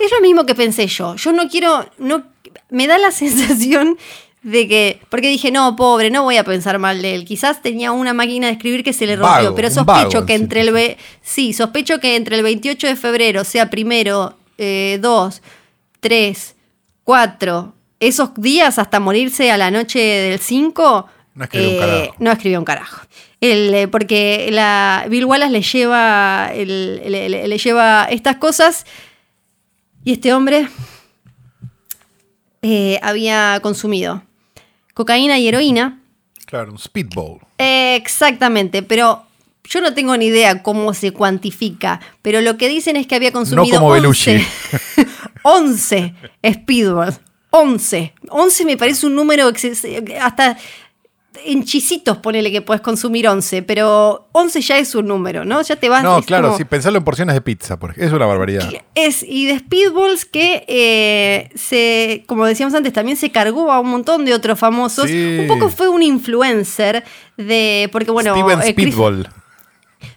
Es 0.00 0.10
lo 0.10 0.20
mismo 0.20 0.44
que 0.46 0.54
pensé 0.54 0.86
yo. 0.88 1.14
Yo 1.16 1.32
no 1.32 1.48
quiero. 1.48 1.88
No, 1.98 2.24
me 2.70 2.86
da 2.86 2.98
la 2.98 3.10
sensación 3.12 3.96
de 4.42 4.66
que. 4.68 5.00
Porque 5.08 5.28
dije, 5.28 5.50
no, 5.52 5.76
pobre, 5.76 6.10
no 6.10 6.24
voy 6.24 6.36
a 6.36 6.44
pensar 6.44 6.78
mal 6.80 7.00
de 7.00 7.14
él. 7.14 7.24
Quizás 7.24 7.62
tenía 7.62 7.92
una 7.92 8.12
máquina 8.14 8.48
de 8.48 8.54
escribir 8.54 8.82
que 8.84 8.92
se 8.92 9.06
le 9.06 9.14
rompió. 9.16 9.44
Vago, 9.44 9.54
pero 9.54 9.68
sospecho 9.70 9.84
vago, 10.18 10.26
que 10.26 10.36
sí, 10.36 10.42
entre 10.42 10.60
el. 10.62 10.96
Sí, 11.22 11.52
sospecho 11.52 12.00
que 12.00 12.16
entre 12.16 12.36
el 12.36 12.42
28 12.42 12.88
de 12.88 12.96
febrero, 12.96 13.44
sea 13.44 13.70
primero, 13.70 14.36
2, 14.58 15.42
3, 16.00 16.54
4, 17.04 17.74
esos 18.08 18.30
días 18.36 18.78
hasta 18.78 19.00
morirse 19.00 19.50
a 19.50 19.56
la 19.56 19.70
noche 19.70 19.98
del 20.00 20.38
5. 20.40 21.08
No 21.34 21.44
escribió 21.44 21.70
un 21.70 21.78
carajo. 21.78 22.14
No 22.18 22.32
escribió 22.32 22.58
un 22.60 22.64
carajo. 22.64 23.00
El, 23.40 23.74
eh, 23.74 23.88
porque 23.88 24.48
la, 24.52 25.04
Bill 25.08 25.24
Wallace 25.26 25.52
le 25.52 25.62
lleva, 25.62 26.50
el- 26.54 26.96
le- 27.10 27.28
le- 27.28 27.48
le 27.48 27.58
lleva 27.58 28.06
estas 28.10 28.36
cosas 28.36 28.86
y 30.04 30.12
este 30.12 30.32
hombre 30.32 30.68
eh, 32.62 32.98
había 33.02 33.58
consumido 33.62 34.22
cocaína 34.94 35.38
y 35.38 35.48
heroína. 35.48 36.00
Claro, 36.46 36.72
un 36.72 36.78
speedball. 36.78 37.40
Eh, 37.58 37.96
exactamente, 37.96 38.82
pero 38.82 39.24
yo 39.64 39.80
no 39.80 39.92
tengo 39.94 40.16
ni 40.16 40.26
idea 40.26 40.62
cómo 40.62 40.94
se 40.94 41.10
cuantifica. 41.12 42.00
Pero 42.22 42.40
lo 42.42 42.56
que 42.56 42.68
dicen 42.68 42.96
es 42.96 43.06
que 43.06 43.14
había 43.16 43.32
consumido 43.32 43.78
como 43.80 43.88
11, 43.92 44.00
Belushi. 44.00 44.46
11 45.42 46.14
speedballs. 46.52 47.20
11. 47.56 48.14
11 48.30 48.64
me 48.64 48.76
parece 48.76 49.06
un 49.06 49.14
número 49.14 49.50
hasta 50.20 50.56
en 51.44 51.64
chisitos 51.64 52.16
ponele 52.18 52.50
que 52.50 52.62
puedes 52.62 52.80
consumir 52.80 53.28
11, 53.28 53.62
pero 53.62 54.28
11 54.32 54.60
ya 54.60 54.78
es 54.78 54.94
un 54.94 55.06
número, 55.06 55.44
¿no? 55.44 55.62
Ya 55.62 55.76
te 55.76 55.88
vas... 55.88 56.02
No, 56.02 56.22
claro, 56.22 56.48
como- 56.48 56.58
sí, 56.58 56.64
pensarlo 56.64 56.98
en 56.98 57.04
porciones 57.04 57.34
de 57.34 57.40
pizza, 57.40 57.78
por 57.78 57.90
ejemplo. 57.90 58.06
Es 58.08 58.12
una 58.14 58.26
barbaridad. 58.26 58.68
Es, 58.94 59.22
y 59.22 59.46
de 59.46 59.58
Speedballs 59.58 60.24
que 60.24 60.64
eh, 60.68 61.50
se, 61.54 62.24
como 62.26 62.46
decíamos 62.46 62.74
antes, 62.74 62.92
también 62.92 63.16
se 63.16 63.30
cargó 63.30 63.70
a 63.72 63.80
un 63.80 63.88
montón 63.90 64.24
de 64.24 64.32
otros 64.34 64.58
famosos. 64.58 65.08
Sí. 65.08 65.38
Un 65.40 65.46
poco 65.48 65.70
fue 65.70 65.88
un 65.88 66.02
influencer 66.02 67.04
de. 67.36 67.88
Porque 67.92 68.10
bueno. 68.10 68.34
Steven 68.34 68.60
eh, 68.62 68.74
Chris- 68.74 68.92
Speedball. 68.94 69.28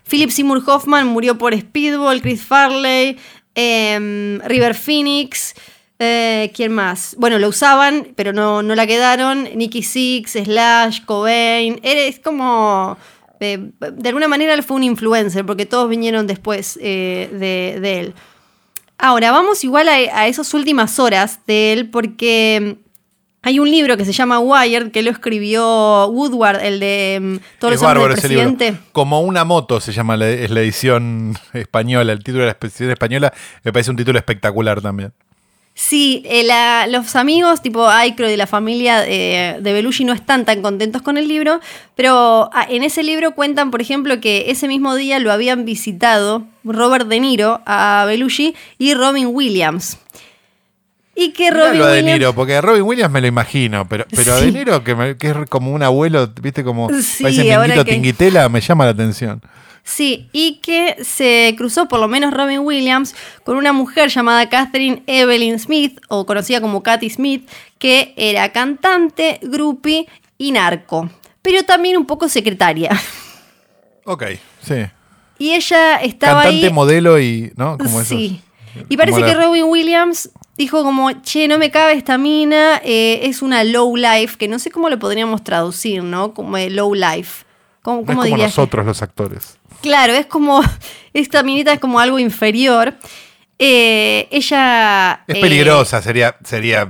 Philip 0.10 0.30
Seymour 0.30 0.62
Hoffman 0.66 1.08
murió 1.08 1.38
por 1.38 1.58
Speedball, 1.58 2.22
Chris 2.22 2.42
Farley, 2.44 3.18
em, 3.56 4.40
River 4.42 4.76
Phoenix. 4.76 5.54
Eh, 6.00 6.52
¿Quién 6.56 6.72
más? 6.74 7.16
Bueno, 7.18 7.40
lo 7.40 7.48
usaban, 7.50 8.10
pero 8.16 8.34
no, 8.34 8.62
no 8.64 8.76
la 8.76 8.86
quedaron. 8.86 9.48
Nicky 9.56 9.82
Six, 9.84 10.32
Slash, 10.44 11.02
Cobain. 11.06 11.80
Es 11.84 12.20
como. 12.20 12.98
eh, 13.40 13.72
de 13.80 14.10
alguna 14.10 14.28
manera 14.28 14.54
él 14.54 14.64
fue 14.64 14.78
un 14.78 14.84
influencer, 14.84 15.46
porque 15.46 15.66
todos 15.66 15.90
vinieron 15.90 16.28
después 16.28 16.78
eh, 16.82 17.30
de, 17.34 17.80
de 17.82 18.00
él. 18.00 18.14
Ahora, 19.00 19.32
vamos 19.32 19.64
igual 19.64 19.90
a, 19.90 19.94
a 19.94 20.28
esas 20.28 20.54
últimas 20.54 20.98
horas 21.00 21.40
de 21.46 21.74
él, 21.74 21.90
porque 21.92 22.78
mm, 22.80 22.88
hay 23.44 23.60
un 23.60 23.70
libro 23.70 23.96
que 23.96 24.06
se 24.06 24.12
llama 24.12 24.40
Wired, 24.40 24.92
que 24.92 25.04
lo 25.04 25.12
escribió 25.12 26.08
Woodward, 26.08 26.64
el 26.64 26.80
de 26.80 27.20
mm, 27.22 27.36
Todos 27.60 27.74
Es 27.76 27.82
los 27.82 27.92
hombres 27.92 28.22
del 28.24 28.32
libro. 28.32 28.56
presidente. 28.58 28.80
Como 28.92 29.22
una 29.22 29.46
moto 29.46 29.80
se 29.80 29.92
llama, 29.94 30.18
la- 30.18 30.30
es 30.30 30.50
la 30.50 30.62
edición 30.62 31.36
española. 31.54 32.12
El 32.14 32.20
título 32.24 32.40
de 32.46 32.48
la 32.52 32.58
edición 32.60 32.90
española 32.90 33.32
me 33.64 33.72
parece 33.72 33.92
un 33.92 33.98
título 33.98 34.18
espectacular 34.18 34.82
también. 34.82 35.14
Sí, 35.80 36.24
eh, 36.26 36.42
la- 36.44 36.88
los 36.88 37.16
amigos 37.16 37.62
tipo 37.62 37.88
Aykroyd 37.88 38.32
y 38.34 38.36
la 38.36 38.48
familia 38.48 39.04
eh, 39.08 39.58
de 39.62 39.74
Belushi 39.74 40.06
no 40.06 40.14
están 40.14 40.44
tan 40.44 40.64
contentos 40.64 41.04
con 41.04 41.20
el 41.20 41.28
libro, 41.28 41.60
pero 41.96 42.50
ah, 42.52 42.66
en 42.68 42.82
ese 42.82 43.04
libro 43.04 43.36
cuentan, 43.36 43.70
por 43.70 43.80
ejemplo, 43.80 44.20
que 44.20 44.46
ese 44.50 44.68
mismo 44.68 44.96
día 44.96 45.20
lo 45.20 45.32
habían 45.32 45.66
visitado 45.66 46.44
Robert 46.64 47.08
De 47.08 47.20
Niro 47.20 47.62
a 47.68 48.06
Belushi 48.08 48.56
y 48.80 48.96
Robin 48.96 49.28
Williams. 49.32 50.00
Y 51.16 51.30
que 51.34 51.52
Mirá 51.52 51.66
Robin 51.66 51.80
lo 51.80 51.86
de 51.86 52.00
Williams... 52.00 52.20
Niro, 52.20 52.34
porque 52.34 52.56
a 52.56 52.62
Robin 52.62 52.82
Williams 52.82 53.12
me 53.14 53.22
lo 53.22 53.28
imagino, 53.28 53.88
pero, 53.88 54.06
pero 54.10 54.34
a. 54.34 54.42
De 54.42 54.52
Niro, 54.52 54.84
que, 54.84 54.96
me- 54.96 55.16
que 55.16 55.30
es 55.30 55.36
como 55.48 55.72
un 55.74 55.84
abuelo, 55.84 56.28
viste, 56.42 56.64
como 56.64 56.90
Sí, 57.02 57.22
parece 57.22 57.54
ahora 57.54 57.68
Minguito 57.68 57.86
que- 57.86 57.92
Tinguitela, 57.94 58.50
me 58.50 58.62
llama 58.62 58.86
la 58.86 58.92
atención. 58.92 59.42
Sí, 59.90 60.28
y 60.34 60.56
que 60.62 60.98
se 61.02 61.56
cruzó, 61.58 61.88
por 61.88 62.02
lo 62.02 62.10
menos 62.10 62.34
Robin 62.34 62.60
Williams, 62.60 63.16
con 63.46 63.56
una 63.56 63.72
mujer 63.72 64.10
llamada 64.10 64.50
Catherine 64.50 65.02
Evelyn 65.08 65.58
Smith, 65.60 65.98
o 66.10 66.26
conocida 66.26 66.60
como 66.60 66.84
Cathy 66.84 67.10
Smith, 67.10 67.50
que 67.80 68.14
era 68.18 68.52
cantante, 68.52 69.40
groupie 69.42 70.06
y 70.38 70.52
narco, 70.52 71.10
pero 71.42 71.64
también 71.64 71.96
un 71.96 72.06
poco 72.06 72.28
secretaria. 72.28 72.90
Ok, 74.04 74.24
sí. 74.62 74.76
Y 75.40 75.52
ella 75.54 75.96
estaba 76.02 76.44
Cantante, 76.44 76.68
ahí. 76.68 76.74
modelo 76.74 77.20
y, 77.20 77.54
¿no? 77.56 77.78
Como 77.78 78.02
esos- 78.02 78.08
sí. 78.10 78.42
Y 78.90 78.98
parece 78.98 79.22
que 79.22 79.28
la- 79.34 79.46
Robin 79.46 79.64
Williams 79.66 80.30
dijo 80.58 80.84
como, 80.84 81.12
che, 81.22 81.48
no 81.48 81.58
me 81.58 81.72
cabe 81.72 81.94
esta 81.94 82.18
mina, 82.18 82.82
eh, 82.84 83.22
es 83.24 83.42
una 83.42 83.64
low 83.64 83.96
life, 83.96 84.38
que 84.38 84.48
no 84.50 84.60
sé 84.60 84.70
cómo 84.70 84.90
lo 84.90 85.00
podríamos 85.00 85.44
traducir, 85.46 86.04
¿no? 86.04 86.34
Como 86.34 86.58
eh, 86.58 86.70
low 86.70 86.94
life. 86.94 87.46
¿Cómo, 87.82 87.98
No 87.98 88.02
es 88.02 88.06
cómo 88.08 88.18
como 88.18 88.24
dirías 88.26 88.50
nosotros 88.58 88.86
los 88.86 89.02
actores. 89.02 89.57
Claro, 89.82 90.14
es 90.14 90.26
como. 90.26 90.62
Esta 91.14 91.42
minita 91.44 91.74
es 91.74 91.80
como 91.80 92.00
algo 92.00 92.20
inferior. 92.20 92.96
Eh, 93.60 94.28
ella. 94.32 95.24
Es 95.28 95.38
eh, 95.38 95.42
peligrosa, 95.42 96.02
sería, 96.02 96.36
sería. 96.44 96.90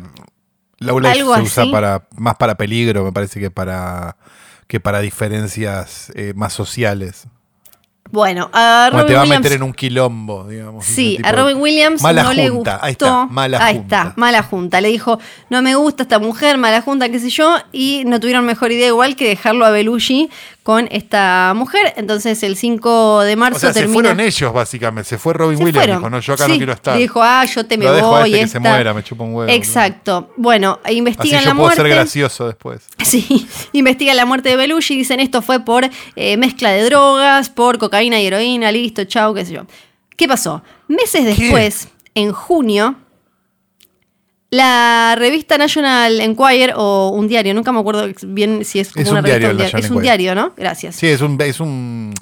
Algo 0.80 1.02
se 1.36 1.42
usa 1.42 1.64
así. 1.64 1.72
para, 1.72 2.08
más 2.18 2.36
para 2.36 2.56
peligro, 2.56 3.04
me 3.04 3.12
parece 3.12 3.40
que 3.40 3.50
para 3.50 4.16
que 4.68 4.80
para 4.80 5.00
diferencias 5.00 6.12
eh, 6.14 6.34
más 6.36 6.52
sociales. 6.54 7.26
bueno, 8.12 8.50
a 8.54 8.90
Robin 8.92 9.08
te 9.08 9.14
va 9.14 9.22
a 9.22 9.24
Williams. 9.24 9.44
meter 9.44 9.58
en 9.58 9.64
un 9.64 9.74
quilombo, 9.74 10.46
digamos. 10.48 10.86
Sí, 10.86 11.18
a 11.24 11.32
Robin 11.32 11.58
Williams 11.58 12.02
Mala 12.02 12.24
no 12.24 12.28
junta, 12.30 12.42
le 12.44 12.50
gustó. 12.50 12.80
ahí 12.82 12.92
está, 12.92 13.26
mala 13.26 13.66
Ahí 13.66 13.76
junta. 13.78 14.02
está, 14.02 14.14
mala 14.18 14.44
junta. 14.44 14.82
Le 14.82 14.90
dijo, 14.90 15.20
no 15.50 15.62
me 15.62 15.74
gusta 15.76 16.04
esta 16.04 16.20
mujer, 16.20 16.58
mala 16.58 16.82
junta, 16.82 17.10
qué 17.10 17.20
sé 17.20 17.30
yo, 17.30 17.58
y 17.72 18.04
no 18.06 18.20
tuvieron 18.20 18.46
mejor 18.46 18.72
idea 18.72 18.88
igual 18.88 19.16
que 19.16 19.28
dejarlo 19.28 19.66
a 19.66 19.72
Belushi 19.72 20.30
con 20.68 20.90
esta 20.92 21.54
mujer. 21.56 21.94
Entonces 21.96 22.44
el 22.44 22.58
5 22.58 23.22
de 23.22 23.38
marzo 23.38 23.56
O 23.56 23.60
sea, 23.62 23.72
se 23.72 23.80
termina. 23.80 23.94
fueron 24.02 24.20
ellos, 24.20 24.52
básicamente. 24.52 25.08
Se 25.12 25.18
fue 25.18 25.34
Robin 25.34 25.58
Se 25.58 25.64
Williams. 25.64 25.86
fueron. 25.86 25.98
Dijo, 26.00 26.10
no, 26.10 26.20
yo 26.20 26.34
acá 26.34 26.44
Sí, 26.44 26.52
no 26.52 26.58
quiero 26.58 26.74
estar. 26.74 26.98
Dijo, 26.98 27.24
ah, 27.24 27.46
yo 27.46 27.66
te 27.66 27.78
me 27.78 27.86
Lo 27.86 27.94
dejo 27.94 28.14
a 28.14 28.20
voy. 28.20 28.34
este 28.34 28.42
que 28.42 28.48
se 28.50 28.58
esta- 28.58 28.70
muera, 28.70 28.94
me 28.94 29.02
chupa 29.02 29.24
un 29.24 29.34
huevo. 29.34 29.50
Exacto. 29.50 30.34
Bueno, 30.36 30.80
Así 30.84 30.96
investigan 30.98 31.40
yo 31.40 31.46
la 31.46 31.52
puedo 31.54 31.68
muerte. 31.68 31.82
ser 31.84 31.90
gracioso 31.90 32.48
después. 32.48 32.82
Sí, 33.06 33.48
investigan 33.72 34.18
la 34.18 34.26
muerte 34.26 34.50
de 34.50 34.58
Belushi 34.58 34.96
y 34.96 34.98
dicen 34.98 35.22
esto 35.22 35.42
fue 35.42 35.62
por 35.64 35.90
eh, 36.18 36.36
mezcla 36.36 36.72
de 36.72 36.84
drogas, 36.84 37.50
por 37.50 37.78
cocaína 37.78 38.20
y 38.20 38.26
heroína, 38.28 38.70
listo, 38.74 39.06
chau, 39.06 39.34
qué 39.34 39.46
sé 39.46 39.54
yo. 39.54 39.62
¿Qué 40.18 40.28
pasó? 40.28 40.64
Meses 40.90 41.24
después, 41.24 41.88
en 42.14 42.34
junio, 42.34 42.96
la 44.50 45.16
revista 45.18 45.58
National 45.58 46.22
Enquirer 46.22 46.74
o 46.76 47.10
un 47.10 47.28
diario, 47.28 47.54
nunca 47.54 47.72
me 47.72 47.80
acuerdo 47.80 48.08
bien 48.28 48.64
si 48.64 48.80
es 48.80 48.92
como 48.92 49.04
Es 49.04 49.12
una 49.12 49.20
un 49.20 49.26
revista 49.26 49.40
diario 49.40 49.52
un 49.52 49.58
diario. 49.58 49.80
Es 49.80 49.92
un 49.92 50.02
diario, 50.02 50.36
¿no? 50.36 50.54
Gracias. 50.56 50.96
Sí, 50.96 51.08
es 51.08 51.22
un, 51.22 51.40
es 51.42 51.60
un, 51.60 52.14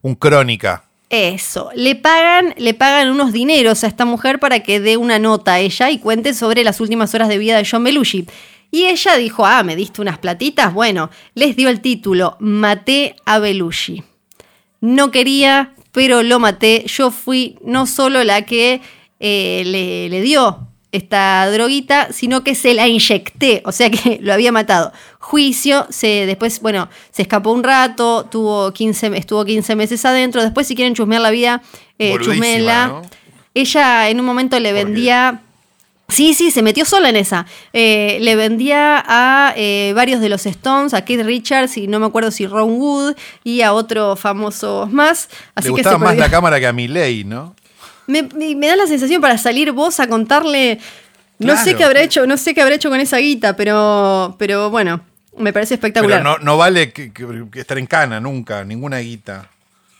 un 0.00 0.14
crónica. 0.14 0.84
Eso, 1.10 1.70
le 1.74 1.94
pagan, 1.94 2.54
le 2.56 2.72
pagan 2.72 3.10
unos 3.10 3.32
dineros 3.32 3.84
a 3.84 3.86
esta 3.86 4.04
mujer 4.04 4.38
para 4.38 4.60
que 4.60 4.80
dé 4.80 4.96
una 4.96 5.18
nota 5.18 5.54
a 5.54 5.60
ella 5.60 5.90
y 5.90 5.98
cuente 5.98 6.32
sobre 6.32 6.64
las 6.64 6.80
últimas 6.80 7.14
horas 7.14 7.28
de 7.28 7.36
vida 7.36 7.56
de 7.56 7.68
John 7.70 7.84
Belushi. 7.84 8.26
Y 8.70 8.86
ella 8.86 9.16
dijo, 9.16 9.44
ah, 9.44 9.62
me 9.62 9.76
diste 9.76 10.00
unas 10.00 10.18
platitas. 10.18 10.72
Bueno, 10.72 11.10
les 11.34 11.54
dio 11.54 11.68
el 11.68 11.82
título, 11.82 12.36
Maté 12.40 13.16
a 13.26 13.38
Belushi. 13.38 14.02
No 14.80 15.10
quería, 15.10 15.74
pero 15.92 16.22
lo 16.22 16.38
maté. 16.38 16.84
Yo 16.86 17.10
fui 17.10 17.58
no 17.62 17.86
solo 17.86 18.24
la 18.24 18.42
que 18.42 18.80
eh, 19.20 19.62
le, 19.66 20.08
le 20.08 20.22
dio 20.22 20.71
esta 20.92 21.50
droguita, 21.50 22.12
sino 22.12 22.44
que 22.44 22.54
se 22.54 22.74
la 22.74 22.86
inyecté, 22.86 23.62
o 23.64 23.72
sea 23.72 23.90
que 23.90 24.18
lo 24.22 24.32
había 24.32 24.52
matado. 24.52 24.92
Juicio, 25.18 25.86
se, 25.88 26.26
después, 26.26 26.60
bueno, 26.60 26.88
se 27.10 27.22
escapó 27.22 27.50
un 27.50 27.64
rato, 27.64 28.26
tuvo 28.30 28.72
15, 28.72 29.16
estuvo 29.16 29.44
15 29.44 29.74
meses 29.74 30.04
adentro. 30.04 30.42
Después, 30.42 30.66
si 30.66 30.74
quieren 30.74 30.94
chusmear 30.94 31.22
la 31.22 31.30
vida, 31.30 31.62
eh, 31.98 32.16
chusmela. 32.20 32.88
¿no? 32.88 33.02
Ella 33.54 34.10
en 34.10 34.20
un 34.20 34.26
momento 34.26 34.58
le 34.60 34.72
vendía. 34.72 35.42
Sí, 36.08 36.34
sí, 36.34 36.50
se 36.50 36.60
metió 36.60 36.84
sola 36.84 37.08
en 37.08 37.16
esa. 37.16 37.46
Eh, 37.72 38.18
le 38.20 38.36
vendía 38.36 39.02
a 39.06 39.54
eh, 39.56 39.92
varios 39.94 40.20
de 40.20 40.28
los 40.28 40.44
Stones, 40.44 40.92
a 40.92 41.06
Keith 41.06 41.22
Richards 41.22 41.78
y 41.78 41.86
no 41.86 42.00
me 42.00 42.06
acuerdo 42.06 42.30
si 42.30 42.46
Ron 42.46 42.72
Wood 42.72 43.14
y 43.44 43.62
a 43.62 43.72
otros 43.72 44.20
famosos 44.20 44.92
más. 44.92 45.30
Así 45.54 45.68
Le 45.68 45.74
que 45.74 45.82
gustaba 45.82 45.98
se 45.98 46.04
más 46.04 46.16
la 46.18 46.30
cámara 46.30 46.60
que 46.60 46.66
a 46.66 46.72
Miley, 46.74 47.24
¿no? 47.24 47.54
Me, 48.06 48.22
me- 48.22 48.54
me 48.54 48.66
da 48.68 48.76
la 48.76 48.86
sensación 48.86 49.20
para 49.20 49.38
salir 49.38 49.72
vos 49.72 50.00
a 50.00 50.06
contarle. 50.08 50.78
No 51.38 51.56
sé 51.56 51.74
qué 51.76 51.84
habrá 51.84 52.02
hecho, 52.02 52.26
no 52.26 52.36
sé 52.36 52.54
qué 52.54 52.62
habrá 52.62 52.74
hecho 52.76 52.88
con 52.90 53.00
esa 53.00 53.16
guita, 53.18 53.56
pero, 53.56 54.36
pero 54.38 54.70
bueno, 54.70 55.00
me 55.36 55.52
parece 55.52 55.74
espectacular. 55.74 56.22
Pero 56.22 56.38
no, 56.38 56.44
no 56.44 56.56
vale 56.56 56.92
que, 56.92 57.12
que- 57.12 57.46
que 57.50 57.60
estar 57.60 57.78
en 57.78 57.86
cana 57.86 58.20
nunca, 58.20 58.64
ninguna 58.64 58.98
guita. 58.98 59.48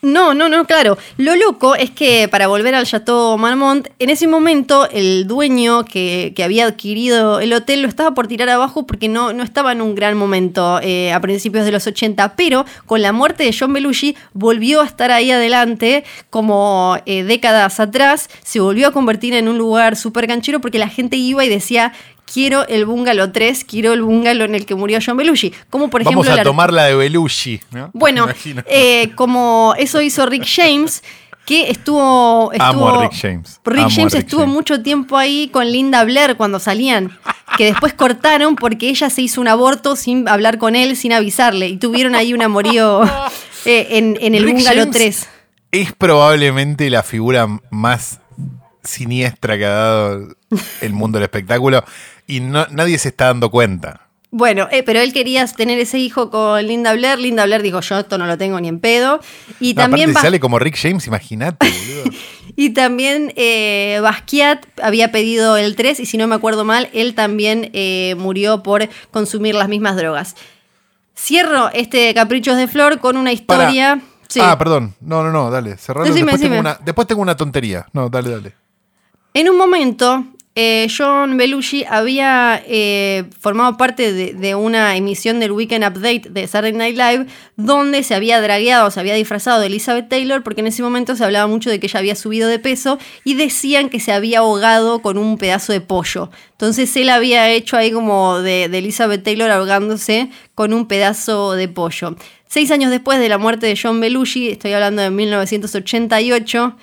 No, 0.03 0.33
no, 0.33 0.49
no, 0.49 0.65
claro. 0.65 0.97
Lo 1.15 1.33
loco 1.37 1.75
es 1.75 1.89
que 1.89 2.27
para 2.27 2.47
volver 2.47 2.75
al 2.75 2.85
Chateau 2.85 3.37
Marmont, 3.37 3.87
en 3.99 4.09
ese 4.09 4.27
momento 4.27 4.89
el 4.89 5.27
dueño 5.27 5.85
que, 5.85 6.33
que 6.35 6.43
había 6.43 6.65
adquirido 6.65 7.39
el 7.39 7.53
hotel 7.53 7.81
lo 7.81 7.87
estaba 7.87 8.13
por 8.13 8.27
tirar 8.27 8.49
abajo 8.49 8.85
porque 8.85 9.07
no, 9.07 9.31
no 9.31 9.43
estaba 9.43 9.71
en 9.71 9.81
un 9.81 9.95
gran 9.95 10.17
momento 10.17 10.81
eh, 10.83 11.13
a 11.13 11.21
principios 11.21 11.63
de 11.63 11.71
los 11.71 11.87
80, 11.87 12.35
pero 12.35 12.65
con 12.85 13.01
la 13.01 13.13
muerte 13.13 13.45
de 13.45 13.55
John 13.57 13.71
Belushi 13.71 14.17
volvió 14.33 14.81
a 14.81 14.85
estar 14.85 15.09
ahí 15.09 15.31
adelante 15.31 16.03
como 16.29 16.97
eh, 17.05 17.23
décadas 17.23 17.79
atrás, 17.79 18.29
se 18.43 18.59
volvió 18.59 18.89
a 18.89 18.91
convertir 18.91 19.33
en 19.33 19.47
un 19.47 19.57
lugar 19.57 19.95
súper 19.95 20.27
canchero 20.27 20.59
porque 20.59 20.79
la 20.79 20.89
gente 20.89 21.15
iba 21.15 21.45
y 21.45 21.49
decía... 21.49 21.93
Quiero 22.33 22.67
el 22.67 22.85
bungalow 22.85 23.31
3, 23.31 23.63
quiero 23.65 23.93
el 23.93 24.01
bungalow 24.01 24.45
en 24.45 24.55
el 24.55 24.65
que 24.65 24.73
murió 24.75 24.97
John 25.05 25.17
Belushi. 25.17 25.53
Como 25.69 25.89
por 25.89 26.01
ejemplo 26.01 26.21
Vamos 26.21 26.33
a 26.33 26.37
la- 26.37 26.43
tomar 26.43 26.73
la 26.73 26.85
de 26.85 26.95
Belushi, 26.95 27.61
¿no? 27.71 27.91
bueno, 27.93 28.27
eh, 28.65 29.11
como 29.15 29.75
eso 29.77 30.01
hizo 30.01 30.25
Rick 30.25 30.45
James, 30.47 31.03
que 31.45 31.69
estuvo. 31.69 32.51
estuvo 32.51 32.67
Amo 32.87 32.89
a 33.01 33.03
Rick 33.03 33.13
James. 33.21 33.59
Rick 33.65 33.79
Amo 33.81 33.89
James 33.95 34.13
Rick 34.13 34.23
estuvo 34.23 34.39
James. 34.41 34.53
mucho 34.53 34.81
tiempo 34.81 35.17
ahí 35.17 35.49
con 35.49 35.71
Linda 35.71 36.03
Blair 36.05 36.35
cuando 36.35 36.57
salían. 36.59 37.17
Que 37.57 37.65
después 37.65 37.93
cortaron 37.93 38.55
porque 38.55 38.89
ella 38.89 39.11
se 39.11 39.21
hizo 39.21 39.39
un 39.39 39.47
aborto 39.47 39.95
sin 39.95 40.27
hablar 40.27 40.57
con 40.57 40.75
él, 40.75 40.95
sin 40.95 41.13
avisarle. 41.13 41.67
Y 41.67 41.77
tuvieron 41.77 42.15
ahí 42.15 42.33
un 42.33 42.41
amorío 42.41 43.03
eh, 43.65 43.87
en, 43.91 44.17
en 44.21 44.33
el 44.33 44.43
Rick 44.43 44.55
Bungalow 44.55 44.85
James 44.85 44.97
3. 44.97 45.29
Es 45.73 45.91
probablemente 45.93 46.89
la 46.89 47.03
figura 47.03 47.47
más 47.69 48.19
siniestra 48.83 49.57
que 49.57 49.65
ha 49.65 49.69
dado 49.69 50.27
el 50.81 50.93
mundo 50.93 51.17
del 51.17 51.23
espectáculo 51.23 51.83
y 52.27 52.39
no, 52.39 52.65
nadie 52.71 52.97
se 52.97 53.09
está 53.09 53.25
dando 53.25 53.49
cuenta. 53.49 54.01
Bueno, 54.35 54.67
eh, 54.71 54.81
pero 54.81 54.99
él 54.99 55.13
quería 55.13 55.45
tener 55.45 55.77
ese 55.77 55.99
hijo 55.99 56.31
con 56.31 56.65
Linda 56.65 56.91
Blair. 56.93 57.19
Linda 57.19 57.45
Blair 57.45 57.61
dijo: 57.61 57.81
Yo 57.81 57.99
esto 57.99 58.17
no 58.17 58.25
lo 58.25 58.35
tengo 58.35 58.59
ni 58.59 58.67
en 58.67 58.79
pedo. 58.79 59.19
Y 59.59 59.75
No, 59.75 59.83
también. 59.83 60.09
aparte 60.09 60.25
sale 60.25 60.39
como 60.39 60.57
Rick 60.57 60.75
James, 60.81 61.05
imagínate, 61.07 61.69
boludo. 61.69 62.17
Y 62.55 62.71
también 62.71 63.33
eh, 63.35 63.97
Basquiat 64.03 64.63
había 64.83 65.11
pedido 65.11 65.57
el 65.57 65.75
3 65.75 65.99
y 66.01 66.05
si 66.05 66.17
no 66.17 66.27
me 66.27 66.35
acuerdo 66.35 66.63
mal, 66.63 66.87
él 66.93 67.15
también 67.15 67.71
eh, 67.73 68.13
murió 68.19 68.61
por 68.61 68.87
consumir 69.09 69.55
las 69.55 69.69
mismas 69.69 69.95
drogas. 69.95 70.35
Cierro 71.17 71.69
este 71.73 72.13
Caprichos 72.13 72.55
de 72.57 72.67
Flor 72.67 72.99
con 72.99 73.17
una 73.17 73.31
historia. 73.31 74.01
Sí. 74.27 74.39
Ah, 74.41 74.57
perdón. 74.57 74.93
No, 75.01 75.23
no, 75.23 75.31
no, 75.31 75.49
dale. 75.49 75.77
Cerralo. 75.77 76.05
Decime, 76.07 76.31
después, 76.33 76.41
tengo 76.41 76.59
una, 76.59 76.79
después 76.83 77.07
tengo 77.07 77.21
una 77.23 77.35
tontería. 77.35 77.87
No, 77.93 78.09
dale, 78.09 78.29
dale. 78.29 78.53
En 79.35 79.49
un 79.49 79.57
momento, 79.57 80.25
eh, 80.55 80.87
John 80.95 81.37
Belushi 81.37 81.83
había 81.89 82.61
eh, 82.67 83.23
formado 83.39 83.75
parte 83.77 84.13
de, 84.13 84.53
una 84.53 84.95
emisión 84.95 85.39
del 85.39 85.51
Weekend 85.51 85.83
Update 85.83 86.29
de 86.29 86.45
Saturday 86.45 86.73
Night 86.73 86.95
Live, 86.95 87.25
donde 87.55 88.03
se 88.03 88.13
había 88.13 88.39
dragueado, 88.39 88.91
se 88.91 88.99
había 88.99 89.15
disfrazado 89.15 89.59
de 89.59 89.65
Elizabeth 89.65 90.09
Taylor, 90.09 90.43
porque 90.43 90.61
en 90.61 90.67
ese 90.67 90.83
momento 90.83 91.15
se 91.15 91.23
hablaba 91.23 91.47
mucho 91.47 91.71
de 91.71 91.79
que 91.79 91.87
ella 91.87 91.99
había 91.99 92.13
subido 92.13 92.47
de 92.47 92.59
peso 92.59 92.99
y 93.23 93.33
decían 93.33 93.89
que 93.89 93.99
se 93.99 94.11
había 94.11 94.39
ahogado 94.39 95.01
con 95.01 95.17
un 95.17 95.39
pedazo 95.39 95.73
de 95.73 95.81
pollo. 95.81 96.29
Entonces 96.51 96.95
él 96.95 97.09
había 97.09 97.49
hecho 97.49 97.75
ahí 97.75 97.91
como 97.91 98.37
de, 98.37 98.69
de 98.69 98.77
Elizabeth 98.77 99.23
Taylor 99.23 99.49
ahogándose 99.49 100.29
con 100.53 100.73
un 100.73 100.87
pedazo 100.87 101.53
de 101.53 101.67
pollo. 101.67 102.15
Seis 102.47 102.69
años 102.69 102.91
después 102.91 103.17
de 103.17 103.29
la 103.29 103.39
muerte 103.39 103.65
de 103.65 103.79
John 103.81 103.99
Belushi, 103.99 104.49
estoy 104.49 104.73
hablando 104.73 105.01
de 105.01 105.09
1988, 105.09 106.77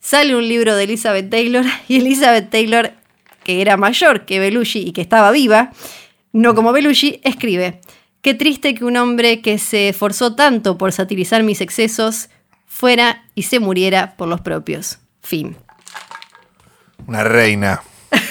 sale 0.00 0.36
un 0.36 0.48
libro 0.48 0.74
de 0.76 0.84
Elizabeth 0.84 1.30
Taylor 1.30 1.64
y 1.88 1.96
Elizabeth 1.98 2.50
Taylor, 2.50 2.92
que 3.44 3.60
era 3.60 3.76
mayor 3.76 4.24
que 4.26 4.38
Belushi 4.40 4.80
y 4.88 4.92
que 4.92 5.00
estaba 5.00 5.30
viva, 5.30 5.72
no 6.32 6.54
como 6.54 6.72
Belushi, 6.72 7.20
escribe, 7.24 7.80
qué 8.22 8.34
triste 8.34 8.74
que 8.74 8.84
un 8.84 8.96
hombre 8.96 9.40
que 9.40 9.58
se 9.58 9.88
esforzó 9.88 10.34
tanto 10.34 10.76
por 10.78 10.92
satirizar 10.92 11.42
mis 11.42 11.60
excesos 11.60 12.28
fuera 12.66 13.24
y 13.34 13.42
se 13.44 13.60
muriera 13.60 14.16
por 14.16 14.28
los 14.28 14.40
propios. 14.40 14.98
Fin. 15.22 15.56
Una 17.06 17.24
reina. 17.24 17.82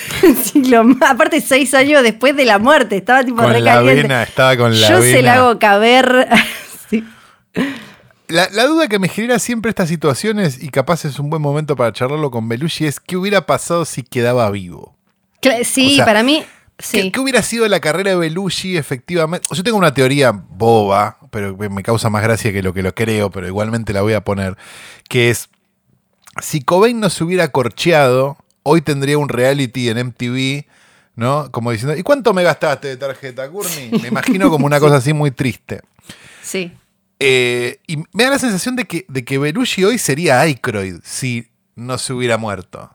Sí, 0.43 0.63
lo 0.65 0.83
más- 0.83 1.11
aparte, 1.11 1.39
seis 1.41 1.73
años 1.75 2.01
después 2.01 2.35
de 2.35 2.45
la 2.45 2.57
muerte, 2.57 2.95
estaba 2.97 3.23
tipo 3.23 3.41
Con 3.43 3.51
la 3.51 3.59
recaliente. 3.59 4.01
vena, 4.03 4.23
estaba 4.23 4.57
con 4.57 4.79
la 4.79 4.89
Yo 4.89 5.01
se 5.01 5.21
la 5.21 5.35
hago 5.35 5.59
caber. 5.59 6.27
Sí. 6.89 7.03
La, 8.27 8.49
la 8.51 8.65
duda 8.65 8.87
que 8.87 8.99
me 8.99 9.07
genera 9.07 9.39
siempre 9.39 9.69
estas 9.69 9.89
situaciones, 9.89 10.61
y 10.61 10.69
capaz 10.69 11.05
es 11.05 11.19
un 11.19 11.29
buen 11.29 11.41
momento 11.41 11.75
para 11.75 11.93
charlarlo 11.93 12.31
con 12.31 12.47
Belushi, 12.49 12.85
es 12.85 12.99
qué 12.99 13.17
hubiera 13.17 13.45
pasado 13.45 13.85
si 13.85 14.03
quedaba 14.03 14.49
vivo. 14.51 14.95
Sí, 15.63 15.93
O 15.93 15.95
sea, 15.97 16.05
para 16.05 16.23
mí, 16.23 16.43
¿Qué, 16.77 16.85
sí. 16.85 17.11
qué 17.11 17.19
hubiera 17.19 17.41
sido 17.43 17.67
la 17.67 17.79
carrera 17.79 18.11
de 18.11 18.17
Belushi 18.17 18.77
efectivamente? 18.77 19.47
Yo 19.51 19.63
tengo 19.63 19.77
una 19.77 19.93
teoría 19.93 20.31
boba, 20.31 21.17
pero 21.29 21.55
me 21.55 21.83
causa 21.83 22.09
más 22.09 22.23
gracia 22.23 22.51
que 22.51 22.63
lo 22.63 22.73
que 22.73 22.81
lo 22.81 22.93
creo, 22.95 23.29
pero 23.29 23.47
igualmente 23.47 23.93
la 23.93 24.01
voy 24.01 24.13
a 24.13 24.23
poner, 24.23 24.57
que 25.07 25.29
es, 25.29 25.49
si 26.41 26.61
Cobain 26.61 26.99
no 26.99 27.09
se 27.09 27.23
hubiera 27.23 27.49
corcheado, 27.49 28.37
hoy 28.63 28.81
tendría 28.81 29.17
un 29.17 29.29
reality 29.29 29.89
en 29.89 30.07
MTV, 30.07 30.65
¿no? 31.15 31.51
Como 31.51 31.71
diciendo, 31.71 31.95
¿y 31.95 32.03
cuánto 32.03 32.33
me 32.33 32.43
gastaste 32.43 32.87
de 32.89 32.97
tarjeta, 32.97 33.49
Courtney? 33.49 33.91
Me 34.01 34.07
imagino 34.07 34.49
como 34.49 34.65
una 34.65 34.79
cosa 34.79 34.97
así 34.97 35.13
muy 35.13 35.31
triste. 35.31 35.81
Sí. 36.41 36.73
Eh, 37.19 37.79
y 37.87 37.97
me 38.11 38.23
da 38.25 38.31
la 38.31 38.39
sensación 38.39 38.75
de 38.75 38.85
que, 38.85 39.05
de 39.07 39.23
que 39.23 39.37
Belushi 39.37 39.83
hoy 39.83 39.97
sería 39.97 40.41
Aykroyd 40.41 40.95
si 41.03 41.47
no 41.75 41.97
se 41.97 42.13
hubiera 42.13 42.37
muerto. 42.37 42.89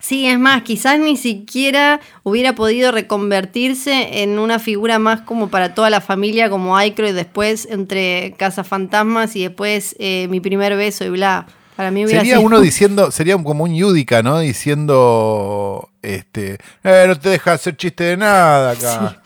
Sí, 0.00 0.26
es 0.26 0.36
más, 0.36 0.62
quizás 0.62 0.98
ni 0.98 1.16
siquiera 1.16 2.00
hubiera 2.24 2.56
podido 2.56 2.90
reconvertirse 2.90 4.22
en 4.22 4.40
una 4.40 4.58
figura 4.58 4.98
más 4.98 5.20
como 5.20 5.48
para 5.48 5.74
toda 5.74 5.90
la 5.90 6.00
familia, 6.00 6.50
como 6.50 6.76
Aykroyd 6.76 7.14
después 7.14 7.68
entre 7.70 8.34
Casa 8.36 8.64
Fantasmas 8.64 9.36
y 9.36 9.42
después 9.42 9.94
eh, 10.00 10.26
Mi 10.28 10.40
Primer 10.40 10.76
Beso 10.76 11.04
y 11.04 11.10
bla. 11.10 11.46
Para 11.76 11.92
mí 11.92 12.04
Sería 12.06 12.22
sido- 12.36 12.40
uno 12.40 12.60
diciendo, 12.60 13.12
sería 13.12 13.40
como 13.40 13.62
un 13.62 13.74
Yudica, 13.76 14.24
¿no? 14.24 14.40
Diciendo, 14.40 15.88
este, 16.02 16.58
eh, 16.82 17.04
no 17.06 17.18
te 17.18 17.28
deja 17.30 17.52
hacer 17.52 17.76
chiste 17.76 18.02
de 18.04 18.16
nada 18.16 18.72
acá. 18.72 19.22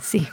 Sí. 0.00 0.26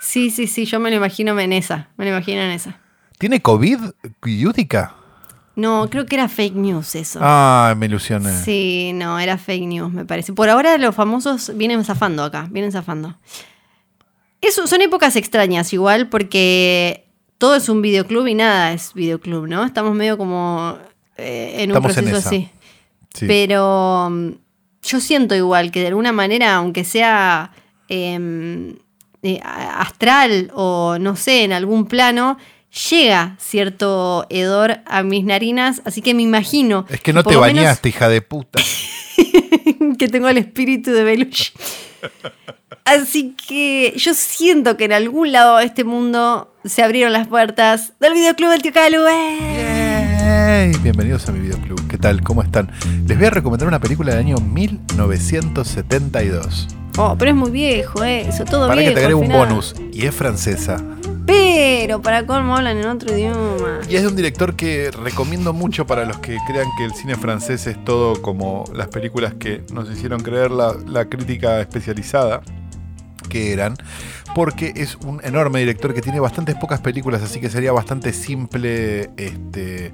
Sí, 0.00 0.30
sí, 0.30 0.46
sí, 0.46 0.64
yo 0.64 0.80
me 0.80 0.90
lo 0.90 0.96
imagino 0.96 1.38
en 1.38 1.52
esa. 1.52 1.88
Me 1.96 2.04
lo 2.04 2.10
imagino 2.12 2.40
en 2.42 2.50
esa. 2.50 2.78
¿Tiene 3.18 3.40
COVID, 3.40 3.78
Yudica? 4.24 4.94
No, 5.56 5.88
creo 5.88 6.04
que 6.04 6.16
era 6.16 6.28
fake 6.28 6.54
news 6.56 6.94
eso. 6.96 7.20
Ah, 7.22 7.74
me 7.76 7.86
ilusioné. 7.86 8.32
Sí, 8.42 8.92
no, 8.94 9.20
era 9.20 9.38
fake 9.38 9.66
news, 9.66 9.92
me 9.92 10.04
parece. 10.04 10.32
Por 10.32 10.48
ahora 10.50 10.76
los 10.78 10.94
famosos 10.94 11.52
vienen 11.54 11.84
zafando 11.84 12.24
acá, 12.24 12.48
vienen 12.50 12.72
zafando. 12.72 13.16
Eso, 14.40 14.66
son 14.66 14.82
épocas 14.82 15.16
extrañas 15.16 15.72
igual 15.72 16.08
porque 16.08 17.06
todo 17.38 17.54
es 17.54 17.68
un 17.68 17.82
videoclub 17.82 18.26
y 18.26 18.34
nada 18.34 18.72
es 18.72 18.92
videoclub, 18.94 19.46
¿no? 19.46 19.64
Estamos 19.64 19.94
medio 19.94 20.18
como 20.18 20.76
eh, 21.16 21.54
en 21.58 21.70
un 21.70 21.76
Estamos 21.76 21.94
proceso 21.94 22.16
así. 22.16 22.50
Sí. 23.14 23.26
Pero 23.26 24.08
mm, 24.10 24.30
yo 24.82 25.00
siento 25.00 25.34
igual 25.36 25.70
que 25.70 25.80
de 25.80 25.88
alguna 25.88 26.12
manera, 26.12 26.56
aunque 26.56 26.82
sea 26.82 27.52
em, 27.88 28.76
eh, 29.22 29.40
astral 29.42 30.50
o 30.54 30.98
no 30.98 31.14
sé, 31.14 31.44
en 31.44 31.52
algún 31.52 31.86
plano, 31.86 32.38
llega 32.90 33.36
cierto 33.38 34.26
hedor 34.30 34.78
a 34.86 35.02
mis 35.02 35.24
narinas, 35.24 35.82
así 35.84 36.00
que 36.02 36.14
me 36.14 36.22
imagino. 36.22 36.86
es 36.88 37.00
que 37.00 37.12
no 37.12 37.22
te 37.22 37.30
menos 37.30 37.40
bañaste, 37.42 37.88
hija 37.88 38.08
de 38.08 38.22
puta. 38.22 38.60
que 39.98 40.08
tengo 40.08 40.28
el 40.28 40.38
espíritu 40.38 40.92
de 40.92 41.04
Belushi. 41.04 41.52
Así 42.84 43.34
que 43.48 43.94
yo 43.96 44.12
siento 44.12 44.76
que 44.76 44.84
en 44.84 44.92
algún 44.92 45.32
lado 45.32 45.56
de 45.56 45.64
este 45.64 45.84
mundo 45.84 46.54
se 46.64 46.82
abrieron 46.82 47.14
las 47.14 47.28
puertas 47.28 47.94
del 47.98 48.12
videoclub 48.12 48.50
del 48.50 48.60
Tío 48.62 48.72
Calu. 48.72 48.98
¡eh! 49.10 50.72
Bienvenidos 50.82 51.26
a 51.28 51.32
mi 51.32 51.40
videoclub. 51.40 51.86
¿Qué 51.88 51.96
tal? 51.96 52.22
¿Cómo 52.22 52.42
están? 52.42 52.70
Les 53.06 53.16
voy 53.16 53.26
a 53.26 53.30
recomendar 53.30 53.66
una 53.68 53.80
película 53.80 54.10
del 54.14 54.20
año 54.20 54.36
1972. 54.36 56.68
Oh, 56.98 57.16
pero 57.18 57.30
es 57.30 57.36
muy 57.36 57.50
viejo, 57.50 58.04
¿eh? 58.04 58.26
Eso 58.28 58.44
todo 58.44 58.68
Para 58.68 58.82
que 58.82 58.88
viejo. 58.88 58.94
te 58.94 59.00
agregue 59.00 59.14
un 59.14 59.28
bonus. 59.28 59.74
Y 59.92 60.04
es 60.06 60.14
francesa. 60.14 60.76
Pero 61.26 62.02
para 62.02 62.26
colmo 62.26 62.56
hablan 62.56 62.78
en 62.78 62.86
otro 62.86 63.16
idioma. 63.16 63.80
Y 63.88 63.96
es 63.96 64.02
de 64.02 64.08
un 64.08 64.16
director 64.16 64.56
que 64.56 64.90
recomiendo 64.90 65.52
mucho 65.52 65.86
para 65.86 66.04
los 66.04 66.18
que 66.18 66.38
crean 66.46 66.66
que 66.76 66.84
el 66.84 66.94
cine 66.94 67.16
francés 67.16 67.66
es 67.66 67.82
todo 67.84 68.20
como 68.20 68.64
las 68.74 68.88
películas 68.88 69.34
que 69.34 69.62
nos 69.72 69.90
hicieron 69.90 70.22
creer 70.22 70.50
la 70.50 71.04
crítica 71.08 71.60
especializada 71.60 72.42
que 73.28 73.52
eran, 73.52 73.76
porque 74.34 74.72
es 74.76 74.96
un 74.96 75.20
enorme 75.24 75.60
director 75.60 75.94
que 75.94 76.02
tiene 76.02 76.20
bastantes 76.20 76.54
pocas 76.56 76.80
películas, 76.80 77.22
así 77.22 77.40
que 77.40 77.50
sería 77.50 77.72
bastante 77.72 78.12
simple 78.12 79.10
este, 79.16 79.92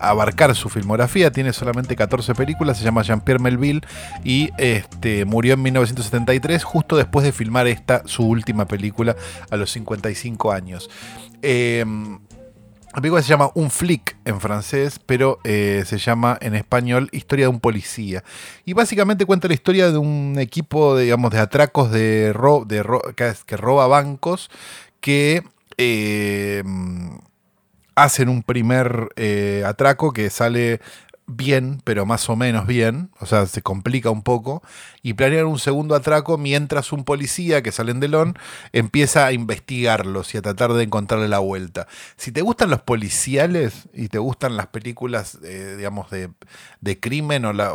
abarcar 0.00 0.54
su 0.54 0.68
filmografía. 0.68 1.30
Tiene 1.30 1.52
solamente 1.52 1.96
14 1.96 2.34
películas, 2.34 2.78
se 2.78 2.84
llama 2.84 3.02
Jean-Pierre 3.02 3.42
Melville 3.42 3.80
y 4.24 4.50
este, 4.58 5.24
murió 5.24 5.54
en 5.54 5.62
1973, 5.62 6.64
justo 6.64 6.96
después 6.96 7.24
de 7.24 7.32
filmar 7.32 7.66
esta, 7.66 8.02
su 8.06 8.26
última 8.26 8.66
película, 8.66 9.16
a 9.50 9.56
los 9.56 9.70
55 9.72 10.52
años. 10.52 10.90
Em, 11.42 12.18
la 12.94 13.02
película 13.02 13.22
se 13.22 13.28
llama 13.28 13.50
Un 13.54 13.70
flic 13.70 14.16
en 14.24 14.40
francés, 14.40 14.98
pero 15.04 15.38
eh, 15.44 15.84
se 15.86 15.98
llama 15.98 16.38
en 16.40 16.54
español 16.54 17.08
Historia 17.12 17.44
de 17.44 17.50
un 17.50 17.60
policía. 17.60 18.24
Y 18.64 18.72
básicamente 18.72 19.26
cuenta 19.26 19.46
la 19.46 19.54
historia 19.54 19.90
de 19.92 19.98
un 19.98 20.36
equipo, 20.38 20.96
digamos, 20.96 21.30
de 21.30 21.38
atracos 21.38 21.90
de, 21.90 22.32
ro- 22.32 22.64
de 22.66 22.82
ro- 22.82 23.02
que 23.14 23.56
roba 23.56 23.86
bancos 23.86 24.50
que 25.00 25.42
eh, 25.76 26.64
hacen 28.02 28.28
un 28.28 28.42
primer 28.42 29.08
eh, 29.16 29.62
atraco 29.66 30.12
que 30.12 30.30
sale 30.30 30.80
bien, 31.30 31.82
pero 31.84 32.06
más 32.06 32.30
o 32.30 32.36
menos 32.36 32.66
bien, 32.66 33.10
o 33.20 33.26
sea, 33.26 33.44
se 33.44 33.60
complica 33.60 34.08
un 34.08 34.22
poco, 34.22 34.62
y 35.02 35.12
planean 35.12 35.44
un 35.44 35.58
segundo 35.58 35.94
atraco 35.94 36.38
mientras 36.38 36.90
un 36.90 37.04
policía 37.04 37.62
que 37.62 37.70
sale 37.70 37.92
en 37.92 38.00
Delon 38.00 38.38
empieza 38.72 39.26
a 39.26 39.32
investigarlos 39.32 40.34
y 40.34 40.38
a 40.38 40.42
tratar 40.42 40.72
de 40.72 40.84
encontrarle 40.84 41.28
la 41.28 41.38
vuelta. 41.38 41.86
Si 42.16 42.32
te 42.32 42.40
gustan 42.40 42.70
los 42.70 42.80
policiales 42.80 43.88
y 43.92 44.08
te 44.08 44.16
gustan 44.18 44.56
las 44.56 44.68
películas, 44.68 45.38
eh, 45.44 45.74
digamos, 45.76 46.10
de, 46.10 46.30
de 46.80 46.98
crimen 46.98 47.44
o, 47.44 47.52
la- 47.52 47.74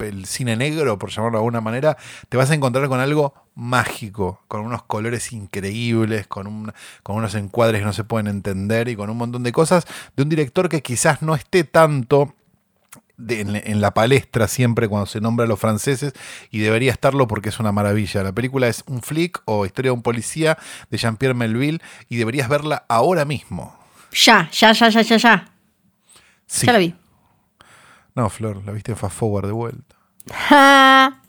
el 0.00 0.26
cine 0.26 0.56
negro, 0.56 0.98
por 0.98 1.10
llamarlo 1.10 1.38
de 1.38 1.42
alguna 1.42 1.60
manera, 1.60 1.96
te 2.28 2.36
vas 2.36 2.50
a 2.50 2.54
encontrar 2.54 2.88
con 2.88 3.00
algo 3.00 3.34
mágico, 3.56 4.42
con 4.48 4.60
unos 4.60 4.82
colores 4.84 5.32
increíbles, 5.32 6.26
con, 6.28 6.46
un- 6.46 6.72
con 7.02 7.16
unos 7.16 7.34
encuadres 7.34 7.80
que 7.80 7.86
no 7.86 7.92
se 7.92 8.04
pueden 8.04 8.28
entender 8.28 8.88
y 8.88 8.94
con 8.96 9.10
un 9.10 9.16
montón 9.16 9.42
de 9.42 9.50
cosas 9.52 9.86
de 10.16 10.22
un 10.22 10.28
director 10.28 10.68
que 10.68 10.82
quizás 10.82 11.22
no 11.22 11.34
esté 11.34 11.64
tanto 11.64 12.34
de- 13.16 13.40
en, 13.40 13.56
en 13.56 13.80
la 13.80 13.94
palestra 13.94 14.46
siempre 14.46 14.88
cuando 14.88 15.06
se 15.06 15.22
nombra 15.22 15.46
a 15.46 15.48
los 15.48 15.58
franceses 15.58 16.12
y 16.50 16.58
debería 16.58 16.92
estarlo 16.92 17.26
porque 17.26 17.48
es 17.48 17.58
una 17.58 17.72
maravilla. 17.72 18.22
La 18.22 18.32
película 18.32 18.68
es 18.68 18.84
Un 18.86 19.00
flic 19.02 19.40
o 19.46 19.64
Historia 19.64 19.90
de 19.90 19.94
un 19.96 20.02
policía 20.02 20.58
de 20.90 20.98
Jean-Pierre 20.98 21.32
Melville 21.34 21.80
y 22.10 22.16
deberías 22.16 22.48
verla 22.50 22.84
ahora 22.88 23.24
mismo. 23.24 23.74
Ya, 24.12 24.50
ya, 24.52 24.72
ya, 24.72 24.88
ya, 24.90 25.00
ya, 25.00 25.16
ya. 25.16 25.48
Sí. 26.46 26.66
Ya 26.66 26.72
la 26.74 26.78
vi. 26.78 26.94
No, 28.14 28.28
Flor, 28.30 28.62
la 28.64 28.72
viste 28.72 28.92
en 28.92 28.98
Fast 28.98 29.16
Forward 29.16 29.46
de 29.46 29.52
vuelta. 29.52 29.96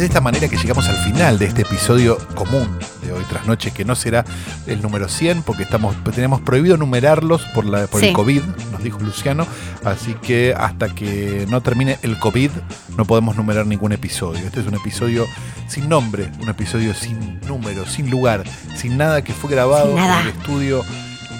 es 0.00 0.04
de 0.04 0.06
esta 0.06 0.22
manera 0.22 0.48
que 0.48 0.56
llegamos 0.56 0.88
al 0.88 0.96
final 0.96 1.38
de 1.38 1.44
este 1.44 1.60
episodio 1.60 2.16
común 2.34 2.66
de 3.04 3.12
hoy 3.12 3.22
tras 3.28 3.46
noche, 3.46 3.70
que 3.70 3.84
no 3.84 3.94
será 3.94 4.24
el 4.66 4.80
número 4.80 5.10
100, 5.10 5.42
porque 5.42 5.62
estamos, 5.62 5.94
tenemos 6.14 6.40
prohibido 6.40 6.78
numerarlos 6.78 7.42
por, 7.54 7.66
la, 7.66 7.86
por 7.86 8.00
Sí. 8.00 8.08
el 8.08 8.14
COVID, 8.14 8.40
nos 8.72 8.82
dijo 8.82 8.98
Luciano. 9.00 9.46
Así 9.84 10.14
que 10.22 10.54
hasta 10.56 10.88
que 10.94 11.46
no 11.50 11.60
termine 11.60 11.98
el 12.00 12.18
COVID, 12.18 12.50
no 12.96 13.04
podemos 13.04 13.36
numerar 13.36 13.66
ningún 13.66 13.92
episodio. 13.92 14.40
Este 14.46 14.60
es 14.60 14.66
un 14.66 14.74
episodio 14.74 15.26
sin 15.68 15.86
nombre, 15.90 16.32
un 16.40 16.48
episodio 16.48 16.94
sin 16.94 17.38
número, 17.40 17.84
sin 17.84 18.08
lugar, 18.08 18.44
sin 18.76 18.96
nada 18.96 19.22
que 19.22 19.34
fue 19.34 19.50
grabado 19.50 19.98
en 19.98 20.04
el 20.04 20.28
estudio 20.28 20.82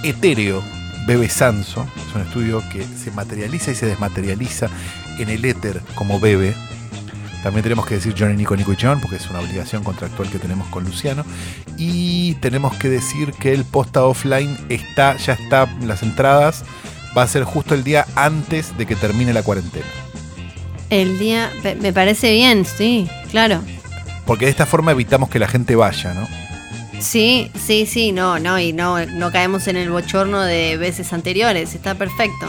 etéreo 0.05 0.63
Bebe 1.07 1.31
Sanso. 1.31 1.87
Es 2.07 2.15
un 2.15 2.21
estudio 2.21 2.63
que 2.71 2.85
se 2.85 3.11
materializa 3.11 3.71
y 3.71 3.75
se 3.75 3.87
desmaterializa 3.87 4.69
en 5.19 5.31
el 5.31 5.47
éter 5.47 5.81
como 5.95 6.21
Bebe. 6.21 6.55
También 7.43 7.63
tenemos 7.63 7.87
que 7.87 7.95
decir 7.95 8.15
Johnny, 8.17 8.37
Nico, 8.37 8.55
Nico 8.55 8.73
y 8.73 8.77
John, 8.81 9.01
porque 9.01 9.17
es 9.17 9.31
una 9.31 9.41
obligación 9.41 9.83
contractual 9.83 10.29
que 10.29 10.39
tenemos 10.39 10.69
con 10.69 10.85
Luciano. 10.85 11.25
Y 11.79 12.35
tenemos 12.35 12.75
que 12.77 12.89
decir 12.89 13.33
que 13.33 13.55
el 13.55 13.65
posta 13.65 14.05
offline 14.05 14.59
está, 14.69 15.17
ya 15.17 15.33
está, 15.33 15.67
las 15.83 16.03
entradas, 16.03 16.65
va 17.17 17.23
a 17.23 17.27
ser 17.27 17.45
justo 17.45 17.75
el 17.75 17.83
día 17.83 18.07
antes 18.15 18.77
de 18.77 18.87
que 18.87 18.95
termine 18.95 19.33
la 19.33 19.43
cuarentena. 19.43 19.87
El 20.91 21.19
día. 21.19 21.51
Me 21.81 21.93
parece 21.93 22.33
bien, 22.33 22.67
sí, 22.67 23.09
claro. 23.31 23.63
Porque 24.27 24.45
de 24.45 24.51
esta 24.51 24.67
forma 24.67 24.93
evitamos 24.93 25.31
que 25.31 25.39
la 25.39 25.49
gente 25.49 25.77
vaya, 25.77 26.13
¿no? 26.13 26.29
Sí, 27.01 27.51
sí, 27.55 27.87
sí, 27.87 28.13
no, 28.13 28.39
no, 28.39 28.59
y 28.59 28.75
no, 28.75 29.05
no 29.07 29.33
caemos 29.33 29.67
en 29.69 29.77
el 29.77 29.91
bochorno 29.91 30.43
de 30.43 30.77
veces 30.77 31.13
anteriores. 31.15 31.75
Está 31.75 31.95
perfecto. 31.95 32.47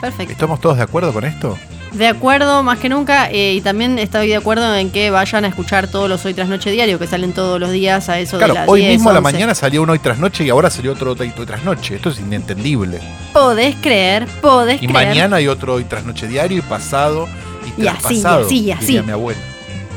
Perfecto. 0.00 0.32
¿Estamos 0.32 0.60
todos 0.60 0.76
de 0.76 0.84
acuerdo 0.84 1.12
con 1.12 1.24
esto? 1.24 1.58
De 1.92 2.06
acuerdo, 2.06 2.62
más 2.62 2.78
que 2.78 2.88
nunca, 2.88 3.30
eh, 3.30 3.54
y 3.54 3.60
también 3.62 3.98
estoy 3.98 4.28
de 4.28 4.36
acuerdo 4.36 4.74
en 4.76 4.90
que 4.90 5.10
vayan 5.10 5.44
a 5.44 5.48
escuchar 5.48 5.88
todos 5.88 6.08
los 6.08 6.24
Hoy 6.24 6.34
Tras 6.34 6.48
Noche 6.48 6.70
Diario, 6.70 6.98
que 6.98 7.06
salen 7.06 7.32
todos 7.32 7.58
los 7.58 7.70
días 7.72 8.08
a 8.10 8.18
eso 8.20 8.36
Claro, 8.38 8.52
de 8.52 8.60
las 8.60 8.68
hoy 8.68 8.80
10, 8.82 8.92
mismo 8.92 9.10
a 9.10 9.12
la 9.14 9.20
11. 9.20 9.32
mañana 9.32 9.54
salió 9.54 9.82
uno 9.82 9.92
hoy 9.92 9.98
tras 9.98 10.18
noche 10.18 10.44
y 10.44 10.50
ahora 10.50 10.68
salió 10.70 10.92
otro 10.92 11.16
hoy 11.18 11.32
tras 11.46 11.64
noche. 11.64 11.96
Esto 11.96 12.10
es 12.10 12.20
inentendible. 12.20 13.00
Podés 13.32 13.74
creer, 13.80 14.26
podés 14.42 14.76
Y 14.82 14.86
creer. 14.86 14.92
mañana 14.92 15.36
hay 15.36 15.48
otro 15.48 15.74
hoy 15.74 15.84
tras 15.84 16.04
noche 16.04 16.26
diario 16.28 16.58
y 16.58 16.62
pasado 16.62 17.26
y 17.78 17.82
Y 17.82 17.86
así, 17.88 18.20
traspasado. 18.20 18.42
y 18.42 18.44
así, 18.44 18.58
y 18.60 18.70
así. 18.72 18.86
diría 18.86 19.02
mi 19.02 19.12
abuela. 19.12 19.40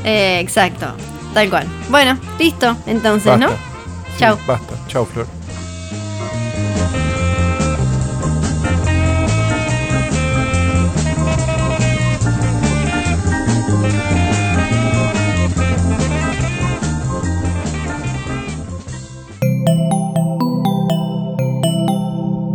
Eh, 0.04 0.40
exacto, 0.40 0.86
tal 1.34 1.50
cual. 1.50 1.66
Bueno, 1.90 2.18
listo, 2.38 2.74
entonces, 2.86 3.26
Basta. 3.26 3.46
¿no? 3.46 3.52
Sí, 3.52 4.18
Chau. 4.18 4.38
Basta. 4.46 4.74
Chau, 4.88 5.04
Flor. 5.06 5.26